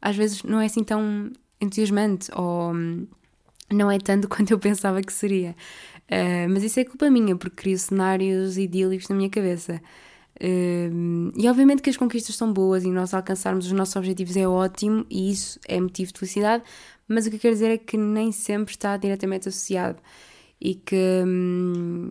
às 0.00 0.16
vezes 0.16 0.42
não 0.42 0.58
é 0.58 0.64
assim 0.64 0.82
tão 0.82 1.30
entusiasmante 1.60 2.30
ou 2.34 2.72
hum, 2.72 3.06
não 3.70 3.90
é 3.90 3.98
tanto 3.98 4.28
quanto 4.30 4.50
eu 4.50 4.58
pensava 4.58 5.02
que 5.02 5.12
seria. 5.12 5.54
Uh, 6.10 6.48
mas 6.48 6.62
isso 6.62 6.80
é 6.80 6.84
culpa 6.84 7.10
minha, 7.10 7.36
porque 7.36 7.56
crio 7.56 7.78
cenários 7.78 8.56
idílicos 8.56 9.08
na 9.08 9.16
minha 9.16 9.28
cabeça. 9.28 9.80
Uh, 10.40 11.32
e 11.36 11.48
obviamente 11.48 11.82
que 11.82 11.90
as 11.90 11.96
conquistas 11.96 12.36
são 12.36 12.52
boas 12.52 12.84
e 12.84 12.88
nós 12.88 13.12
alcançarmos 13.12 13.66
os 13.66 13.72
nossos 13.72 13.96
objetivos 13.96 14.36
é 14.36 14.46
ótimo 14.46 15.04
e 15.10 15.32
isso 15.32 15.58
é 15.66 15.80
motivo 15.80 16.12
de 16.12 16.18
felicidade, 16.18 16.62
mas 17.08 17.26
o 17.26 17.30
que 17.30 17.36
eu 17.36 17.40
quero 17.40 17.54
dizer 17.54 17.70
é 17.70 17.78
que 17.78 17.96
nem 17.96 18.30
sempre 18.30 18.72
está 18.72 18.96
diretamente 18.96 19.48
associado 19.48 20.00
e 20.60 20.76
que, 20.76 21.24
hum, 21.26 22.10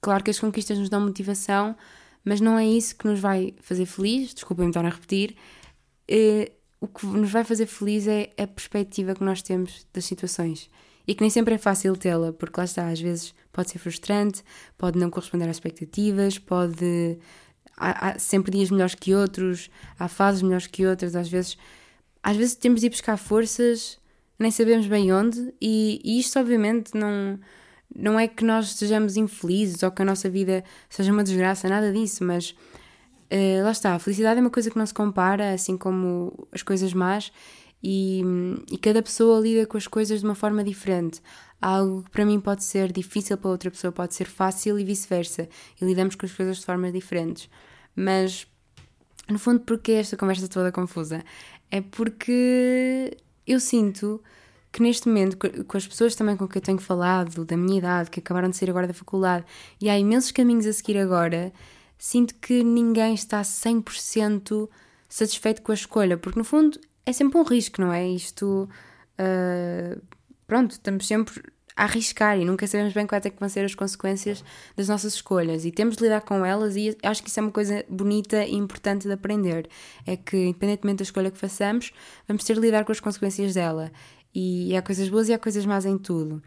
claro 0.00 0.22
que 0.22 0.30
as 0.30 0.38
conquistas 0.38 0.78
nos 0.78 0.88
dão 0.88 1.00
motivação, 1.00 1.76
mas 2.24 2.40
não 2.40 2.56
é 2.58 2.66
isso 2.66 2.94
que 2.96 3.06
nos 3.06 3.18
vai 3.18 3.54
fazer 3.60 3.86
feliz, 3.86 4.32
desculpem-me 4.32 4.70
estar 4.70 4.84
a 4.84 4.88
repetir. 4.88 5.36
Uh, 6.08 6.55
o 6.80 6.86
que 6.86 7.06
nos 7.06 7.30
vai 7.30 7.44
fazer 7.44 7.66
feliz 7.66 8.06
é 8.06 8.30
a 8.38 8.46
perspectiva 8.46 9.14
que 9.14 9.24
nós 9.24 9.42
temos 9.42 9.86
das 9.92 10.04
situações. 10.04 10.70
E 11.06 11.14
que 11.14 11.20
nem 11.20 11.30
sempre 11.30 11.54
é 11.54 11.58
fácil 11.58 11.96
tê-la, 11.96 12.32
porque 12.32 12.58
lá 12.58 12.64
está, 12.64 12.88
às 12.88 13.00
vezes 13.00 13.34
pode 13.52 13.70
ser 13.70 13.78
frustrante, 13.78 14.42
pode 14.76 14.98
não 14.98 15.08
corresponder 15.08 15.48
às 15.48 15.56
expectativas, 15.56 16.38
pode. 16.38 17.18
Há, 17.76 18.10
há 18.10 18.18
sempre 18.18 18.50
dias 18.50 18.70
melhores 18.70 18.94
que 18.94 19.14
outros, 19.14 19.70
há 19.98 20.08
fases 20.08 20.42
melhores 20.42 20.66
que 20.66 20.86
outras, 20.86 21.14
às 21.14 21.28
vezes. 21.28 21.56
Às 22.22 22.36
vezes 22.36 22.56
temos 22.56 22.80
de 22.80 22.86
ir 22.86 22.90
buscar 22.90 23.16
forças, 23.16 23.98
nem 24.38 24.50
sabemos 24.50 24.86
bem 24.88 25.12
onde, 25.12 25.54
e, 25.60 26.00
e 26.04 26.18
isto 26.18 26.38
obviamente 26.40 26.90
não, 26.92 27.38
não 27.94 28.18
é 28.18 28.26
que 28.26 28.44
nós 28.44 28.72
sejamos 28.72 29.16
infelizes 29.16 29.82
ou 29.84 29.92
que 29.92 30.02
a 30.02 30.04
nossa 30.04 30.28
vida 30.28 30.64
seja 30.88 31.12
uma 31.12 31.22
desgraça, 31.22 31.68
nada 31.68 31.92
disso, 31.92 32.24
mas 32.24 32.52
Uh, 33.32 33.64
lá 33.64 33.72
está, 33.72 33.94
a 33.94 33.98
felicidade 33.98 34.38
é 34.38 34.40
uma 34.40 34.50
coisa 34.50 34.70
que 34.70 34.78
não 34.78 34.86
se 34.86 34.94
compara, 34.94 35.52
assim 35.52 35.76
como 35.76 36.48
as 36.52 36.62
coisas 36.62 36.92
más, 36.92 37.32
e, 37.82 38.22
e, 38.70 38.78
cada 38.78 39.02
pessoa 39.02 39.40
lida 39.40 39.66
com 39.66 39.76
as 39.76 39.86
coisas 39.86 40.20
de 40.20 40.26
uma 40.26 40.34
forma 40.34 40.62
diferente. 40.64 41.20
Algo 41.60 42.02
que 42.04 42.10
para 42.10 42.24
mim 42.24 42.40
pode 42.40 42.64
ser 42.64 42.92
difícil, 42.92 43.36
para 43.36 43.50
outra 43.50 43.70
pessoa 43.70 43.92
pode 43.92 44.14
ser 44.14 44.26
fácil 44.26 44.78
e 44.78 44.84
vice-versa, 44.84 45.48
e 45.80 45.84
lidamos 45.84 46.14
com 46.14 46.26
as 46.26 46.32
coisas 46.32 46.58
de 46.58 46.64
formas 46.64 46.92
diferentes. 46.92 47.48
Mas, 47.94 48.46
no 49.28 49.38
fundo, 49.38 49.60
porquê 49.60 49.92
esta 49.92 50.16
conversa 50.16 50.48
toda 50.48 50.70
confusa? 50.72 51.24
É 51.70 51.80
porque 51.80 53.16
eu 53.46 53.58
sinto 53.60 54.22
que 54.72 54.82
neste 54.82 55.08
momento, 55.08 55.38
com 55.38 55.76
as 55.76 55.86
pessoas 55.86 56.14
também 56.14 56.36
com 56.36 56.46
quem 56.46 56.60
eu 56.60 56.64
tenho 56.64 56.78
falado, 56.78 57.44
da 57.44 57.56
minha 57.56 57.78
idade, 57.78 58.10
que 58.10 58.20
acabaram 58.20 58.50
de 58.50 58.56
sair 58.56 58.70
agora 58.70 58.86
da 58.86 58.94
faculdade, 58.94 59.44
e 59.80 59.88
há 59.88 59.98
imensos 59.98 60.30
caminhos 60.30 60.66
a 60.66 60.72
seguir 60.72 60.98
agora 60.98 61.52
sinto 61.98 62.34
que 62.36 62.62
ninguém 62.62 63.14
está 63.14 63.42
100% 63.42 64.68
satisfeito 65.08 65.62
com 65.62 65.72
a 65.72 65.74
escolha, 65.74 66.16
porque 66.16 66.38
no 66.38 66.44
fundo 66.44 66.78
é 67.04 67.12
sempre 67.12 67.38
um 67.38 67.42
risco, 67.42 67.80
não 67.80 67.92
é? 67.92 68.06
Isto. 68.08 68.68
Uh, 69.18 70.00
pronto, 70.46 70.72
estamos 70.72 71.06
sempre 71.06 71.42
a 71.76 71.84
arriscar 71.84 72.38
e 72.38 72.44
nunca 72.44 72.66
sabemos 72.66 72.94
bem 72.94 73.06
quais 73.06 73.24
é 73.26 73.30
que 73.30 73.38
vão 73.38 73.48
ser 73.48 73.64
as 73.64 73.74
consequências 73.74 74.42
das 74.74 74.88
nossas 74.88 75.14
escolhas 75.14 75.64
e 75.64 75.70
temos 75.70 75.96
de 75.96 76.04
lidar 76.04 76.22
com 76.22 76.44
elas 76.44 76.74
e 76.74 76.96
acho 77.02 77.22
que 77.22 77.28
isso 77.28 77.38
é 77.38 77.42
uma 77.42 77.52
coisa 77.52 77.84
bonita 77.88 78.44
e 78.44 78.54
importante 78.54 79.06
de 79.06 79.12
aprender 79.12 79.68
é 80.06 80.16
que 80.16 80.36
independentemente 80.38 80.98
da 80.98 81.02
escolha 81.02 81.30
que 81.30 81.36
façamos 81.36 81.92
vamos 82.26 82.44
ter 82.44 82.54
de 82.54 82.60
lidar 82.60 82.86
com 82.86 82.92
as 82.92 83.00
consequências 83.00 83.52
dela 83.52 83.92
e 84.34 84.74
há 84.74 84.80
coisas 84.80 85.08
boas 85.10 85.28
e 85.28 85.34
há 85.34 85.38
coisas 85.38 85.66
más 85.66 85.84
em 85.84 85.98
tudo 85.98 86.42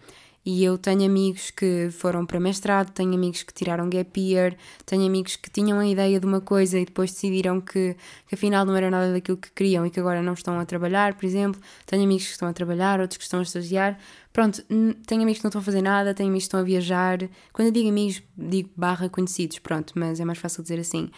e 0.45 0.63
eu 0.63 0.77
tenho 0.77 1.05
amigos 1.05 1.51
que 1.51 1.89
foram 1.91 2.25
para 2.25 2.39
mestrado, 2.39 2.91
tenho 2.91 3.13
amigos 3.13 3.43
que 3.43 3.53
tiraram 3.53 3.89
gap 3.89 4.19
year, 4.19 4.55
tenho 4.85 5.05
amigos 5.05 5.35
que 5.35 5.49
tinham 5.49 5.79
a 5.79 5.85
ideia 5.85 6.19
de 6.19 6.25
uma 6.25 6.39
coisa 6.39 6.79
e 6.79 6.85
depois 6.85 7.11
decidiram 7.11 7.59
que, 7.59 7.95
que 8.27 8.35
afinal 8.35 8.65
não 8.65 8.75
era 8.75 8.89
nada 8.89 9.11
daquilo 9.11 9.37
que 9.37 9.51
queriam 9.51 9.85
e 9.85 9.89
que 9.89 9.99
agora 9.99 10.21
não 10.21 10.33
estão 10.33 10.59
a 10.59 10.65
trabalhar, 10.65 11.13
por 11.15 11.25
exemplo. 11.25 11.59
Tenho 11.85 12.03
amigos 12.03 12.25
que 12.25 12.31
estão 12.31 12.47
a 12.47 12.53
trabalhar, 12.53 12.99
outros 13.01 13.17
que 13.17 13.23
estão 13.23 13.39
a 13.39 13.43
estagiar. 13.43 13.99
Pronto, 14.31 14.63
tenho 15.05 15.21
amigos 15.21 15.39
que 15.39 15.43
não 15.43 15.49
estão 15.49 15.61
a 15.61 15.63
fazer 15.63 15.81
nada, 15.81 16.13
tenho 16.13 16.29
amigos 16.29 16.43
que 16.43 16.47
estão 16.47 16.59
a 16.61 16.63
viajar. 16.63 17.19
Quando 17.51 17.67
eu 17.67 17.71
digo 17.71 17.89
amigos, 17.89 18.23
digo 18.37 18.69
barra 18.75 19.09
conhecidos, 19.09 19.59
pronto, 19.59 19.93
mas 19.97 20.19
é 20.19 20.25
mais 20.25 20.37
fácil 20.37 20.63
dizer 20.63 20.79
assim. 20.79 21.09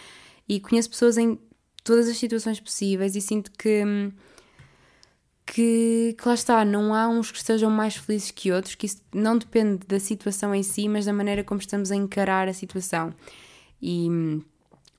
E 0.50 0.60
conheço 0.60 0.90
pessoas 0.90 1.18
em 1.18 1.38
todas 1.84 2.08
as 2.08 2.18
situações 2.18 2.60
possíveis 2.60 3.16
e 3.16 3.22
sinto 3.22 3.52
que 3.52 3.84
hum, 3.86 4.12
que, 5.46 6.16
que 6.18 6.28
lá 6.28 6.34
está, 6.34 6.64
não 6.64 6.94
há 6.94 7.08
uns 7.08 7.32
que 7.32 7.38
estejam 7.38 7.70
mais 7.70 7.96
felizes 7.96 8.32
que 8.32 8.52
outros, 8.52 8.76
que 8.76 8.86
isso 8.86 9.02
não 9.14 9.38
depende 9.38 9.86
da 9.88 10.00
situação 10.00 10.54
em 10.54 10.64
si, 10.64 10.88
mas 10.88 11.06
da 11.06 11.14
maneira 11.14 11.44
como 11.44 11.60
estamos 11.60 11.92
a 11.92 11.96
encarar 11.96 12.48
a 12.48 12.54
situação. 12.54 13.14
E, 13.82 14.08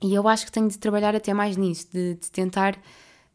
e 0.02 0.14
eu 0.14 0.26
acho 0.28 0.44
que 0.44 0.52
tenho 0.52 0.68
de 0.68 0.78
trabalhar 0.78 1.14
até 1.14 1.32
mais 1.32 1.56
nisso, 1.56 1.88
de, 1.92 2.14
de 2.14 2.30
tentar. 2.30 2.76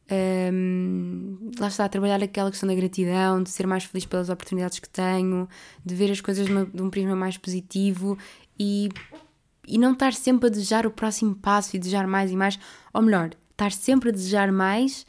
Um, 0.10 1.52
lá 1.60 1.68
está, 1.68 1.88
trabalhar 1.90 2.24
aquela 2.24 2.50
questão 2.50 2.68
da 2.68 2.76
gratidão, 2.76 3.44
de 3.44 3.50
ser 3.50 3.68
mais 3.68 3.84
feliz 3.84 4.06
pelas 4.06 4.30
oportunidades 4.30 4.80
que 4.80 4.88
tenho, 4.88 5.50
de 5.86 5.96
ver 5.96 6.12
as 6.12 6.22
coisas 6.22 6.46
de, 6.46 6.52
uma, 6.52 6.66
de 6.66 6.82
um 6.82 6.90
prisma 6.90 7.16
mais 7.16 7.38
positivo 7.38 8.18
e, 8.58 8.88
e 9.68 9.78
não 9.78 9.92
estar 9.94 10.14
sempre 10.14 10.48
a 10.48 10.50
desejar 10.50 10.86
o 10.86 10.92
próximo 10.92 11.36
passo 11.36 11.76
e 11.76 11.80
desejar 11.80 12.08
mais 12.08 12.32
e 12.32 12.38
mais, 12.38 12.58
ou 12.94 13.02
melhor, 13.02 13.32
estar 13.52 13.72
sempre 13.72 14.10
a 14.10 14.12
desejar 14.14 14.50
mais, 14.50 15.06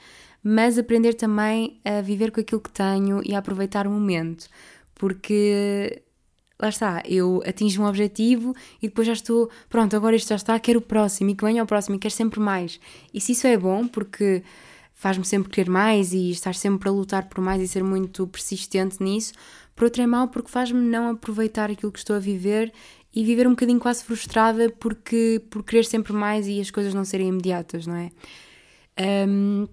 mas 0.50 0.78
aprender 0.78 1.12
também 1.12 1.78
a 1.84 2.00
viver 2.00 2.32
com 2.32 2.40
aquilo 2.40 2.62
que 2.62 2.70
tenho 2.70 3.20
e 3.22 3.34
a 3.34 3.38
aproveitar 3.38 3.86
o 3.86 3.90
momento, 3.90 4.48
porque 4.94 6.02
lá 6.58 6.70
está, 6.70 7.02
eu 7.04 7.42
atingo 7.46 7.82
um 7.82 7.86
objetivo 7.86 8.56
e 8.80 8.88
depois 8.88 9.06
já 9.06 9.12
estou, 9.12 9.50
pronto, 9.68 9.94
agora 9.94 10.16
isto 10.16 10.30
já 10.30 10.36
está, 10.36 10.58
quero 10.58 10.78
o 10.78 10.82
próximo 10.82 11.28
e 11.28 11.34
que 11.34 11.44
venha 11.44 11.62
o 11.62 11.66
próximo 11.66 11.96
e 11.96 11.98
quero 11.98 12.14
sempre 12.14 12.40
mais. 12.40 12.80
E 13.12 13.20
se 13.20 13.32
isso 13.32 13.46
é 13.46 13.58
bom, 13.58 13.86
porque 13.86 14.42
faz-me 14.94 15.24
sempre 15.26 15.50
querer 15.50 15.68
mais 15.68 16.14
e 16.14 16.30
estar 16.30 16.54
sempre 16.54 16.88
a 16.88 16.92
lutar 16.92 17.28
por 17.28 17.44
mais 17.44 17.60
e 17.60 17.68
ser 17.68 17.84
muito 17.84 18.26
persistente 18.26 19.02
nisso, 19.02 19.34
por 19.76 19.84
outro 19.84 20.00
é 20.02 20.06
mau 20.06 20.28
porque 20.28 20.50
faz-me 20.50 20.80
não 20.80 21.10
aproveitar 21.10 21.70
aquilo 21.70 21.92
que 21.92 21.98
estou 21.98 22.16
a 22.16 22.20
viver 22.20 22.72
e 23.14 23.22
viver 23.22 23.46
um 23.46 23.50
bocadinho 23.50 23.78
quase 23.78 24.02
frustrada 24.02 24.70
porque, 24.80 25.42
por 25.50 25.62
querer 25.62 25.84
sempre 25.84 26.14
mais 26.14 26.48
e 26.48 26.58
as 26.58 26.70
coisas 26.70 26.94
não 26.94 27.04
serem 27.04 27.28
imediatas, 27.28 27.86
não 27.86 27.96
é? 27.96 28.10
Um, 29.28 29.68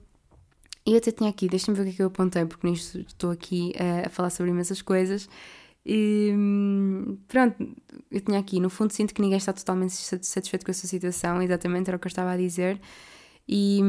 eu 0.86 0.98
até 0.98 1.12
tinha 1.12 1.30
aqui, 1.30 1.48
deixa-me 1.48 1.76
ver 1.76 1.84
o 1.84 1.86
que 1.86 1.92
é 1.92 1.96
que 1.96 2.02
eu 2.04 2.08
apontei, 2.08 2.46
porque 2.46 2.68
nisto 2.68 3.00
estou 3.00 3.32
aqui 3.32 3.74
a, 3.80 4.08
a 4.08 4.10
falar 4.10 4.30
sobre 4.30 4.52
imensas 4.52 4.82
coisas. 4.82 5.28
E 5.86 6.34
pronto, 7.28 7.56
eu 8.12 8.22
tinha 8.22 8.40
aqui, 8.40 8.60
no 8.60 8.70
fundo 8.70 8.92
sinto 8.92 9.14
que 9.14 9.22
ninguém 9.22 9.38
está 9.38 9.54
totalmente 9.54 9.94
satisfeito 9.94 10.66
com 10.66 10.72
a 10.72 10.74
sua 10.74 10.90
situação, 10.90 11.42
exatamente 11.42 11.90
era 11.90 11.98
o 11.98 12.00
que 12.00 12.08
eu 12.08 12.10
estava 12.10 12.32
a 12.32 12.38
dizer. 12.38 12.80
E, 13.48 13.82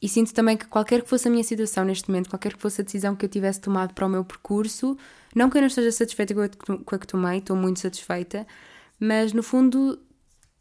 e 0.00 0.08
sinto 0.08 0.32
também 0.32 0.56
que 0.56 0.66
qualquer 0.66 1.02
que 1.02 1.08
fosse 1.08 1.28
a 1.28 1.30
minha 1.30 1.44
situação 1.44 1.84
neste 1.84 2.08
momento, 2.08 2.30
qualquer 2.30 2.54
que 2.54 2.60
fosse 2.60 2.80
a 2.80 2.84
decisão 2.84 3.14
que 3.14 3.24
eu 3.24 3.28
tivesse 3.28 3.60
tomado 3.60 3.94
para 3.94 4.06
o 4.06 4.08
meu 4.08 4.24
percurso, 4.24 4.96
não 5.34 5.50
que 5.50 5.58
eu 5.58 5.60
não 5.60 5.68
esteja 5.68 5.92
satisfeita 5.92 6.34
com 6.34 6.94
a 6.94 6.98
que 6.98 7.06
tomei, 7.06 7.38
estou 7.38 7.56
muito 7.56 7.80
satisfeita, 7.80 8.46
mas 8.98 9.32
no 9.32 9.42
fundo 9.42 10.00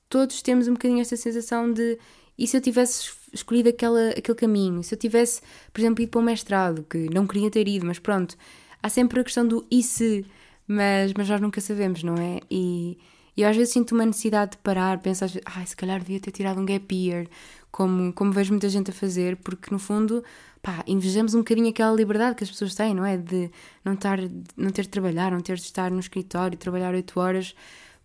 todos 0.10 0.42
temos 0.42 0.68
um 0.68 0.74
bocadinho 0.74 1.02
esta 1.02 1.16
sensação 1.16 1.72
de 1.72 1.98
e 2.38 2.48
se 2.48 2.58
eu 2.58 2.62
tivesse 2.62 3.12
escolhido 3.32 3.70
aquela, 3.70 4.10
aquele 4.10 4.38
caminho, 4.38 4.84
se 4.84 4.94
eu 4.94 5.00
tivesse, 5.00 5.42
por 5.72 5.82
exemplo, 5.82 6.04
ido 6.04 6.12
para 6.12 6.20
o 6.22 6.24
mestrado, 6.24 6.86
que 6.90 7.10
não 7.14 7.28
queria 7.28 7.50
ter 7.50 7.68
ido, 7.68 7.86
mas 7.86 8.00
pronto, 8.00 8.36
há 8.82 8.90
sempre 8.90 9.20
a 9.20 9.24
questão 9.24 9.48
do 9.48 9.66
e 9.70 9.82
se, 9.84 10.26
mas, 10.68 11.14
mas 11.14 11.30
nós 11.30 11.42
nunca 11.42 11.62
sabemos, 11.62 12.04
não 12.04 12.16
é? 12.16 12.40
E, 12.50 12.98
eu 13.36 13.50
às 13.50 13.56
vezes 13.58 13.74
sinto 13.74 13.94
uma 13.94 14.06
necessidade 14.06 14.52
de 14.52 14.58
parar, 14.58 15.00
pensar, 15.00 15.30
ai, 15.46 15.66
se 15.66 15.76
calhar 15.76 16.00
devia 16.00 16.20
ter 16.20 16.32
tirado 16.32 16.60
um 16.60 16.66
gap 16.66 16.94
year, 16.96 17.28
como, 17.72 18.14
como 18.14 18.32
vejo 18.32 18.52
muita 18.52 18.70
gente 18.70 18.92
a 18.92 18.94
fazer, 18.94 19.38
porque 19.38 19.72
no 19.72 19.80
fundo, 19.80 20.24
pá, 20.62 20.84
invejamos 20.88 21.34
um 21.34 21.40
bocadinho 21.40 21.70
aquela 21.70 21.96
liberdade 21.96 22.36
que 22.36 22.44
as 22.44 22.52
pessoas 22.52 22.76
têm, 22.76 22.94
não 22.94 23.04
é? 23.04 23.18
De 23.18 23.50
não, 23.84 23.94
estar, 23.94 24.20
não 24.56 24.70
ter 24.70 24.84
de 24.84 24.90
trabalhar, 24.90 25.32
não 25.32 25.42
ter 25.42 25.56
de 25.56 25.64
estar 25.64 25.90
no 25.90 26.00
escritório, 26.00 26.58
trabalhar 26.58 26.94
8 26.94 27.20
horas, 27.20 27.56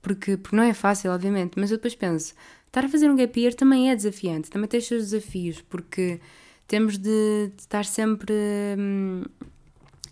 porque, 0.01 0.37
porque 0.39 0.57
não 0.57 0.63
é 0.63 0.73
fácil, 0.73 1.11
obviamente, 1.11 1.59
mas 1.59 1.71
eu 1.71 1.77
depois 1.77 1.95
penso, 1.95 2.35
estar 2.69 2.85
a 2.85 2.89
fazer 2.89 3.11
um 3.11 3.17
gap 3.17 3.39
year 3.39 3.53
também 3.53 3.91
é 3.91 3.97
desafiante, 3.97 4.49
também 4.49 4.69
tem 4.69 4.79
os 4.79 4.87
seus 4.87 5.11
desafios, 5.11 5.61
porque 5.61 6.21
temos 6.67 6.97
de, 6.97 7.51
de 7.55 7.61
estar 7.61 7.85
sempre. 7.85 8.33
Hum, 8.79 9.23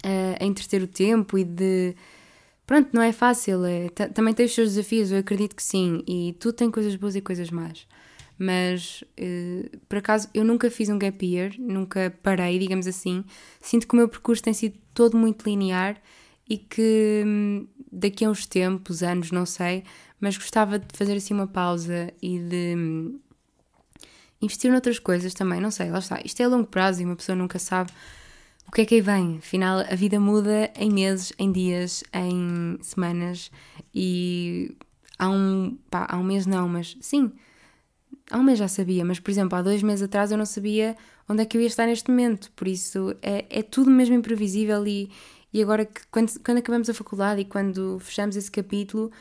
a, 0.07 0.45
entreter 0.45 0.83
o 0.83 0.87
tempo 0.87 1.37
e 1.37 1.45
de. 1.45 1.95
Pronto, 2.67 2.91
não 2.93 3.03
é 3.03 3.13
fácil, 3.13 3.65
é, 3.65 3.89
também 3.89 4.35
tem 4.35 4.47
os 4.47 4.53
seus 4.53 4.71
desafios, 4.71 5.13
eu 5.13 5.19
acredito 5.19 5.55
que 5.55 5.63
sim, 5.63 6.03
e 6.07 6.35
tudo 6.41 6.55
tem 6.55 6.69
coisas 6.69 6.97
boas 6.97 7.15
e 7.15 7.21
coisas 7.21 7.49
más. 7.49 7.87
Mas, 8.37 9.03
uh, 9.19 9.79
por 9.89 9.99
acaso, 9.99 10.29
eu 10.35 10.45
nunca 10.45 10.69
fiz 10.69 10.89
um 10.89 10.99
gap 10.99 11.25
year, 11.25 11.55
nunca 11.59 12.13
parei, 12.23 12.59
digamos 12.59 12.87
assim. 12.87 13.25
Sinto 13.61 13.87
que 13.87 13.95
o 13.95 13.97
meu 13.97 14.09
percurso 14.09 14.43
tem 14.43 14.53
sido 14.53 14.77
todo 14.93 15.17
muito 15.17 15.49
linear 15.49 15.97
e 16.49 16.59
que 16.59 17.23
hum, 17.25 17.67
daqui 17.91 18.25
a 18.25 18.31
uns 18.31 18.45
tempos, 18.47 19.03
anos, 19.03 19.31
não 19.31 19.47
sei, 19.47 19.85
mas 20.21 20.37
gostava 20.37 20.79
de 20.79 20.87
fazer 20.97 21.17
assim 21.17 21.35
uma 21.35 21.47
pausa 21.47 22.13
e 22.23 22.39
de 22.39 22.75
hum, 22.77 23.21
investir 24.41 24.71
noutras 24.71 24.99
coisas 24.99 25.35
também, 25.35 25.61
não 25.61 25.71
sei, 25.71 25.91
lá 25.91 25.99
está. 25.99 26.21
Isto 26.25 26.41
é 26.41 26.45
a 26.45 26.49
longo 26.49 26.67
prazo 26.67 27.03
e 27.03 27.05
uma 27.05 27.17
pessoa 27.17 27.37
nunca 27.37 27.59
sabe 27.59 27.93
o 28.69 28.73
que 28.73 28.83
é 28.83 28.85
que 28.85 28.95
aí 28.97 29.01
vem? 29.01 29.39
Afinal, 29.39 29.81
a 29.81 29.95
vida 29.95 30.19
muda 30.19 30.71
em 30.77 30.91
meses, 30.91 31.33
em 31.39 31.53
dias, 31.53 32.03
em 32.13 32.77
semanas 32.83 33.51
e 33.95 34.77
há 35.19 35.31
um, 35.31 35.79
pá, 35.89 36.07
há 36.11 36.17
um 36.17 36.25
mês 36.25 36.47
não, 36.47 36.69
mas 36.69 36.97
sim, 37.01 37.33
há 38.31 38.39
um 38.39 38.43
mês 38.43 38.59
já 38.59 38.69
sabia, 38.69 39.05
mas 39.05 39.21
por 39.21 39.31
exemplo, 39.31 39.57
há 39.57 39.63
dois 39.63 39.83
meses 39.83 40.03
atrás 40.03 40.33
eu 40.33 40.39
não 40.39 40.45
sabia 40.45 40.97
onde 41.29 41.43
é 41.43 41.47
que 41.47 41.57
eu 41.57 41.61
ia 41.61 41.67
estar 41.67 41.87
neste 41.87 42.11
momento, 42.11 42.51
por 42.53 42.67
isso 42.67 43.15
é, 43.23 43.47
é 43.49 43.63
tudo 43.63 43.91
mesmo 43.91 44.15
imprevisível 44.17 44.87
e, 44.87 45.11
e 45.53 45.63
agora 45.63 45.85
que 45.85 46.01
quando, 46.11 46.33
quando 46.41 46.59
acabamos 46.59 46.91
a 46.91 46.95
faculdade 46.95 47.41
e 47.41 47.45
quando 47.45 47.99
fechamos 48.01 48.37
esse 48.37 48.51
capítulo, 48.51 49.13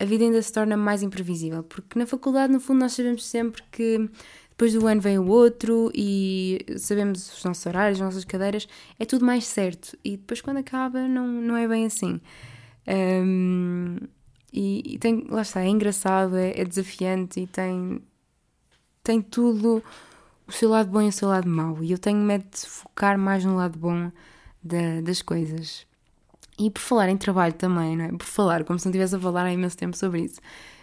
a 0.00 0.04
vida 0.04 0.24
ainda 0.24 0.40
se 0.40 0.50
torna 0.50 0.76
mais 0.76 1.02
imprevisível, 1.02 1.62
porque 1.62 1.98
na 1.98 2.06
faculdade, 2.06 2.50
no 2.50 2.58
fundo, 2.58 2.80
nós 2.80 2.94
sabemos 2.94 3.24
sempre 3.26 3.62
que 3.70 4.08
depois 4.48 4.72
do 4.72 4.86
ano 4.86 5.00
vem 5.00 5.18
o 5.18 5.26
outro 5.26 5.92
e 5.94 6.58
sabemos 6.78 7.32
os 7.34 7.44
nossos 7.44 7.64
horários, 7.66 8.00
as 8.00 8.04
nossas 8.06 8.24
cadeiras, 8.24 8.66
é 8.98 9.04
tudo 9.04 9.24
mais 9.24 9.44
certo. 9.46 9.98
E 10.02 10.16
depois 10.16 10.40
quando 10.40 10.56
acaba 10.56 11.06
não, 11.06 11.26
não 11.26 11.56
é 11.56 11.68
bem 11.68 11.84
assim. 11.84 12.18
Um, 12.88 13.96
e, 14.52 14.94
e, 14.94 14.98
tem, 14.98 15.26
lá 15.28 15.42
está, 15.42 15.62
é 15.62 15.68
engraçado, 15.68 16.36
é, 16.36 16.58
é, 16.58 16.64
desafiante 16.64 17.40
e 17.40 17.46
tem, 17.46 18.02
tem 19.02 19.20
tudo 19.22 19.82
o 20.46 20.52
seu 20.52 20.70
lado 20.70 20.90
bom 20.90 21.02
e 21.02 21.08
o 21.08 21.12
seu 21.12 21.28
lado 21.28 21.48
mau. 21.48 21.82
E 21.82 21.92
eu 21.92 21.98
tenho 21.98 22.18
medo 22.18 22.44
de 22.50 22.66
focar 22.66 23.18
mais 23.18 23.44
no 23.44 23.56
lado 23.56 23.78
bom 23.78 24.10
da, 24.62 25.00
das 25.02 25.20
coisas. 25.22 25.86
E 26.60 26.68
por 26.68 26.80
falar 26.80 27.08
em 27.08 27.16
trabalho 27.16 27.54
também, 27.54 27.96
não 27.96 28.04
é? 28.04 28.08
Por 28.08 28.26
falar, 28.26 28.64
como 28.64 28.78
se 28.78 28.84
não 28.84 28.90
estivesse 28.90 29.16
a 29.16 29.18
falar 29.18 29.46
há 29.46 29.52
imenso 29.52 29.78
tempo 29.78 29.96
sobre 29.96 30.20
isso. 30.20 30.38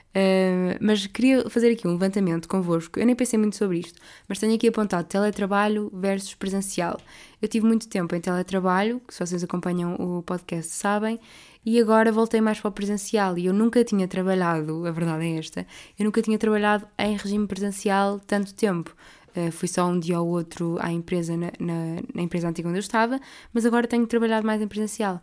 Uh, 0.08 0.74
mas 0.82 1.06
queria 1.06 1.48
fazer 1.48 1.72
aqui 1.72 1.88
um 1.88 1.92
levantamento 1.92 2.48
convosco. 2.48 3.00
Eu 3.00 3.06
nem 3.06 3.16
pensei 3.16 3.38
muito 3.38 3.56
sobre 3.56 3.78
isto, 3.78 4.02
mas 4.28 4.40
tenho 4.40 4.56
aqui 4.56 4.68
apontado 4.68 5.08
teletrabalho 5.08 5.92
versus 5.94 6.34
presencial. 6.34 7.00
Eu 7.40 7.48
tive 7.48 7.68
muito 7.68 7.88
tempo 7.88 8.16
em 8.16 8.20
teletrabalho, 8.20 9.00
que 9.08 9.14
se 9.14 9.24
vocês 9.24 9.44
acompanham 9.44 9.94
o 9.94 10.24
podcast 10.24 10.72
sabem, 10.72 11.20
e 11.64 11.80
agora 11.80 12.12
voltei 12.12 12.42
mais 12.42 12.60
para 12.60 12.70
o 12.70 12.72
presencial. 12.72 13.38
E 13.38 13.46
eu 13.46 13.54
nunca 13.54 13.84
tinha 13.84 14.08
trabalhado, 14.08 14.88
a 14.88 14.92
verdade 14.92 15.26
é 15.26 15.38
esta, 15.38 15.68
eu 16.00 16.06
nunca 16.06 16.24
tinha 16.24 16.40
trabalhado 16.40 16.88
em 16.98 17.16
regime 17.16 17.46
presencial 17.46 18.20
tanto 18.26 18.52
tempo. 18.56 18.96
Uh, 19.36 19.52
fui 19.52 19.68
só 19.68 19.86
um 19.86 20.00
dia 20.00 20.20
ou 20.20 20.28
outro 20.28 20.78
à 20.80 20.92
empresa, 20.92 21.38
na, 21.38 21.52
na, 21.60 22.02
na, 22.16 22.22
empresa 22.24 22.50
antiga 22.50 22.68
onde 22.68 22.80
eu 22.80 22.82
estava, 22.82 23.20
mas 23.54 23.68
agora 23.68 23.86
tenho 23.86 24.08
trabalhado 24.08 24.48
mais 24.48 24.60
em 24.60 24.68
presencial. 24.68 25.22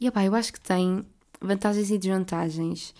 E 0.00 0.08
opá, 0.08 0.24
eu 0.24 0.34
acho 0.34 0.52
que 0.52 0.60
tem 0.60 1.04
vantagens 1.40 1.90
e 1.90 1.98
desvantagens. 1.98 2.94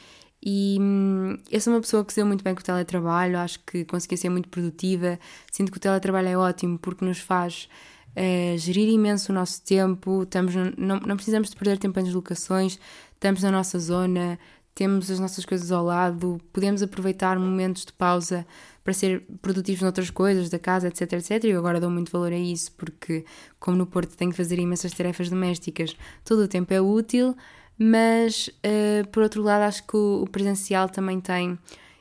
E 0.45 0.77
hum, 0.81 1.39
eu 1.51 1.61
sou 1.61 1.73
uma 1.73 1.81
pessoa 1.81 2.05
que 2.05 2.13
se 2.13 2.17
deu 2.19 2.27
muito 2.27 2.43
bem 2.43 2.55
com 2.55 2.61
o 2.61 2.65
teletrabalho, 2.65 3.39
acho 3.39 3.61
que 3.61 3.85
consegui 3.85 4.17
ser 4.17 4.29
muito 4.29 4.49
produtiva. 4.49 5.19
Sinto 5.53 5.71
que 5.71 5.79
o 5.79 5.81
teletrabalho 5.81 6.29
é 6.29 6.37
ótimo 6.37 6.79
porque 6.79 7.05
nos 7.05 7.21
faz 7.21 7.69
uh, 8.17 8.59
gerir 8.59 8.89
imenso 8.89 9.31
o 9.31 9.35
nosso 9.35 9.63
tempo, 9.63 10.25
estamos 10.25 10.55
no, 10.55 10.73
não, 10.77 10.99
não 11.01 11.17
precisamos 11.17 11.51
de 11.51 11.57
perder 11.57 11.79
tempo 11.79 11.99
em 12.01 12.05
deslocações, 12.05 12.79
estamos 13.15 13.43
na 13.43 13.53
nossa 13.53 13.79
zona, 13.79 14.39
temos 14.75 15.11
as 15.11 15.21
nossas 15.21 15.45
coisas 15.45 15.71
ao 15.71 15.85
lado, 15.85 16.41
podemos 16.53 16.83
aproveitar 16.83 17.39
momentos 17.39 17.85
de 17.85 17.93
pausa 17.93 18.47
para 18.83 18.93
ser 18.93 19.25
produtivos 19.41 19.83
noutras 19.83 20.11
coisas, 20.11 20.49
da 20.49 20.59
casa, 20.59 20.89
etc, 20.89 21.13
etc. 21.13 21.45
Eu 21.45 21.59
agora 21.59 21.81
dou 21.81 21.91
muito 21.91 22.11
valor 22.11 22.33
a 22.33 22.39
isso 22.39 22.73
porque, 22.73 23.25
como 23.61 23.77
no 23.77 23.87
Porto 23.87 24.17
tenho 24.17 24.31
que 24.31 24.37
fazer 24.37 24.59
imensas 24.59 24.93
tarefas 24.93 25.29
domésticas, 25.29 25.97
todo 26.25 26.41
o 26.41 26.49
tempo 26.49 26.73
é 26.73 26.81
útil 26.81 27.37
mas 27.79 28.49
uh, 28.49 29.07
por 29.09 29.23
outro 29.23 29.43
lado 29.43 29.63
acho 29.63 29.87
que 29.87 29.97
o, 29.97 30.23
o, 30.23 30.29
presencial 30.29 30.89
também 30.89 31.21
tem 31.21 31.59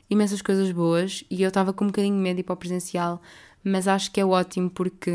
imensas 0.08 0.42
coisas 0.42 0.70
boas 0.70 1.24
e 1.30 1.42
eu 1.42 1.48
estava 1.48 1.72
com 1.72 1.84
um 1.84 1.88
bocadinho 1.88 2.14
de 2.14 2.22
medo 2.22 2.36
de 2.36 2.40
ir 2.40 2.44
para 2.44 2.52
o 2.52 2.56
presencial, 2.56 3.20
mas 3.64 3.88
acho 3.88 4.10
que 4.12 4.20
é 4.20 4.24
ótimo 4.24 4.70
porque 4.70 5.10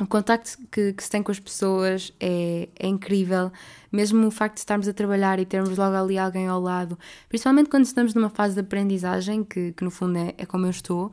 o 0.00 0.06
contacto 0.06 0.58
que, 0.72 0.92
que 0.92 1.02
se 1.04 1.10
tem 1.10 1.22
com 1.22 1.30
as 1.30 1.38
pessoas 1.38 2.12
é, 2.18 2.68
é, 2.78 2.86
incrível, 2.86 3.52
mesmo 3.92 4.26
o 4.26 4.30
facto 4.30 4.54
de 4.54 4.60
estarmos 4.60 4.88
a 4.88 4.92
trabalhar 4.92 5.38
e 5.38 5.46
termos 5.46 5.78
logo 5.78 5.96
ali 5.96 6.18
alguém 6.18 6.48
ao 6.48 6.60
lado, 6.60 6.98
principalmente 7.28 7.70
quando 7.70 7.84
estamos 7.84 8.14
numa 8.14 8.28
fase 8.28 8.54
de 8.54 8.60
aprendizagem, 8.60 9.44
que, 9.44 9.72
que 9.72 9.84
no 9.84 9.90
fundo 9.90 10.18
é, 10.18 10.34
é 10.36 10.46
como 10.46 10.66
eu 10.66 10.70
estou, 10.70 11.12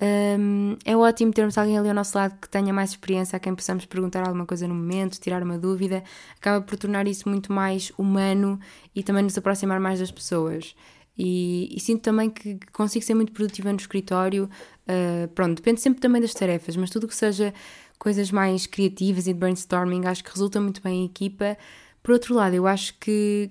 um, 0.00 0.76
é 0.84 0.96
ótimo 0.96 1.32
termos 1.32 1.58
alguém 1.58 1.76
ali 1.76 1.88
ao 1.88 1.94
nosso 1.94 2.16
lado 2.16 2.38
que 2.40 2.48
tenha 2.48 2.72
mais 2.72 2.90
experiência, 2.90 3.36
a 3.36 3.40
quem 3.40 3.54
possamos 3.54 3.84
perguntar 3.84 4.24
alguma 4.24 4.46
coisa 4.46 4.68
no 4.68 4.74
momento, 4.74 5.18
tirar 5.18 5.42
uma 5.42 5.58
dúvida, 5.58 6.04
acaba 6.36 6.64
por 6.64 6.78
tornar 6.78 7.08
isso 7.08 7.28
muito 7.28 7.52
mais 7.52 7.90
humano 7.98 8.60
e 8.94 9.02
também 9.02 9.24
nos 9.24 9.36
aproximar 9.36 9.80
mais 9.80 9.98
das 9.98 10.12
pessoas. 10.12 10.76
E, 11.18 11.68
e 11.76 11.80
sinto 11.80 12.02
também 12.02 12.30
que 12.30 12.60
consigo 12.72 13.04
ser 13.04 13.14
muito 13.14 13.32
produtiva 13.32 13.72
no 13.72 13.78
escritório. 13.78 14.48
Uh, 14.88 15.26
pronto, 15.34 15.56
depende 15.56 15.80
sempre 15.80 16.00
também 16.00 16.22
das 16.22 16.32
tarefas, 16.32 16.76
mas 16.76 16.90
tudo 16.90 17.08
que 17.08 17.16
seja 17.16 17.52
coisas 17.98 18.30
mais 18.30 18.66
criativas 18.66 19.26
e 19.26 19.32
de 19.32 19.38
brainstorming 19.38 20.06
acho 20.06 20.22
que 20.22 20.30
resulta 20.30 20.60
muito 20.60 20.82
bem 20.82 21.02
em 21.02 21.06
equipa. 21.06 21.56
Por 22.02 22.12
outro 22.12 22.34
lado, 22.34 22.54
eu 22.54 22.66
acho 22.66 22.94
que, 22.98 23.50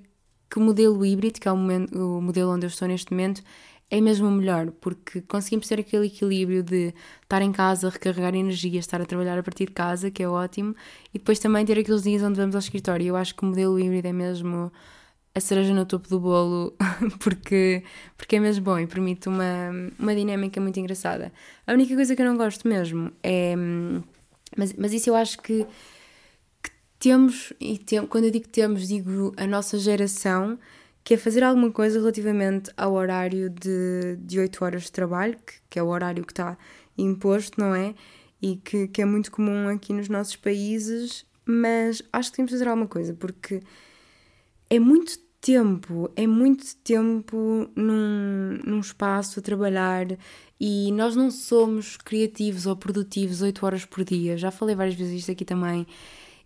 que 0.50 0.58
o 0.58 0.62
modelo 0.62 1.06
híbrido, 1.06 1.40
que 1.40 1.48
é 1.48 1.52
o, 1.52 1.58
momento, 1.58 1.98
o 1.98 2.22
modelo 2.22 2.52
onde 2.52 2.66
eu 2.66 2.70
estou 2.70 2.88
neste 2.88 3.12
momento, 3.12 3.44
é 3.90 4.02
mesmo 4.02 4.30
melhor, 4.30 4.72
porque 4.82 5.22
conseguimos 5.22 5.68
ter 5.68 5.80
aquele 5.80 6.08
equilíbrio 6.08 6.62
de 6.62 6.94
estar 7.24 7.42
em 7.42 7.52
casa, 7.52 7.90
recarregar 7.90 8.36
energia, 8.36 8.80
estar 8.80 9.02
a 9.02 9.06
trabalhar 9.06 9.38
a 9.38 9.44
partir 9.44 9.68
de 9.68 9.72
casa, 9.72 10.12
que 10.12 10.22
é 10.22 10.28
ótimo, 10.28 10.76
e 11.14 11.20
depois 11.20 11.40
também 11.40 11.66
ter 11.66 11.80
aqueles 11.80 12.04
dias 12.04 12.22
onde 12.22 12.40
vamos 12.40 12.56
ao 12.56 12.60
escritório. 12.60 13.08
Eu 13.08 13.16
acho 13.16 13.34
que 13.34 13.44
o 13.44 13.46
modelo 13.46 13.80
híbrido 13.80 14.08
é 14.08 14.14
mesmo 14.14 14.72
a 15.34 15.40
cereja 15.40 15.74
no 15.74 15.86
topo 15.86 16.10
do 16.10 16.20
bolo, 16.20 16.76
porque, 17.24 17.84
porque 18.18 18.38
é 18.38 18.40
mesmo 18.40 18.66
bom 18.66 18.80
e 18.80 18.88
permite 18.88 19.30
uma, 19.30 19.70
uma 19.98 20.16
dinâmica 20.16 20.60
muito 20.60 20.80
engraçada. 20.80 21.32
A 21.66 21.74
única 21.74 21.96
coisa 21.96 22.16
que 22.16 22.22
eu 22.22 22.26
não 22.26 22.38
gosto 22.38 22.68
mesmo 22.68 23.12
é. 23.24 23.56
Mas, 24.58 24.74
mas 24.74 24.92
isso 24.92 25.10
eu 25.10 25.16
acho 25.16 25.38
que, 25.40 25.66
que 26.62 26.72
temos, 27.00 27.54
e 27.60 27.78
tem, 27.78 28.06
quando 28.08 28.26
eu 28.26 28.32
digo 28.32 28.48
temos, 28.48 28.88
digo 28.88 29.34
a 29.38 29.46
nossa 29.46 29.78
geração 29.78 30.58
que 31.04 31.14
é 31.14 31.18
fazer 31.18 31.42
alguma 31.42 31.72
coisa 31.72 32.00
relativamente 32.00 32.70
ao 32.76 32.92
horário 32.94 33.50
de, 33.50 34.18
de 34.20 34.40
8 34.40 34.66
horas 34.66 34.84
de 34.84 34.92
trabalho, 34.92 35.38
que, 35.46 35.54
que 35.70 35.80
é 35.80 35.84
o 35.84 35.88
horário 35.88 36.26
que 36.26 36.34
está 36.34 36.58
imposto, 36.98 37.62
não 37.62 37.74
é? 37.74 37.96
E 38.42 38.58
que, 38.58 38.90
que 38.90 39.02
é 39.02 39.06
muito 39.06 39.32
comum 39.32 39.70
aqui 39.70 39.94
nos 39.94 40.10
nossos 40.10 40.36
países, 40.36 41.26
mas 41.46 42.04
acho 42.12 42.32
que 42.32 42.36
temos 42.36 42.52
de 42.52 42.58
fazer 42.58 42.70
alguma 42.70 42.88
coisa, 42.88 43.14
porque 43.14 43.62
é 44.70 44.80
muito 44.80 45.18
tempo, 45.42 46.10
é 46.16 46.26
muito 46.26 46.76
tempo 46.78 47.70
num, 47.76 48.60
num 48.66 48.80
espaço 48.80 49.40
a 49.40 49.44
trabalhar 49.44 50.08
e 50.60 50.92
nós 50.92 51.16
não 51.16 51.30
somos 51.30 51.98
criativos 51.98 52.66
ou 52.66 52.76
produtivos 52.76 53.42
8 53.42 53.66
horas 53.66 53.86
por 53.86 54.04
dia. 54.04 54.38
Já 54.38 54.52
falei 54.52 54.76
várias 54.76 54.96
vezes 54.96 55.20
isto 55.20 55.32
aqui 55.32 55.46
também. 55.46 55.86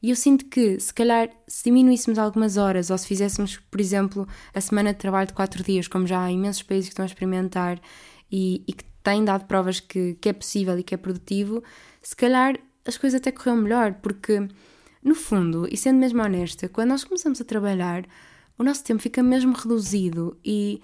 E 0.02 0.10
eu 0.10 0.16
sinto 0.16 0.46
que, 0.46 0.80
se 0.80 0.94
calhar, 0.94 1.30
se 1.48 1.64
diminuíssemos 1.64 2.18
algumas 2.18 2.58
horas 2.58 2.90
ou 2.90 2.98
se 2.98 3.08
fizéssemos, 3.08 3.58
por 3.58 3.80
exemplo, 3.80 4.28
a 4.54 4.60
semana 4.60 4.94
de 4.94 5.00
trabalho 5.00 5.28
de 5.28 5.34
4 5.34 5.64
dias, 5.64 5.88
como 5.88 6.08
já 6.08 6.24
há 6.24 6.32
imensos 6.32 6.64
países 6.64 6.90
que 6.90 6.94
estão 6.94 7.04
a 7.04 7.08
experimentar 7.08 7.80
e, 8.32 8.64
e 8.68 8.74
que 8.74 8.84
têm 9.04 9.24
dado 9.24 9.46
provas 9.46 9.80
que, 9.80 10.16
que 10.16 10.30
é 10.30 10.34
possível 10.34 10.78
e 10.78 10.84
que 10.84 10.96
é 10.96 10.98
produtivo, 10.98 11.64
se 12.02 12.16
calhar 12.16 12.58
as 12.86 12.98
coisas 12.98 13.20
até 13.20 13.32
correram 13.32 13.62
melhor, 13.62 13.94
porque, 14.02 14.48
no 15.04 15.14
fundo, 15.14 15.68
e 15.72 15.78
sendo 15.78 16.00
mesmo 16.00 16.22
honesta, 16.22 16.68
quando 16.68 16.90
nós 16.90 17.04
começamos 17.04 17.40
a 17.40 17.46
trabalhar, 17.46 18.06
o 18.58 18.64
nosso 18.64 18.84
tempo 18.84 19.02
fica 19.02 19.22
mesmo 19.24 19.54
reduzido 19.54 20.38
e 20.44 20.82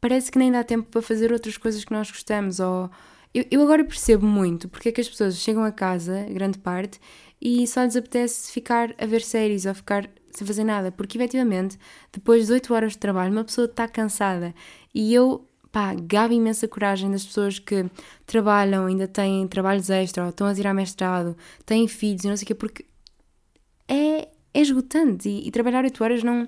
parece 0.00 0.30
que 0.30 0.38
nem 0.38 0.52
dá 0.52 0.62
tempo 0.62 0.88
para 0.90 1.02
fazer 1.02 1.32
outras 1.32 1.56
coisas 1.56 1.84
que 1.84 1.92
nós 1.92 2.10
gostamos. 2.10 2.60
Ou... 2.60 2.90
Eu, 3.34 3.44
eu 3.50 3.62
agora 3.62 3.84
percebo 3.84 4.26
muito 4.26 4.68
porque 4.68 4.90
é 4.90 4.92
que 4.92 5.00
as 5.00 5.08
pessoas 5.08 5.36
chegam 5.36 5.64
a 5.64 5.72
casa, 5.72 6.26
grande 6.30 6.58
parte, 6.58 7.00
e 7.40 7.66
só 7.66 7.82
lhes 7.82 7.96
apetece 7.96 8.50
ficar 8.52 8.94
a 8.98 9.06
ver 9.06 9.22
séries 9.22 9.66
ou 9.66 9.74
ficar 9.74 10.08
sem 10.36 10.46
fazer 10.46 10.64
nada, 10.64 10.92
porque 10.92 11.16
efetivamente, 11.16 11.78
depois 12.12 12.46
de 12.46 12.52
8 12.52 12.74
horas 12.74 12.92
de 12.92 12.98
trabalho, 12.98 13.32
uma 13.32 13.44
pessoa 13.44 13.64
está 13.64 13.88
cansada. 13.88 14.54
E 14.94 15.14
eu, 15.14 15.48
pá, 15.72 15.94
gabo 15.94 16.34
imensa 16.34 16.68
coragem 16.68 17.10
das 17.10 17.24
pessoas 17.24 17.58
que 17.58 17.86
trabalham, 18.26 18.84
ainda 18.84 19.08
têm 19.08 19.48
trabalhos 19.48 19.88
extra, 19.88 20.24
ou 20.24 20.30
estão 20.30 20.46
a 20.46 20.54
tirar 20.54 20.74
mestrado, 20.74 21.36
têm 21.64 21.88
filhos 21.88 22.24
e 22.24 22.28
não 22.28 22.36
sei 22.36 22.44
o 22.44 22.46
quê, 22.48 22.54
porque 22.54 22.84
é, 23.88 24.28
é 24.52 24.60
esgotante 24.60 25.28
e, 25.28 25.48
e 25.48 25.50
trabalhar 25.50 25.84
8 25.84 26.04
horas 26.04 26.22
não, 26.22 26.46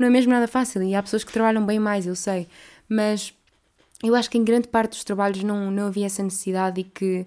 não 0.00 0.08
é 0.08 0.10
mesmo 0.10 0.32
nada 0.32 0.48
fácil. 0.48 0.82
E 0.82 0.94
há 0.94 1.02
pessoas 1.02 1.22
que 1.22 1.32
trabalham 1.32 1.64
bem 1.64 1.78
mais, 1.78 2.06
eu 2.06 2.16
sei, 2.16 2.48
mas 2.88 3.32
eu 4.02 4.14
acho 4.14 4.30
que 4.30 4.38
em 4.38 4.44
grande 4.44 4.66
parte 4.68 4.92
dos 4.92 5.04
trabalhos 5.04 5.42
não, 5.42 5.70
não 5.70 5.86
havia 5.88 6.06
essa 6.06 6.22
necessidade 6.22 6.80
e 6.80 6.84
que 6.84 7.26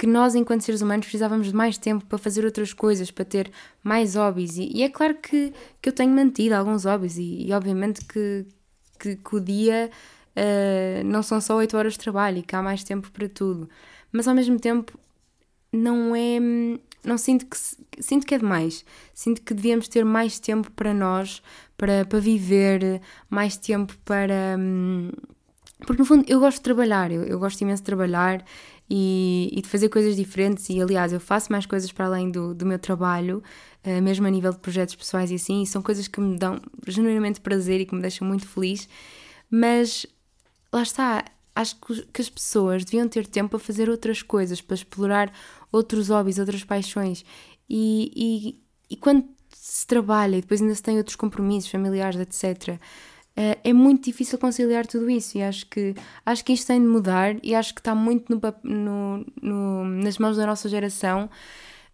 que 0.00 0.06
nós, 0.06 0.34
enquanto 0.34 0.62
seres 0.62 0.80
humanos, 0.80 1.04
precisávamos 1.04 1.48
de 1.48 1.54
mais 1.54 1.76
tempo 1.76 2.06
para 2.06 2.16
fazer 2.16 2.42
outras 2.42 2.72
coisas, 2.72 3.10
para 3.10 3.22
ter 3.22 3.52
mais 3.84 4.14
hobbies. 4.14 4.56
E, 4.56 4.78
e 4.78 4.82
é 4.82 4.88
claro 4.88 5.14
que, 5.16 5.52
que 5.82 5.90
eu 5.90 5.92
tenho 5.92 6.10
mantido 6.10 6.54
alguns 6.54 6.86
hobbies, 6.86 7.18
e, 7.18 7.46
e 7.46 7.52
obviamente 7.52 8.02
que, 8.06 8.46
que, 8.98 9.16
que, 9.16 9.36
o 9.36 9.38
dia 9.38 9.90
uh, 10.34 11.04
não 11.04 11.22
são 11.22 11.38
só 11.38 11.54
8 11.54 11.76
horas 11.76 11.92
de 11.92 11.98
trabalho 11.98 12.38
e 12.38 12.42
que 12.42 12.56
há 12.56 12.62
mais 12.62 12.82
tempo 12.82 13.10
para 13.10 13.28
tudo. 13.28 13.68
Mas 14.10 14.26
ao 14.26 14.34
mesmo 14.34 14.58
tempo, 14.58 14.98
não 15.70 16.16
é. 16.16 16.38
Não 17.04 17.16
sinto 17.16 17.46
que, 17.46 17.56
sinto 18.02 18.26
que 18.26 18.34
é 18.34 18.38
demais. 18.38 18.84
Sinto 19.14 19.42
que 19.42 19.54
devíamos 19.54 19.88
ter 19.88 20.04
mais 20.04 20.38
tempo 20.38 20.70
para 20.72 20.92
nós, 20.92 21.42
para, 21.76 22.04
para 22.04 22.18
viver, 22.20 23.00
mais 23.28 23.56
tempo 23.56 23.96
para. 24.04 24.56
Hum, 24.58 25.10
porque 25.86 26.02
no 26.02 26.04
fundo 26.04 26.24
eu 26.28 26.40
gosto 26.40 26.58
de 26.58 26.62
trabalhar, 26.62 27.10
eu, 27.10 27.22
eu 27.22 27.38
gosto 27.38 27.60
imenso 27.62 27.82
de 27.82 27.86
trabalhar 27.86 28.44
e, 28.88 29.48
e, 29.52 29.62
de 29.62 29.68
fazer 29.68 29.88
coisas 29.88 30.16
diferentes. 30.16 30.68
E 30.68 30.80
aliás, 30.80 31.12
eu 31.12 31.20
faço 31.20 31.50
mais 31.50 31.64
coisas 31.64 31.90
para 31.92 32.06
além 32.06 32.30
do, 32.30 32.54
do 32.54 32.66
meu 32.66 32.78
trabalho, 32.78 33.42
uh, 33.84 34.02
mesmo 34.02 34.26
a 34.26 34.30
nível 34.30 34.52
de 34.52 34.58
projetos 34.58 34.94
pessoais 34.94 35.30
e 35.30 35.36
assim, 35.36 35.62
e 35.62 35.66
são 35.66 35.80
coisas 35.80 36.08
que 36.08 36.20
me 36.20 36.36
dão 36.36 36.60
genuinamente 36.86 37.40
prazer 37.40 37.80
e 37.80 37.86
que 37.86 37.94
me 37.94 38.02
deixam 38.02 38.26
muito 38.26 38.46
feliz. 38.46 38.88
Mas 39.50 40.06
lá 40.72 40.82
está, 40.82 41.24
acho 41.54 41.76
que, 41.76 42.02
que 42.12 42.20
as 42.20 42.28
pessoas 42.28 42.84
deviam 42.84 43.08
ter 43.08 43.26
tempo 43.26 43.50
para 43.50 43.58
fazer 43.58 43.88
outras 43.88 44.22
coisas, 44.22 44.60
para 44.60 44.74
explorar 44.74 45.32
outros 45.72 46.08
hobbies, 46.08 46.38
outras 46.38 46.64
paixões. 46.64 47.24
E, 47.68 48.12
e, 48.14 48.94
e 48.94 48.96
quando 48.96 49.24
se 49.52 49.86
trabalha 49.86 50.36
e 50.36 50.40
depois 50.40 50.60
ainda 50.60 50.74
se 50.74 50.82
tem 50.82 50.98
outros 50.98 51.16
compromissos 51.16 51.70
familiares, 51.70 52.20
etc 52.20 52.80
Uh, 53.36 53.56
é 53.62 53.72
muito 53.72 54.04
difícil 54.04 54.38
conciliar 54.38 54.86
tudo 54.86 55.08
isso 55.08 55.38
e 55.38 55.42
acho 55.42 55.64
que, 55.66 55.94
acho 56.26 56.44
que 56.44 56.52
isto 56.52 56.66
tem 56.66 56.80
de 56.80 56.86
mudar 56.86 57.36
e 57.44 57.54
acho 57.54 57.72
que 57.72 57.80
está 57.80 57.94
muito 57.94 58.28
no, 58.28 58.40
no, 58.64 59.26
no, 59.40 59.84
nas 59.84 60.18
mãos 60.18 60.36
da 60.36 60.44
nossa 60.44 60.68
geração 60.68 61.30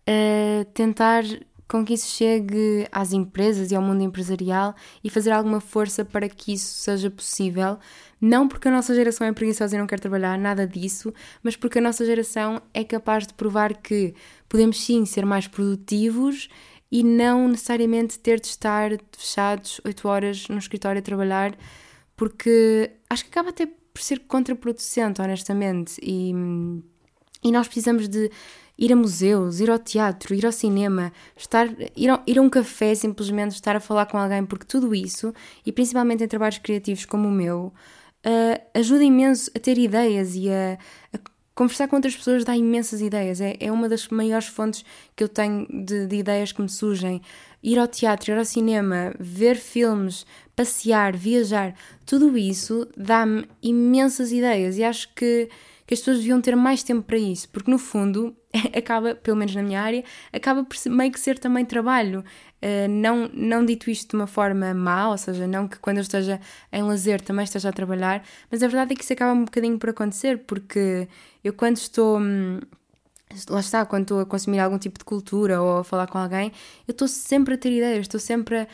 uh, 0.08 0.64
tentar 0.72 1.24
com 1.68 1.84
que 1.84 1.92
isso 1.92 2.08
chegue 2.08 2.88
às 2.90 3.12
empresas 3.12 3.70
e 3.70 3.76
ao 3.76 3.82
mundo 3.82 4.02
empresarial 4.02 4.74
e 5.04 5.10
fazer 5.10 5.30
alguma 5.30 5.60
força 5.60 6.04
para 6.04 6.28
que 6.28 6.54
isso 6.54 6.72
seja 6.82 7.10
possível. 7.10 7.78
Não 8.20 8.48
porque 8.48 8.68
a 8.68 8.70
nossa 8.70 8.94
geração 8.94 9.26
é 9.26 9.32
preguiçosa 9.32 9.76
e 9.76 9.78
não 9.78 9.86
quer 9.86 10.00
trabalhar, 10.00 10.38
nada 10.38 10.66
disso, 10.66 11.12
mas 11.42 11.54
porque 11.54 11.78
a 11.78 11.82
nossa 11.82 12.04
geração 12.04 12.62
é 12.72 12.82
capaz 12.82 13.26
de 13.26 13.34
provar 13.34 13.76
que 13.76 14.14
podemos 14.48 14.82
sim 14.82 15.04
ser 15.04 15.26
mais 15.26 15.46
produtivos 15.46 16.48
e 16.90 17.02
não 17.02 17.48
necessariamente 17.48 18.18
ter 18.18 18.40
de 18.40 18.46
estar 18.46 18.90
fechados 19.16 19.80
8 19.84 20.08
horas 20.08 20.48
no 20.48 20.58
escritório 20.58 20.98
a 20.98 21.02
trabalhar, 21.02 21.56
porque 22.16 22.90
acho 23.10 23.24
que 23.24 23.30
acaba 23.30 23.50
até 23.50 23.66
por 23.66 24.00
ser 24.00 24.20
contraproducente, 24.20 25.20
honestamente. 25.20 25.98
E, 26.02 26.32
e 27.42 27.52
nós 27.52 27.66
precisamos 27.66 28.08
de 28.08 28.30
ir 28.78 28.92
a 28.92 28.96
museus, 28.96 29.60
ir 29.60 29.70
ao 29.70 29.78
teatro, 29.78 30.34
ir 30.34 30.44
ao 30.44 30.52
cinema, 30.52 31.12
estar, 31.36 31.68
ir, 31.96 32.10
a, 32.10 32.22
ir 32.26 32.38
a 32.38 32.42
um 32.42 32.50
café, 32.50 32.94
simplesmente 32.94 33.52
estar 33.52 33.74
a 33.74 33.80
falar 33.80 34.06
com 34.06 34.18
alguém, 34.18 34.44
porque 34.44 34.66
tudo 34.66 34.94
isso, 34.94 35.32
e 35.64 35.72
principalmente 35.72 36.22
em 36.22 36.28
trabalhos 36.28 36.58
criativos 36.58 37.04
como 37.04 37.28
o 37.28 37.32
meu, 37.32 37.72
uh, 38.26 38.60
ajuda 38.74 39.04
imenso 39.04 39.50
a 39.54 39.58
ter 39.58 39.78
ideias 39.78 40.34
e 40.34 40.50
a, 40.50 40.78
a 41.12 41.18
Conversar 41.56 41.88
com 41.88 41.96
outras 41.96 42.14
pessoas 42.14 42.44
dá 42.44 42.54
imensas 42.54 43.00
ideias, 43.00 43.40
é, 43.40 43.56
é 43.58 43.72
uma 43.72 43.88
das 43.88 44.08
maiores 44.08 44.46
fontes 44.46 44.84
que 45.16 45.24
eu 45.24 45.28
tenho 45.28 45.66
de, 45.66 46.06
de 46.06 46.16
ideias 46.16 46.52
que 46.52 46.60
me 46.60 46.68
surgem. 46.68 47.22
Ir 47.62 47.78
ao 47.78 47.88
teatro, 47.88 48.30
ir 48.30 48.36
ao 48.36 48.44
cinema, 48.44 49.14
ver 49.18 49.56
filmes, 49.56 50.26
passear, 50.54 51.16
viajar, 51.16 51.74
tudo 52.04 52.36
isso 52.36 52.86
dá-me 52.94 53.48
imensas 53.62 54.32
ideias 54.32 54.76
e 54.76 54.84
acho 54.84 55.08
que, 55.14 55.48
que 55.86 55.94
as 55.94 56.00
pessoas 56.00 56.18
deviam 56.18 56.42
ter 56.42 56.54
mais 56.54 56.82
tempo 56.82 57.02
para 57.04 57.16
isso, 57.16 57.48
porque 57.48 57.70
no 57.70 57.78
fundo 57.78 58.36
acaba, 58.76 59.14
pelo 59.14 59.38
menos 59.38 59.54
na 59.54 59.62
minha 59.62 59.80
área, 59.80 60.04
acaba 60.34 60.62
por 60.62 60.76
meio 60.90 61.10
que 61.10 61.18
ser 61.18 61.38
também 61.38 61.64
trabalho. 61.64 62.22
Uh, 62.62 62.88
não, 62.88 63.28
não 63.34 63.64
dito 63.64 63.90
isto 63.90 64.10
de 64.10 64.16
uma 64.16 64.26
forma 64.26 64.72
má, 64.72 65.10
ou 65.10 65.18
seja, 65.18 65.46
não 65.46 65.68
que 65.68 65.78
quando 65.78 65.98
eu 65.98 66.02
esteja 66.02 66.40
em 66.72 66.82
lazer 66.82 67.20
também 67.20 67.44
esteja 67.44 67.68
a 67.68 67.72
trabalhar, 67.72 68.24
mas 68.50 68.62
a 68.62 68.66
verdade 68.66 68.94
é 68.94 68.96
que 68.96 69.02
isso 69.04 69.12
acaba 69.12 69.32
um 69.32 69.44
bocadinho 69.44 69.78
por 69.78 69.90
acontecer, 69.90 70.38
porque 70.46 71.08
eu 71.44 71.52
quando 71.52 71.76
estou. 71.76 72.18
Hum, 72.18 72.60
lá 73.50 73.60
está, 73.60 73.84
quando 73.84 74.02
estou 74.02 74.20
a 74.20 74.26
consumir 74.26 74.60
algum 74.60 74.78
tipo 74.78 74.98
de 74.98 75.04
cultura 75.04 75.60
ou 75.60 75.78
a 75.78 75.84
falar 75.84 76.06
com 76.06 76.18
alguém, 76.18 76.52
eu 76.86 76.92
estou 76.92 77.08
sempre 77.08 77.54
a 77.54 77.58
ter 77.58 77.72
ideias, 77.72 78.00
estou 78.02 78.20
sempre 78.20 78.60
a, 78.60 78.66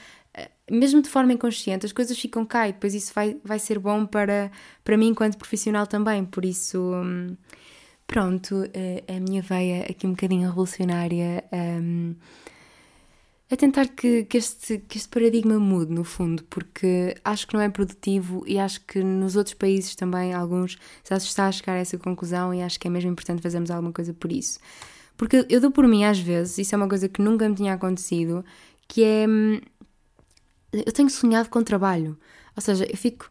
mesmo 0.70 1.02
de 1.02 1.08
forma 1.08 1.32
inconsciente, 1.32 1.84
as 1.86 1.92
coisas 1.92 2.18
ficam 2.18 2.44
cá 2.44 2.68
e 2.68 2.72
depois 2.72 2.94
isso 2.94 3.12
vai, 3.14 3.36
vai 3.44 3.58
ser 3.58 3.78
bom 3.78 4.06
para, 4.06 4.50
para 4.84 4.96
mim 4.96 5.08
enquanto 5.08 5.36
profissional 5.36 5.86
também. 5.86 6.24
Por 6.24 6.44
isso, 6.44 6.78
hum, 6.80 7.36
pronto, 8.06 8.64
eh, 8.72 9.04
a 9.08 9.20
minha 9.20 9.42
veia 9.42 9.86
aqui 9.90 10.06
um 10.06 10.10
bocadinho 10.10 10.48
revolucionária 10.48 11.44
um, 11.52 12.14
a 13.52 13.56
tentar 13.56 13.88
que, 13.88 14.24
que, 14.24 14.38
este, 14.38 14.78
que 14.78 14.96
este 14.96 15.08
paradigma 15.08 15.58
mude, 15.58 15.92
no 15.92 16.04
fundo, 16.04 16.42
porque 16.44 17.14
acho 17.24 17.46
que 17.46 17.54
não 17.54 17.60
é 17.60 17.68
produtivo 17.68 18.42
e 18.46 18.58
acho 18.58 18.80
que 18.86 19.02
nos 19.02 19.36
outros 19.36 19.54
países 19.54 19.94
também, 19.94 20.32
alguns, 20.32 20.78
já 21.08 21.20
se 21.20 21.26
está 21.26 21.46
a 21.46 21.52
chegar 21.52 21.74
a 21.74 21.78
essa 21.78 21.98
conclusão 21.98 22.54
e 22.54 22.62
acho 22.62 22.80
que 22.80 22.88
é 22.88 22.90
mesmo 22.90 23.10
importante 23.10 23.42
fazermos 23.42 23.70
alguma 23.70 23.92
coisa 23.92 24.14
por 24.14 24.32
isso. 24.32 24.58
Porque 25.16 25.46
eu 25.50 25.60
dou 25.60 25.70
por 25.70 25.86
mim 25.86 26.04
às 26.04 26.18
vezes, 26.18 26.58
isso 26.58 26.74
é 26.74 26.78
uma 26.78 26.88
coisa 26.88 27.08
que 27.08 27.20
nunca 27.20 27.48
me 27.48 27.54
tinha 27.54 27.74
acontecido, 27.74 28.44
que 28.88 29.04
é. 29.04 29.26
Hum, 29.28 29.60
eu 30.72 30.92
tenho 30.92 31.10
sonhado 31.10 31.50
com 31.50 31.62
trabalho. 31.62 32.18
Ou 32.56 32.62
seja, 32.62 32.86
eu 32.90 32.96
fico 32.96 33.30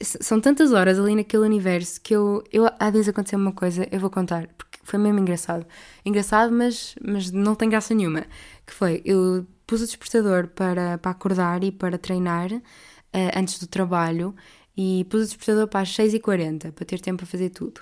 são 0.00 0.40
tantas 0.40 0.72
horas 0.72 0.98
ali 0.98 1.14
naquele 1.14 1.44
universo 1.44 2.00
que 2.00 2.14
eu, 2.14 2.44
eu 2.52 2.68
há 2.78 2.90
dias 2.90 3.08
aconteceu 3.08 3.38
uma 3.38 3.52
coisa, 3.52 3.88
eu 3.90 3.98
vou 3.98 4.10
contar, 4.10 4.46
porque 4.58 4.75
foi 4.86 4.98
mesmo 4.98 5.18
engraçado. 5.18 5.66
Engraçado, 6.04 6.52
mas, 6.52 6.94
mas 7.04 7.30
não 7.30 7.54
tem 7.54 7.68
graça 7.68 7.94
nenhuma. 7.94 8.24
Que 8.66 8.72
foi, 8.72 9.02
eu 9.04 9.46
pus 9.66 9.82
o 9.82 9.86
despertador 9.86 10.48
para, 10.48 10.98
para 10.98 11.10
acordar 11.10 11.64
e 11.64 11.72
para 11.72 11.98
treinar 11.98 12.52
uh, 12.52 12.62
antes 13.34 13.58
do 13.58 13.66
trabalho 13.66 14.34
e 14.76 15.04
pus 15.10 15.22
o 15.22 15.24
despertador 15.24 15.68
para 15.68 15.80
as 15.80 15.90
6h40 15.90 16.72
para 16.72 16.84
ter 16.84 17.00
tempo 17.00 17.18
para 17.18 17.26
fazer 17.26 17.50
tudo. 17.50 17.80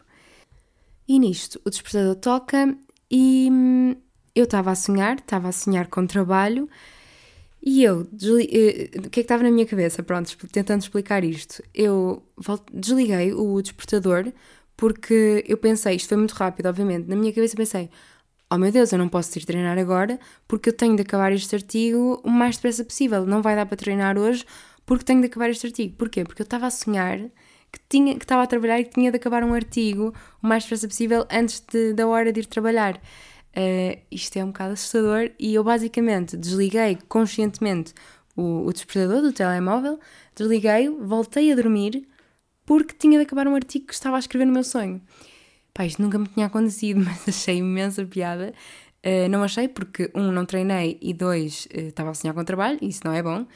E 1.07 1.19
nisto, 1.19 1.61
o 1.65 1.71
despertador 1.71 2.15
toca 2.17 2.77
e 3.11 3.49
hum, 3.53 3.95
eu 4.35 4.45
estava 4.45 4.71
a 4.71 4.75
sonhar, 4.75 5.19
estava 5.19 5.49
a 5.49 5.53
sonhar 5.53 5.89
com 5.89 6.07
trabalho 6.07 6.69
e 7.67 7.83
eu, 7.83 8.03
eh, 8.03 8.91
o 8.99 9.03
que 9.03 9.07
é 9.07 9.11
que 9.11 9.21
estava 9.21 9.43
na 9.43 9.51
minha 9.51 9.65
cabeça? 9.65 10.03
Pronto, 10.03 10.37
tentando 10.49 10.83
explicar 10.83 11.25
isto. 11.25 11.63
Eu 11.75 12.23
desliguei 12.73 13.33
o 13.33 13.61
despertador 13.63 14.31
porque 14.77 15.45
eu 15.47 15.57
pensei, 15.57 15.97
isto 15.97 16.09
foi 16.09 16.19
muito 16.19 16.33
rápido, 16.33 16.67
obviamente. 16.67 17.09
Na 17.09 17.17
minha 17.17 17.33
cabeça 17.33 17.57
pensei, 17.57 17.91
oh 18.51 18.59
meu 18.59 18.71
Deus, 18.73 18.93
eu 18.93 18.99
não 18.99 19.09
posso 19.09 19.37
ir 19.39 19.45
treinar 19.45 19.79
agora 19.79 20.19
porque 20.47 20.69
eu 20.69 20.73
tenho 20.73 20.97
de 20.97 21.03
acabar 21.03 21.33
este 21.33 21.55
artigo 21.55 22.21
o 22.25 22.31
mais 22.31 22.57
depressa 22.57 22.85
possível. 22.85 23.27
Não 23.27 23.43
vai 23.43 23.57
dar 23.57 23.67
para 23.67 23.77
treinar 23.77 24.19
hoje 24.19 24.45
porque 24.87 25.05
tenho 25.05 25.21
de 25.21 25.27
acabar 25.27 25.51
este 25.51 25.67
artigo. 25.67 25.97
Porquê? 25.97 26.25
Porque 26.25 26.43
eu 26.43 26.45
estava 26.45 26.67
a 26.67 26.71
sonhar 26.71 27.19
que, 27.19 27.81
tinha, 27.89 28.15
que 28.15 28.25
estava 28.25 28.43
a 28.43 28.47
trabalhar 28.47 28.81
e 28.81 28.85
que 28.85 28.91
tinha 28.91 29.11
de 29.11 29.17
acabar 29.17 29.43
um 29.43 29.55
artigo 29.55 30.13
o 30.43 30.47
mais 30.47 30.65
depressa 30.65 30.89
possível 30.89 31.27
antes 31.31 31.61
de, 31.61 31.93
da 31.93 32.07
hora 32.07 32.33
de 32.33 32.41
ir 32.41 32.47
trabalhar. 32.47 32.97
Uh, 33.57 34.01
isto 34.11 34.37
é 34.37 34.45
um 34.45 34.49
bocado 34.49 34.73
assustador 34.73 35.31
e 35.39 35.55
eu 35.55 35.63
basicamente 35.63 36.37
desliguei 36.37 36.99
conscientemente 37.09 37.95
o, 38.37 38.67
o 38.67 38.73
despertador 38.73 39.23
do 39.23 39.33
telemóvel, 39.33 39.99
desliguei-o, 40.35 41.07
voltei 41.07 41.53
a 41.53 41.55
dormir 41.55 42.05
porque 42.67 42.95
tinha 42.95 43.19
de 43.19 43.25
acabar 43.25 43.47
um 43.47 43.55
artigo 43.55 43.87
que 43.87 43.95
estava 43.95 44.17
a 44.17 44.19
escrever 44.19 44.45
no 44.47 44.53
meu 44.53 44.65
sonho. 44.65 45.01
Pá, 45.73 45.85
isto 45.85 46.01
nunca 46.01 46.19
me 46.19 46.27
tinha 46.29 46.47
acontecido, 46.47 47.01
mas 47.05 47.29
achei 47.29 47.59
imensa 47.59 48.05
piada. 48.07 48.55
Uh, 49.05 49.29
não 49.29 49.43
achei 49.43 49.69
porque, 49.69 50.11
um, 50.15 50.33
não 50.33 50.47
treinei 50.47 50.99
e 51.03 51.13
dois, 51.13 51.67
uh, 51.67 51.89
estava 51.89 52.11
a 52.11 52.15
sonhar 52.15 52.35
com 52.35 52.41
o 52.41 52.45
trabalho, 52.45 52.79
isso 52.81 53.03
não 53.05 53.13
é 53.13 53.23
bom. 53.23 53.47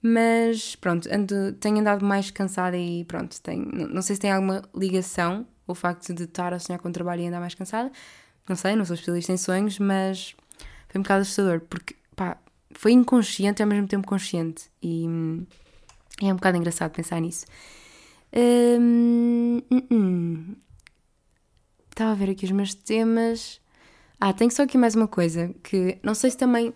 Mas 0.00 0.76
pronto, 0.76 1.08
ando, 1.12 1.54
tenho 1.54 1.78
andado 1.78 2.04
mais 2.04 2.30
cansada 2.30 2.76
e 2.76 3.04
pronto, 3.04 3.40
tenho, 3.40 3.64
não, 3.72 3.88
não 3.88 4.02
sei 4.02 4.16
se 4.16 4.20
tem 4.20 4.30
alguma 4.30 4.62
ligação 4.76 5.46
o 5.66 5.74
facto 5.74 6.12
de 6.12 6.24
estar 6.24 6.52
a 6.52 6.58
sonhar 6.58 6.78
com 6.78 6.88
o 6.88 6.92
trabalho 6.92 7.22
e 7.22 7.26
andar 7.26 7.40
mais 7.40 7.54
cansada. 7.54 7.90
Não 8.48 8.54
sei, 8.54 8.76
não 8.76 8.84
sou 8.84 8.94
especialista 8.94 9.32
em 9.32 9.36
sonhos, 9.38 9.78
mas 9.78 10.36
foi 10.88 10.98
um 10.98 11.02
bocado 11.02 11.22
assustador 11.22 11.60
porque 11.60 11.96
pá, 12.14 12.36
foi 12.72 12.92
inconsciente 12.92 13.60
e 13.60 13.64
ao 13.64 13.68
mesmo 13.68 13.88
tempo 13.88 14.06
consciente. 14.06 14.64
E 14.82 15.08
hum, 15.08 15.46
é 16.22 16.26
um 16.26 16.36
bocado 16.36 16.58
engraçado 16.58 16.92
pensar 16.92 17.20
nisso. 17.20 17.46
Hum, 18.36 19.62
hum, 19.70 19.82
hum. 19.90 20.56
Estava 21.90 22.10
a 22.10 22.14
ver 22.14 22.30
aqui 22.30 22.44
os 22.44 22.50
meus 22.50 22.74
temas. 22.74 23.60
Ah, 24.20 24.32
tenho 24.32 24.50
só 24.50 24.64
aqui 24.64 24.76
mais 24.76 24.96
uma 24.96 25.06
coisa 25.06 25.54
que 25.62 25.98
não 26.02 26.14
sei 26.14 26.30
se 26.30 26.36
também 26.36 26.74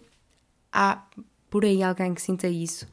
há 0.72 1.04
por 1.50 1.64
aí 1.64 1.82
alguém 1.82 2.14
que 2.14 2.22
sinta 2.22 2.46
isso. 2.46 2.86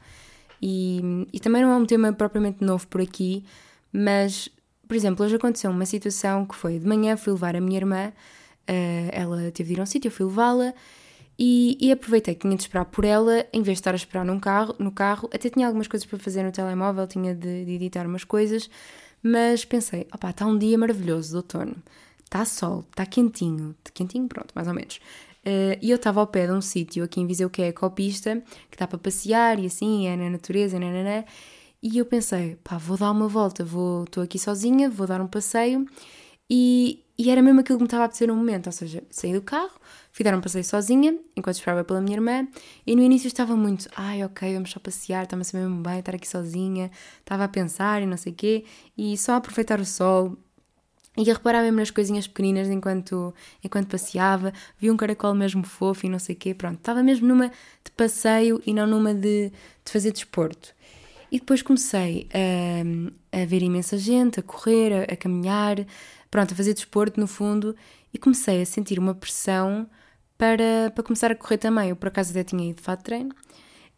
E, 0.60 1.00
e 1.32 1.38
também 1.38 1.62
não 1.62 1.70
é 1.70 1.76
um 1.76 1.86
tema 1.86 2.12
propriamente 2.12 2.64
novo 2.64 2.86
por 2.88 3.00
aqui, 3.00 3.44
mas, 3.92 4.48
por 4.88 4.96
exemplo, 4.96 5.24
hoje 5.24 5.36
aconteceu 5.36 5.70
uma 5.70 5.86
situação 5.86 6.46
que 6.46 6.54
foi 6.56 6.78
de 6.78 6.86
manhã 6.86 7.16
fui 7.16 7.32
levar 7.32 7.54
a 7.54 7.60
minha 7.60 7.76
irmã, 7.78 8.08
uh, 8.08 9.10
ela 9.12 9.50
teve 9.52 9.68
de 9.68 9.74
ir 9.74 9.80
a 9.80 9.82
um 9.82 9.86
sítio, 9.86 10.08
eu 10.08 10.12
fui 10.12 10.26
levá-la 10.26 10.74
e, 11.38 11.76
e, 11.80 11.92
aproveitei 11.92 12.34
que 12.34 12.40
tinha 12.40 12.56
de 12.56 12.62
esperar 12.62 12.86
por 12.86 13.04
ela, 13.04 13.46
em 13.52 13.62
vez 13.62 13.76
de 13.76 13.80
estar 13.80 13.92
a 13.92 13.96
esperar 13.96 14.24
num 14.24 14.40
carro, 14.40 14.74
no 14.78 14.90
carro, 14.90 15.28
até 15.32 15.50
tinha 15.50 15.66
algumas 15.66 15.86
coisas 15.86 16.06
para 16.06 16.18
fazer 16.18 16.42
no 16.42 16.50
telemóvel, 16.50 17.06
tinha 17.06 17.34
de, 17.34 17.64
de 17.64 17.72
editar 17.72 18.06
umas 18.06 18.24
coisas, 18.24 18.70
mas 19.22 19.64
pensei, 19.64 20.06
opá, 20.14 20.30
está 20.30 20.46
um 20.46 20.56
dia 20.56 20.78
maravilhoso 20.78 21.30
de 21.30 21.36
outono, 21.36 21.76
está 22.24 22.44
sol, 22.44 22.84
está 22.90 23.04
quentinho, 23.04 23.74
quentinho, 23.92 24.26
pronto, 24.28 24.52
mais 24.54 24.66
ou 24.66 24.74
menos. 24.74 24.96
Uh, 25.44 25.78
e 25.80 25.90
eu 25.90 25.96
estava 25.96 26.20
ao 26.20 26.26
pé 26.26 26.46
de 26.46 26.52
um 26.52 26.60
sítio 26.60 27.04
aqui 27.04 27.20
em 27.20 27.26
Viseu 27.26 27.48
que 27.48 27.62
é 27.62 27.68
a 27.68 27.72
Copista, 27.72 28.42
que 28.70 28.76
dá 28.76 28.86
para 28.86 28.98
passear 28.98 29.60
e 29.60 29.66
assim, 29.66 30.06
é 30.08 30.16
na 30.16 30.30
natureza, 30.30 30.78
nananã, 30.78 31.24
e 31.82 31.98
eu 31.98 32.06
pensei, 32.06 32.56
pá, 32.64 32.78
vou 32.78 32.96
dar 32.96 33.10
uma 33.10 33.28
volta, 33.28 33.62
estou 33.62 34.22
aqui 34.22 34.38
sozinha, 34.38 34.88
vou 34.88 35.06
dar 35.06 35.20
um 35.20 35.26
passeio, 35.26 35.86
e, 36.50 37.04
e 37.18 37.30
era 37.30 37.42
mesmo 37.42 37.60
aquilo 37.60 37.78
que 37.78 37.82
me 37.82 37.86
estava 37.86 38.04
a 38.04 38.06
apetecer 38.06 38.26
no 38.26 38.34
momento, 38.34 38.66
ou 38.66 38.72
seja, 38.72 39.04
saí 39.10 39.32
do 39.32 39.42
carro, 39.42 39.78
fui 40.16 40.24
dar 40.24 40.34
um 40.34 40.40
passeio 40.40 40.64
sozinha, 40.64 41.14
enquanto 41.36 41.56
esperava 41.56 41.84
pela 41.84 42.00
minha 42.00 42.16
irmã, 42.16 42.48
e 42.86 42.96
no 42.96 43.02
início 43.02 43.26
estava 43.26 43.54
muito, 43.54 43.86
ai 43.94 44.24
ok, 44.24 44.50
vamos 44.54 44.70
só 44.70 44.80
passear, 44.80 45.24
está-me 45.24 45.42
a 45.42 45.44
ser 45.44 45.58
mesmo 45.58 45.82
bem 45.82 45.98
estar 45.98 46.14
aqui 46.14 46.26
sozinha, 46.26 46.90
estava 47.20 47.44
a 47.44 47.48
pensar 47.48 48.00
e 48.00 48.06
não 48.06 48.16
sei 48.16 48.32
o 48.32 48.34
quê, 48.34 48.64
e 48.96 49.14
só 49.18 49.32
a 49.32 49.36
aproveitar 49.36 49.78
o 49.78 49.84
sol, 49.84 50.34
e 51.18 51.30
a 51.30 51.34
reparar 51.34 51.60
mesmo 51.60 51.76
nas 51.76 51.90
coisinhas 51.90 52.26
pequeninas 52.26 52.70
enquanto, 52.70 53.34
enquanto 53.62 53.88
passeava, 53.88 54.54
vi 54.78 54.90
um 54.90 54.96
caracol 54.96 55.34
mesmo 55.34 55.62
fofo 55.62 56.06
e 56.06 56.08
não 56.08 56.18
sei 56.18 56.34
o 56.34 56.38
quê, 56.38 56.54
pronto, 56.54 56.78
estava 56.78 57.02
mesmo 57.02 57.28
numa 57.28 57.48
de 57.48 57.90
passeio 57.94 58.62
e 58.64 58.72
não 58.72 58.86
numa 58.86 59.12
de, 59.12 59.50
de 59.84 59.92
fazer 59.92 60.12
desporto. 60.12 60.74
E 61.30 61.38
depois 61.38 61.60
comecei 61.60 62.26
a, 62.32 63.42
a 63.42 63.44
ver 63.44 63.62
imensa 63.62 63.98
gente, 63.98 64.40
a 64.40 64.42
correr, 64.42 64.94
a, 64.94 65.12
a 65.12 65.16
caminhar, 65.16 65.76
pronto, 66.30 66.54
a 66.54 66.56
fazer 66.56 66.72
desporto 66.72 67.20
no 67.20 67.26
fundo, 67.26 67.76
e 68.14 68.18
comecei 68.18 68.62
a 68.62 68.64
sentir 68.64 68.98
uma 68.98 69.14
pressão 69.14 69.86
para, 70.38 70.90
para 70.94 71.04
começar 71.04 71.30
a 71.30 71.34
correr 71.34 71.58
também. 71.58 71.90
Eu 71.90 71.96
por 71.96 72.08
acaso 72.08 72.30
até 72.30 72.44
tinha 72.44 72.70
ido 72.70 72.76
de 72.76 72.82
fato 72.82 73.00
de 73.00 73.04
treino, 73.04 73.34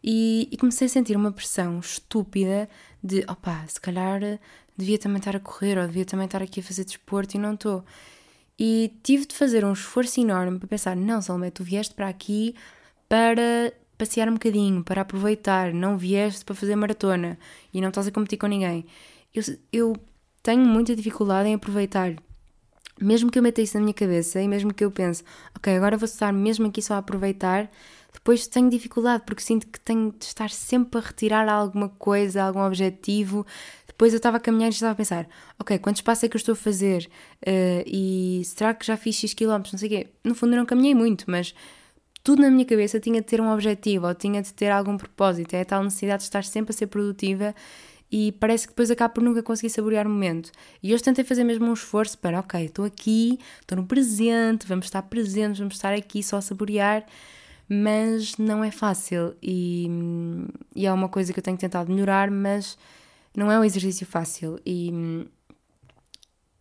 e, 0.03 0.47
e, 0.51 0.57
comecei 0.57 0.85
a 0.87 0.89
sentir 0.89 1.17
uma 1.17 1.31
pressão 1.31 1.79
estúpida 1.79 2.69
de 3.03 3.19
opá, 3.29 3.65
se 3.67 3.81
calhar 3.81 4.21
devia 4.77 4.97
também 4.97 5.17
estar 5.17 5.35
a 5.35 5.39
correr 5.41 5.77
ou 5.77 5.85
devia 5.85 6.05
também 6.05 6.25
estar 6.25 6.41
aqui 6.41 6.61
a 6.61 6.63
fazer 6.63 6.85
desporto 6.85 7.35
e 7.35 7.39
não 7.39 7.53
estou. 7.53 7.83
E 8.57 8.93
tive 9.03 9.25
de 9.25 9.35
fazer 9.35 9.65
um 9.65 9.73
esforço 9.73 10.19
enorme 10.21 10.57
para 10.57 10.67
pensar: 10.67 10.95
não, 10.95 11.21
Salomé, 11.21 11.51
tu 11.51 11.63
vieste 11.63 11.93
para 11.93 12.07
aqui 12.07 12.55
para 13.09 13.73
passear 13.97 14.29
um 14.29 14.33
bocadinho, 14.33 14.83
para 14.83 15.01
aproveitar, 15.01 15.73
não 15.73 15.97
vieste 15.97 16.45
para 16.45 16.55
fazer 16.55 16.75
maratona 16.75 17.37
e 17.73 17.81
não 17.81 17.89
estás 17.89 18.07
a 18.07 18.11
competir 18.11 18.37
com 18.37 18.47
ninguém. 18.47 18.85
Eu, 19.33 19.43
eu 19.73 19.97
tenho 20.41 20.65
muita 20.65 20.95
dificuldade 20.95 21.49
em 21.49 21.55
aproveitar. 21.55 22.15
Mesmo 23.01 23.31
que 23.31 23.39
eu 23.39 23.43
meta 23.43 23.61
isso 23.61 23.77
na 23.77 23.81
minha 23.81 23.93
cabeça 23.93 24.41
e 24.41 24.47
mesmo 24.47 24.73
que 24.73 24.83
eu 24.83 24.91
pense, 24.91 25.23
ok, 25.55 25.75
agora 25.75 25.97
vou 25.97 26.05
estar 26.05 26.33
mesmo 26.33 26.67
aqui 26.67 26.81
só 26.81 26.95
a 26.95 26.97
aproveitar, 26.97 27.69
depois 28.13 28.47
tenho 28.47 28.69
dificuldade 28.69 29.23
porque 29.25 29.41
sinto 29.41 29.67
que 29.67 29.79
tenho 29.79 30.11
de 30.17 30.25
estar 30.25 30.49
sempre 30.49 30.99
a 30.99 31.03
retirar 31.03 31.47
alguma 31.47 31.89
coisa, 31.89 32.43
algum 32.43 32.61
objetivo. 32.61 33.45
Depois 33.87 34.13
eu 34.13 34.17
estava 34.17 34.37
a 34.37 34.39
caminhar 34.39 34.69
e 34.69 34.73
estava 34.73 34.93
a 34.93 34.95
pensar, 34.95 35.27
ok, 35.59 35.77
quantos 35.79 36.01
passos 36.01 36.23
é 36.23 36.29
que 36.29 36.35
eu 36.35 36.39
estou 36.39 36.53
a 36.53 36.55
fazer? 36.55 37.09
Uh, 37.41 37.83
e 37.85 38.41
será 38.45 38.73
que 38.73 38.85
já 38.85 38.97
fiz 38.97 39.15
X 39.15 39.33
quilómetros? 39.33 39.73
Não 39.73 39.79
sei 39.79 39.87
o 39.87 39.91
quê. 39.91 40.07
No 40.23 40.35
fundo 40.35 40.53
eu 40.53 40.57
não 40.57 40.65
caminhei 40.65 40.95
muito, 40.95 41.25
mas 41.27 41.53
tudo 42.23 42.41
na 42.41 42.49
minha 42.49 42.65
cabeça 42.65 42.99
tinha 42.99 43.21
de 43.21 43.27
ter 43.27 43.41
um 43.41 43.51
objetivo 43.51 44.07
ou 44.07 44.15
tinha 44.15 44.41
de 44.41 44.53
ter 44.53 44.69
algum 44.69 44.97
propósito. 44.97 45.53
É 45.53 45.61
a 45.61 45.65
tal 45.65 45.83
necessidade 45.83 46.19
de 46.19 46.23
estar 46.25 46.43
sempre 46.43 46.73
a 46.73 46.77
ser 46.77 46.87
produtiva 46.87 47.55
e 48.11 48.31
parece 48.33 48.67
que 48.67 48.73
depois 48.73 48.89
acabo 48.89 49.15
por 49.15 49.23
nunca 49.23 49.43
conseguir 49.43 49.69
saborear 49.69 50.07
o 50.07 50.09
momento. 50.09 50.51
E 50.81 50.93
hoje 50.93 51.03
tentei 51.03 51.23
fazer 51.23 51.43
mesmo 51.43 51.67
um 51.67 51.73
esforço 51.73 52.17
para, 52.17 52.39
ok, 52.39 52.65
estou 52.65 52.85
aqui, 52.85 53.39
estou 53.61 53.77
no 53.77 53.85
presente, 53.85 54.65
vamos 54.65 54.85
estar 54.85 55.03
presentes, 55.03 55.59
vamos 55.59 55.75
estar 55.75 55.93
aqui 55.93 56.23
só 56.23 56.37
a 56.37 56.41
saborear, 56.41 57.05
mas 57.67 58.35
não 58.37 58.63
é 58.63 58.71
fácil 58.71 59.35
e, 59.43 59.87
e 60.75 60.87
é 60.87 60.91
uma 60.91 61.07
coisa 61.07 61.31
que 61.31 61.39
eu 61.39 61.43
tenho 61.43 61.57
tentado 61.57 61.91
melhorar, 61.91 62.31
mas 62.31 62.77
não 63.35 63.51
é 63.51 63.59
um 63.59 63.63
exercício 63.63 64.07
fácil. 64.07 64.59
E, 64.65 64.91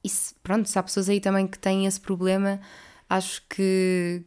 e 0.04 0.08
se, 0.08 0.34
pronto, 0.42 0.68
se 0.68 0.78
há 0.78 0.82
pessoas 0.82 1.08
aí 1.08 1.20
também 1.20 1.46
que 1.46 1.58
têm 1.58 1.86
esse 1.86 2.00
problema, 2.00 2.60
acho 3.08 3.42
que, 3.48 4.22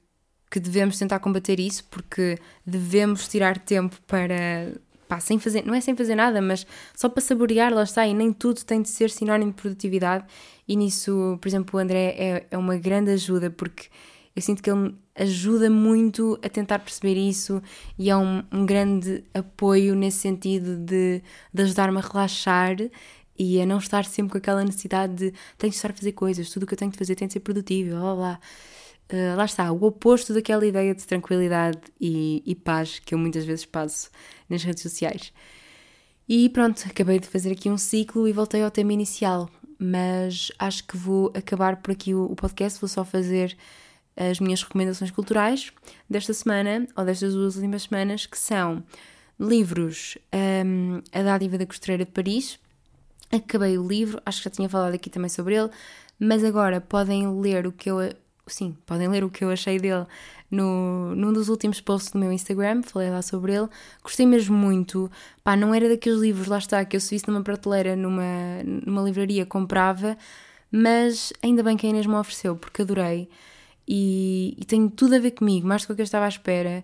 que 0.50 0.60
devemos 0.60 0.98
tentar 0.98 1.20
combater 1.20 1.60
isso 1.60 1.84
porque 1.86 2.40
devemos 2.66 3.28
tirar 3.28 3.60
tempo 3.60 3.96
para 4.08 4.74
pá, 5.12 5.20
sem 5.20 5.38
fazer, 5.38 5.66
não 5.66 5.74
é 5.74 5.82
sem 5.82 5.94
fazer 5.94 6.16
nada, 6.16 6.42
mas 6.42 6.66
só 6.96 7.10
para 7.10 7.22
saborear, 7.22 7.74
lá 7.74 7.84
está, 7.84 8.08
e 8.08 8.14
nem 8.14 8.32
tudo 8.32 8.64
tem 8.64 8.82
de 8.82 8.88
ser 8.88 9.10
sinónimo 9.10 9.52
de 9.52 9.62
produtividade. 9.62 10.24
E 10.66 10.74
nisso, 10.78 11.38
por 11.42 11.50
exemplo, 11.50 11.78
o 11.78 11.84
André 11.84 12.16
é, 12.18 12.48
é 12.50 12.58
uma 12.58 12.78
grande 12.78 13.12
ajuda, 13.12 13.50
porque 13.50 13.90
eu 14.34 14.42
sinto 14.42 14.64
que 14.64 14.72
ele 14.72 14.96
ajuda 15.14 15.70
muito 15.70 16.40
a 16.42 16.48
tentar 16.48 16.80
perceber 16.80 17.16
isso 17.16 17.62
e 18.00 18.10
é 18.10 18.16
um, 18.16 18.42
um 18.54 18.66
grande 18.66 19.26
apoio 19.34 19.96
nesse 19.96 20.20
sentido 20.20 20.78
de, 20.78 21.22
de 21.54 21.62
ajudar-me 21.62 21.98
a 21.98 22.02
relaxar 22.02 22.78
e 23.38 23.62
a 23.62 23.66
não 23.66 23.80
estar 23.80 24.06
sempre 24.06 24.32
com 24.32 24.38
aquela 24.38 24.64
necessidade 24.64 25.14
de 25.14 25.34
tenho 25.58 25.72
de 25.72 25.76
estar 25.76 25.92
a 25.92 25.94
fazer 25.94 26.14
coisas, 26.14 26.50
tudo 26.50 26.64
o 26.64 26.66
que 26.66 26.74
eu 26.74 26.78
tenho 26.78 26.92
de 26.92 26.98
fazer 26.98 27.16
tem 27.16 27.28
de 27.28 27.34
ser 27.34 27.42
produtivo, 27.42 27.96
lá. 28.16 28.40
Uh, 29.12 29.36
lá 29.36 29.44
está, 29.44 29.70
o 29.74 29.84
oposto 29.84 30.34
daquela 30.34 30.66
ideia 30.66 30.96
de 30.96 31.06
tranquilidade 31.06 31.82
e, 32.00 32.42
e 32.46 32.56
paz 32.56 32.98
que 33.00 33.14
eu 33.14 33.20
muitas 33.20 33.44
vezes 33.44 33.66
passo 33.66 34.10
nas 34.52 34.64
redes 34.64 34.84
sociais. 34.84 35.34
E 36.30 36.48
pronto, 36.50 36.84
acabei 36.88 37.20
de 37.20 37.28
fazer 37.28 37.52
aqui 37.52 37.70
um 37.70 37.78
ciclo 37.78 38.28
e 38.28 38.32
voltei 38.32 38.64
ao 38.64 38.72
tema 38.72 38.94
inicial, 38.94 39.50
mas 39.80 40.52
acho 40.60 40.86
que 40.86 40.96
vou 40.96 41.32
acabar 41.36 41.78
por 41.78 41.92
aqui 41.92 42.14
o, 42.14 42.36
podcast, 42.36 42.80
vou 42.80 42.88
só 42.88 43.04
fazer 43.04 43.58
as 44.16 44.40
minhas 44.40 44.62
recomendações 44.62 45.10
culturais 45.10 45.74
desta 46.10 46.34
semana, 46.34 46.88
ou 46.96 47.04
destas 47.04 47.34
duas 47.34 47.56
últimas 47.56 47.84
semanas, 47.84 48.26
que 48.26 48.38
são 48.38 48.84
livros 49.40 50.18
um, 50.66 51.02
A 51.12 51.24
Dádiva 51.24 51.58
da 51.58 51.66
Costureira 51.66 52.06
de 52.06 52.12
Paris. 52.12 52.60
Acabei 53.32 53.78
o 53.78 53.88
livro, 53.88 54.22
acho 54.26 54.40
que 54.40 54.44
já 54.46 54.52
tinha 54.52 54.70
falado 54.70 54.94
aqui 54.94 55.10
também 55.10 55.30
sobre 55.30 55.56
ele, 55.56 55.70
mas 56.20 56.44
agora 56.44 56.80
podem 56.80 57.28
ler 57.42 57.66
o 57.66 57.72
que 57.72 57.90
eu 57.90 57.98
sim, 58.54 58.78
podem 58.86 59.08
ler 59.08 59.24
o 59.24 59.30
que 59.30 59.44
eu 59.44 59.50
achei 59.50 59.80
dele 59.80 60.06
no, 60.52 61.16
num 61.16 61.32
dos 61.32 61.48
últimos 61.48 61.80
posts 61.80 62.12
do 62.12 62.20
meu 62.20 62.32
Instagram, 62.32 62.84
falei 62.84 63.10
lá 63.10 63.22
sobre 63.22 63.54
ele. 63.56 63.70
Gostei 64.04 64.26
mesmo 64.26 64.56
muito. 64.56 65.10
Pá, 65.44 65.56
não 65.56 65.74
era 65.74 65.88
daqueles 65.88 66.20
livros, 66.20 66.48
lá 66.48 66.58
está, 66.58 66.84
que 66.84 66.96
eu 66.96 67.00
se 67.00 67.16
visse 67.16 67.28
numa 67.28 67.42
prateleira, 67.42 67.96
numa, 67.96 68.62
numa 68.64 69.02
livraria, 69.02 69.46
comprava, 69.46 70.18
mas 70.70 71.32
ainda 71.42 71.64
bem 71.64 71.78
que 71.78 71.88
a 71.88 71.90
Inês 71.90 72.06
me 72.06 72.16
ofereceu, 72.16 72.56
porque 72.58 72.82
adorei. 72.82 73.30
E, 73.88 74.56
e 74.60 74.66
tem 74.66 74.88
tudo 74.90 75.16
a 75.16 75.20
ver 75.20 75.32
comigo, 75.32 75.68
mais 75.68 75.86
do 75.86 75.96
que 75.96 76.02
eu 76.02 76.04
estava 76.04 76.26
à 76.26 76.30
espera. 76.30 76.84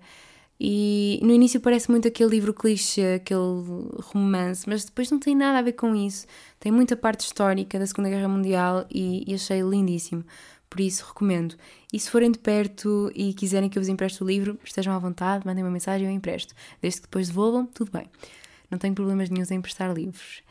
E 0.60 1.20
no 1.22 1.32
início 1.32 1.62
parece 1.62 1.92
muito 1.92 2.08
aquele 2.08 2.32
livro 2.32 2.52
clichê, 2.54 3.16
aquele 3.16 3.64
romance, 4.02 4.68
mas 4.68 4.86
depois 4.86 5.12
não 5.12 5.20
tem 5.20 5.36
nada 5.36 5.60
a 5.60 5.62
ver 5.62 5.74
com 5.74 5.96
isso. 5.96 6.26
Tem 6.60 6.72
muita 6.72 6.96
parte 6.96 7.22
histórica 7.22 7.78
da 7.78 7.86
Segunda 7.86 8.10
Guerra 8.10 8.28
Mundial 8.28 8.86
e, 8.90 9.24
e 9.28 9.36
achei 9.36 9.62
lindíssimo. 9.62 10.24
Por 10.70 10.82
isso, 10.82 11.06
recomendo. 11.08 11.56
E 11.92 12.00
se 12.00 12.10
forem 12.10 12.32
de 12.32 12.40
perto 12.40 13.12
e 13.16 13.34
quiserem 13.34 13.70
que 13.70 13.78
eu 13.78 13.82
vos 13.82 13.90
empreste 13.90 14.22
o 14.22 14.28
livro, 14.28 14.60
estejam 14.64 14.94
à 14.94 15.00
vontade, 15.00 15.46
mandem 15.46 15.64
uma 15.64 15.72
mensagem 15.72 16.08
e 16.08 16.10
eu 16.10 16.14
empresto. 16.14 16.54
Desde 16.82 17.02
que 17.02 17.08
depois 17.08 17.28
devolvam, 17.28 17.66
tudo 17.66 17.92
bem. 17.92 18.10
Não 18.70 18.78
tenho 18.78 18.94
problemas 18.94 19.30
nenhum 19.30 19.46
em 19.50 19.56
emprestar 19.56 19.94
livros. 19.94 20.42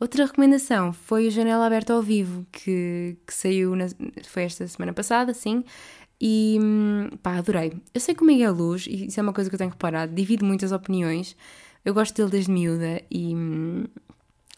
Outra 0.00 0.24
recomendação 0.24 0.92
foi 0.92 1.26
o 1.26 1.30
Janela 1.30 1.66
Aberta 1.66 1.92
ao 1.92 2.00
Vivo, 2.00 2.46
que, 2.52 3.16
que 3.26 3.34
saiu, 3.34 3.74
na, 3.74 3.86
foi 4.24 4.44
esta 4.44 4.66
semana 4.68 4.92
passada, 4.92 5.34
sim, 5.34 5.64
e 6.20 6.56
pá, 7.20 7.36
adorei. 7.36 7.72
Eu 7.92 8.00
sei 8.00 8.14
que 8.14 8.22
o 8.22 8.26
Miguel 8.26 8.54
Luz, 8.54 8.86
e 8.86 9.06
isso 9.06 9.18
é 9.18 9.22
uma 9.22 9.32
coisa 9.32 9.50
que 9.50 9.56
eu 9.56 9.58
tenho 9.58 9.70
reparado, 9.70 10.14
divide 10.14 10.44
muitas 10.44 10.70
opiniões, 10.70 11.36
eu 11.84 11.92
gosto 11.92 12.14
dele 12.14 12.30
desde 12.30 12.50
miúda 12.52 13.02
e, 13.10 13.34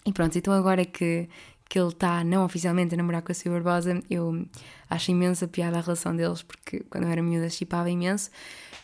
e 0.05 0.13
pronto, 0.13 0.37
então 0.37 0.53
agora 0.53 0.85
que, 0.85 1.27
que 1.67 1.79
ele 1.79 1.89
está 1.89 2.23
não 2.23 2.45
oficialmente 2.45 2.95
a 2.95 2.99
namorar 2.99 3.23
com 3.23 3.33
a 3.33 3.35
Silvia 3.35 3.63
Barbosa, 3.63 4.03
eu 4.11 4.47
acho 4.91 5.11
imensa 5.13 5.47
piada 5.47 5.79
a 5.79 5.81
relação 5.81 6.15
deles, 6.15 6.43
porque 6.43 6.81
quando 6.91 7.05
eu 7.05 7.11
era 7.11 7.23
miúda 7.23 7.49
chipava 7.49 7.89
imenso. 7.89 8.31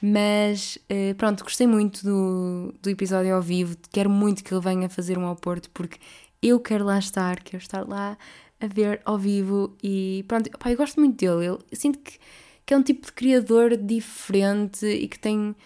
Mas 0.01 0.79
uh, 0.91 1.15
pronto, 1.17 1.43
gostei 1.43 1.67
muito 1.67 2.05
do, 2.05 2.73
do 2.81 2.89
episódio 2.89 3.35
ao 3.35 3.43
vivo, 3.43 3.77
quero 3.91 4.09
muito 4.09 4.45
que 4.45 4.55
ele 4.55 4.61
venha 4.61 4.89
fazer 4.89 5.19
um 5.19 5.27
ao 5.27 5.35
Porto, 5.35 5.69
porque 5.71 5.99
eu 6.43 6.61
quero 6.61 6.85
lá 6.85 6.99
estar, 6.99 7.41
quero 7.43 7.63
estar 7.63 7.87
lá 7.87 8.17
a 8.61 8.67
ver 8.67 9.01
ao 9.05 9.19
vivo 9.19 9.75
e 9.83 10.25
pronto, 10.29 10.49
opa, 10.55 10.71
eu 10.71 10.77
gosto 10.77 11.01
muito 11.01 11.17
dele, 11.17 11.47
eu 11.47 11.61
sinto 11.73 11.99
que, 11.99 12.19
que 12.65 12.75
é 12.75 12.77
um 12.77 12.83
tipo 12.83 13.07
de 13.07 13.13
criador 13.13 13.77
diferente 13.77 14.87
e 14.87 15.09
que 15.09 15.19
tem, 15.19 15.57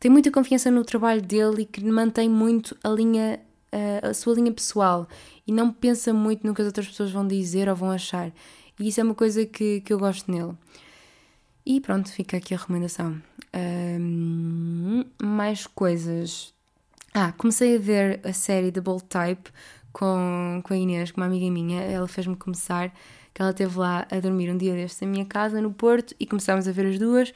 tem 0.00 0.10
muita 0.10 0.30
confiança 0.30 0.70
no 0.70 0.84
trabalho 0.84 1.22
dele 1.22 1.62
e 1.62 1.66
que 1.66 1.84
mantém 1.84 2.28
muito 2.28 2.76
a 2.82 2.88
linha, 2.88 3.40
a, 3.70 4.08
a 4.08 4.14
sua 4.14 4.34
linha 4.34 4.52
pessoal 4.52 5.06
e 5.46 5.52
não 5.52 5.72
pensa 5.72 6.12
muito 6.12 6.46
no 6.46 6.54
que 6.54 6.62
as 6.62 6.66
outras 6.66 6.86
pessoas 6.86 7.10
vão 7.10 7.26
dizer 7.26 7.68
ou 7.68 7.76
vão 7.76 7.90
achar. 7.90 8.32
E 8.78 8.88
isso 8.88 9.00
é 9.00 9.04
uma 9.04 9.14
coisa 9.14 9.44
que, 9.46 9.80
que 9.80 9.92
eu 9.92 9.98
gosto 9.98 10.30
nele. 10.30 10.54
E 11.66 11.80
pronto, 11.80 12.10
fica 12.10 12.36
aqui 12.36 12.54
a 12.54 12.58
recomendação. 12.58 13.20
Um, 13.54 15.04
mais 15.22 15.66
coisas. 15.66 16.52
Ah, 17.14 17.32
comecei 17.32 17.76
a 17.76 17.78
ver 17.78 18.20
a 18.24 18.32
série 18.32 18.70
The 18.70 18.80
Bold 18.80 19.04
Type 19.04 19.50
com, 19.92 20.60
com 20.62 20.74
a 20.74 20.76
Inês, 20.76 21.10
com 21.10 21.20
uma 21.20 21.26
amiga 21.26 21.50
minha. 21.50 21.80
Ela 21.82 22.08
fez-me 22.08 22.36
começar, 22.36 22.92
que 23.32 23.40
ela 23.40 23.52
esteve 23.52 23.78
lá 23.78 24.06
a 24.10 24.20
dormir 24.20 24.50
um 24.50 24.58
dia 24.58 24.74
destes 24.74 25.00
na 25.00 25.06
minha 25.06 25.24
casa, 25.24 25.60
no 25.60 25.72
Porto, 25.72 26.14
e 26.20 26.26
começámos 26.26 26.68
a 26.68 26.72
ver 26.72 26.86
as 26.86 26.98
duas. 26.98 27.32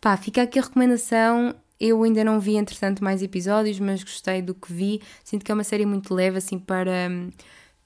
Pá, 0.00 0.16
fica 0.16 0.42
aqui 0.42 0.58
a 0.58 0.62
recomendação. 0.62 1.54
Eu 1.80 2.02
ainda 2.04 2.22
não 2.22 2.38
vi, 2.38 2.56
entretanto, 2.56 3.02
mais 3.02 3.22
episódios, 3.22 3.80
mas 3.80 4.04
gostei 4.04 4.40
do 4.40 4.54
que 4.54 4.72
vi. 4.72 5.00
Sinto 5.24 5.44
que 5.44 5.50
é 5.50 5.54
uma 5.54 5.64
série 5.64 5.84
muito 5.84 6.14
leve, 6.14 6.38
assim, 6.38 6.58
para, 6.58 7.08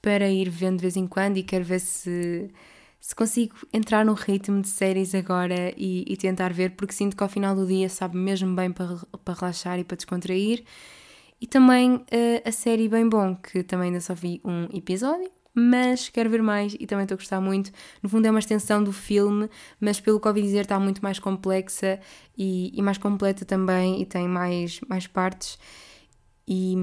para 0.07 0.29
ir 0.29 0.49
vendo 0.49 0.77
de 0.77 0.83
vez 0.83 0.95
em 0.95 1.05
quando 1.05 1.35
e 1.35 1.43
quero 1.43 1.65
ver 1.65 1.81
se, 1.81 2.49
se 2.97 3.13
consigo 3.13 3.57
entrar 3.73 4.05
no 4.05 4.13
ritmo 4.13 4.61
de 4.61 4.69
séries 4.69 5.13
agora 5.13 5.73
e, 5.75 6.05
e 6.07 6.15
tentar 6.15 6.53
ver, 6.53 6.77
porque 6.77 6.93
sinto 6.93 7.13
que 7.13 7.21
ao 7.21 7.27
final 7.27 7.53
do 7.53 7.67
dia 7.67 7.89
sabe 7.89 8.15
mesmo 8.15 8.55
bem 8.55 8.71
para, 8.71 8.95
para 9.25 9.33
relaxar 9.33 9.77
e 9.77 9.83
para 9.83 9.97
descontrair. 9.97 10.63
E 11.41 11.45
também 11.45 11.95
uh, 11.95 12.05
a 12.45 12.51
série 12.53 12.87
Bem 12.87 13.09
Bom, 13.09 13.35
que 13.35 13.63
também 13.63 13.87
ainda 13.87 13.99
só 13.99 14.13
vi 14.13 14.39
um 14.45 14.69
episódio, 14.73 15.29
mas 15.53 16.07
quero 16.07 16.29
ver 16.29 16.41
mais 16.41 16.73
e 16.79 16.87
também 16.87 17.03
estou 17.03 17.15
a 17.15 17.19
gostar 17.19 17.41
muito. 17.41 17.69
No 18.01 18.07
fundo 18.07 18.25
é 18.27 18.29
uma 18.29 18.39
extensão 18.39 18.81
do 18.81 18.93
filme, 18.93 19.49
mas 19.77 19.99
pelo 19.99 20.21
que 20.21 20.27
ouvi 20.29 20.41
dizer 20.41 20.61
está 20.61 20.79
muito 20.79 21.03
mais 21.03 21.19
complexa 21.19 21.99
e, 22.37 22.71
e 22.73 22.81
mais 22.81 22.97
completa 22.97 23.43
também 23.43 24.01
e 24.01 24.05
tem 24.05 24.25
mais, 24.25 24.79
mais 24.87 25.05
partes. 25.05 25.59
E, 26.49 26.75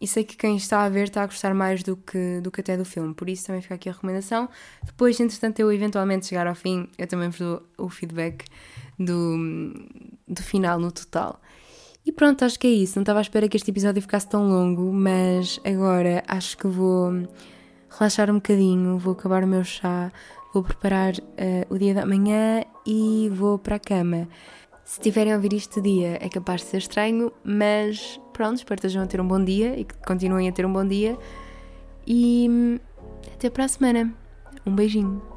e, 0.00 0.06
sei 0.06 0.24
que 0.24 0.36
quem 0.38 0.56
está 0.56 0.84
a 0.84 0.88
ver 0.88 1.04
está 1.04 1.22
a 1.22 1.26
gostar 1.26 1.52
mais 1.52 1.82
do 1.82 1.96
que, 1.98 2.40
do 2.40 2.50
que 2.50 2.62
até 2.62 2.78
do 2.78 2.84
filme, 2.84 3.12
por 3.12 3.28
isso 3.28 3.46
também 3.46 3.60
fica 3.60 3.74
aqui 3.74 3.90
a 3.90 3.92
recomendação. 3.92 4.48
Depois, 4.82 5.20
entretanto, 5.20 5.60
eu 5.60 5.70
eventualmente 5.70 6.26
chegar 6.26 6.46
ao 6.46 6.54
fim, 6.54 6.88
eu 6.96 7.06
também 7.06 7.28
vos 7.28 7.38
dou 7.38 7.62
o 7.76 7.90
feedback 7.90 8.46
do, 8.98 9.36
do 10.26 10.42
final 10.42 10.78
no 10.78 10.90
total. 10.90 11.38
E 12.06 12.10
pronto, 12.10 12.44
acho 12.44 12.58
que 12.58 12.66
é 12.66 12.70
isso. 12.70 12.96
Não 12.96 13.02
estava 13.02 13.18
à 13.20 13.22
espera 13.22 13.48
que 13.48 13.56
este 13.56 13.70
episódio 13.70 14.00
ficasse 14.00 14.28
tão 14.28 14.48
longo, 14.48 14.90
mas 14.92 15.60
agora 15.62 16.24
acho 16.26 16.56
que 16.56 16.66
vou 16.66 17.28
relaxar 17.90 18.30
um 18.30 18.36
bocadinho, 18.36 18.98
vou 18.98 19.12
acabar 19.12 19.44
o 19.44 19.46
meu 19.46 19.62
chá, 19.62 20.10
vou 20.52 20.62
preparar 20.62 21.14
uh, 21.14 21.66
o 21.68 21.78
dia 21.78 21.94
da 21.94 22.06
manhã 22.06 22.64
e 22.86 23.30
vou 23.32 23.58
para 23.58 23.76
a 23.76 23.78
cama. 23.78 24.26
Se 24.84 25.00
tiverem 25.00 25.32
a 25.32 25.36
ouvir 25.36 25.52
isto 25.52 25.80
de 25.80 25.90
dia, 25.90 26.18
é 26.20 26.28
capaz 26.28 26.60
de 26.60 26.66
ser 26.68 26.78
estranho, 26.78 27.32
mas 27.44 28.20
pronto, 28.32 28.56
espero 28.56 28.80
que 28.80 28.86
estejam 28.86 29.04
a 29.04 29.06
ter 29.06 29.20
um 29.20 29.26
bom 29.26 29.42
dia 29.42 29.78
e 29.78 29.84
que 29.84 29.94
continuem 29.98 30.48
a 30.48 30.52
ter 30.52 30.66
um 30.66 30.72
bom 30.72 30.86
dia. 30.86 31.16
E 32.06 32.46
hum, 32.50 32.78
até 33.32 33.48
para 33.48 33.64
a 33.64 33.68
semana. 33.68 34.12
Um 34.66 34.74
beijinho. 34.74 35.31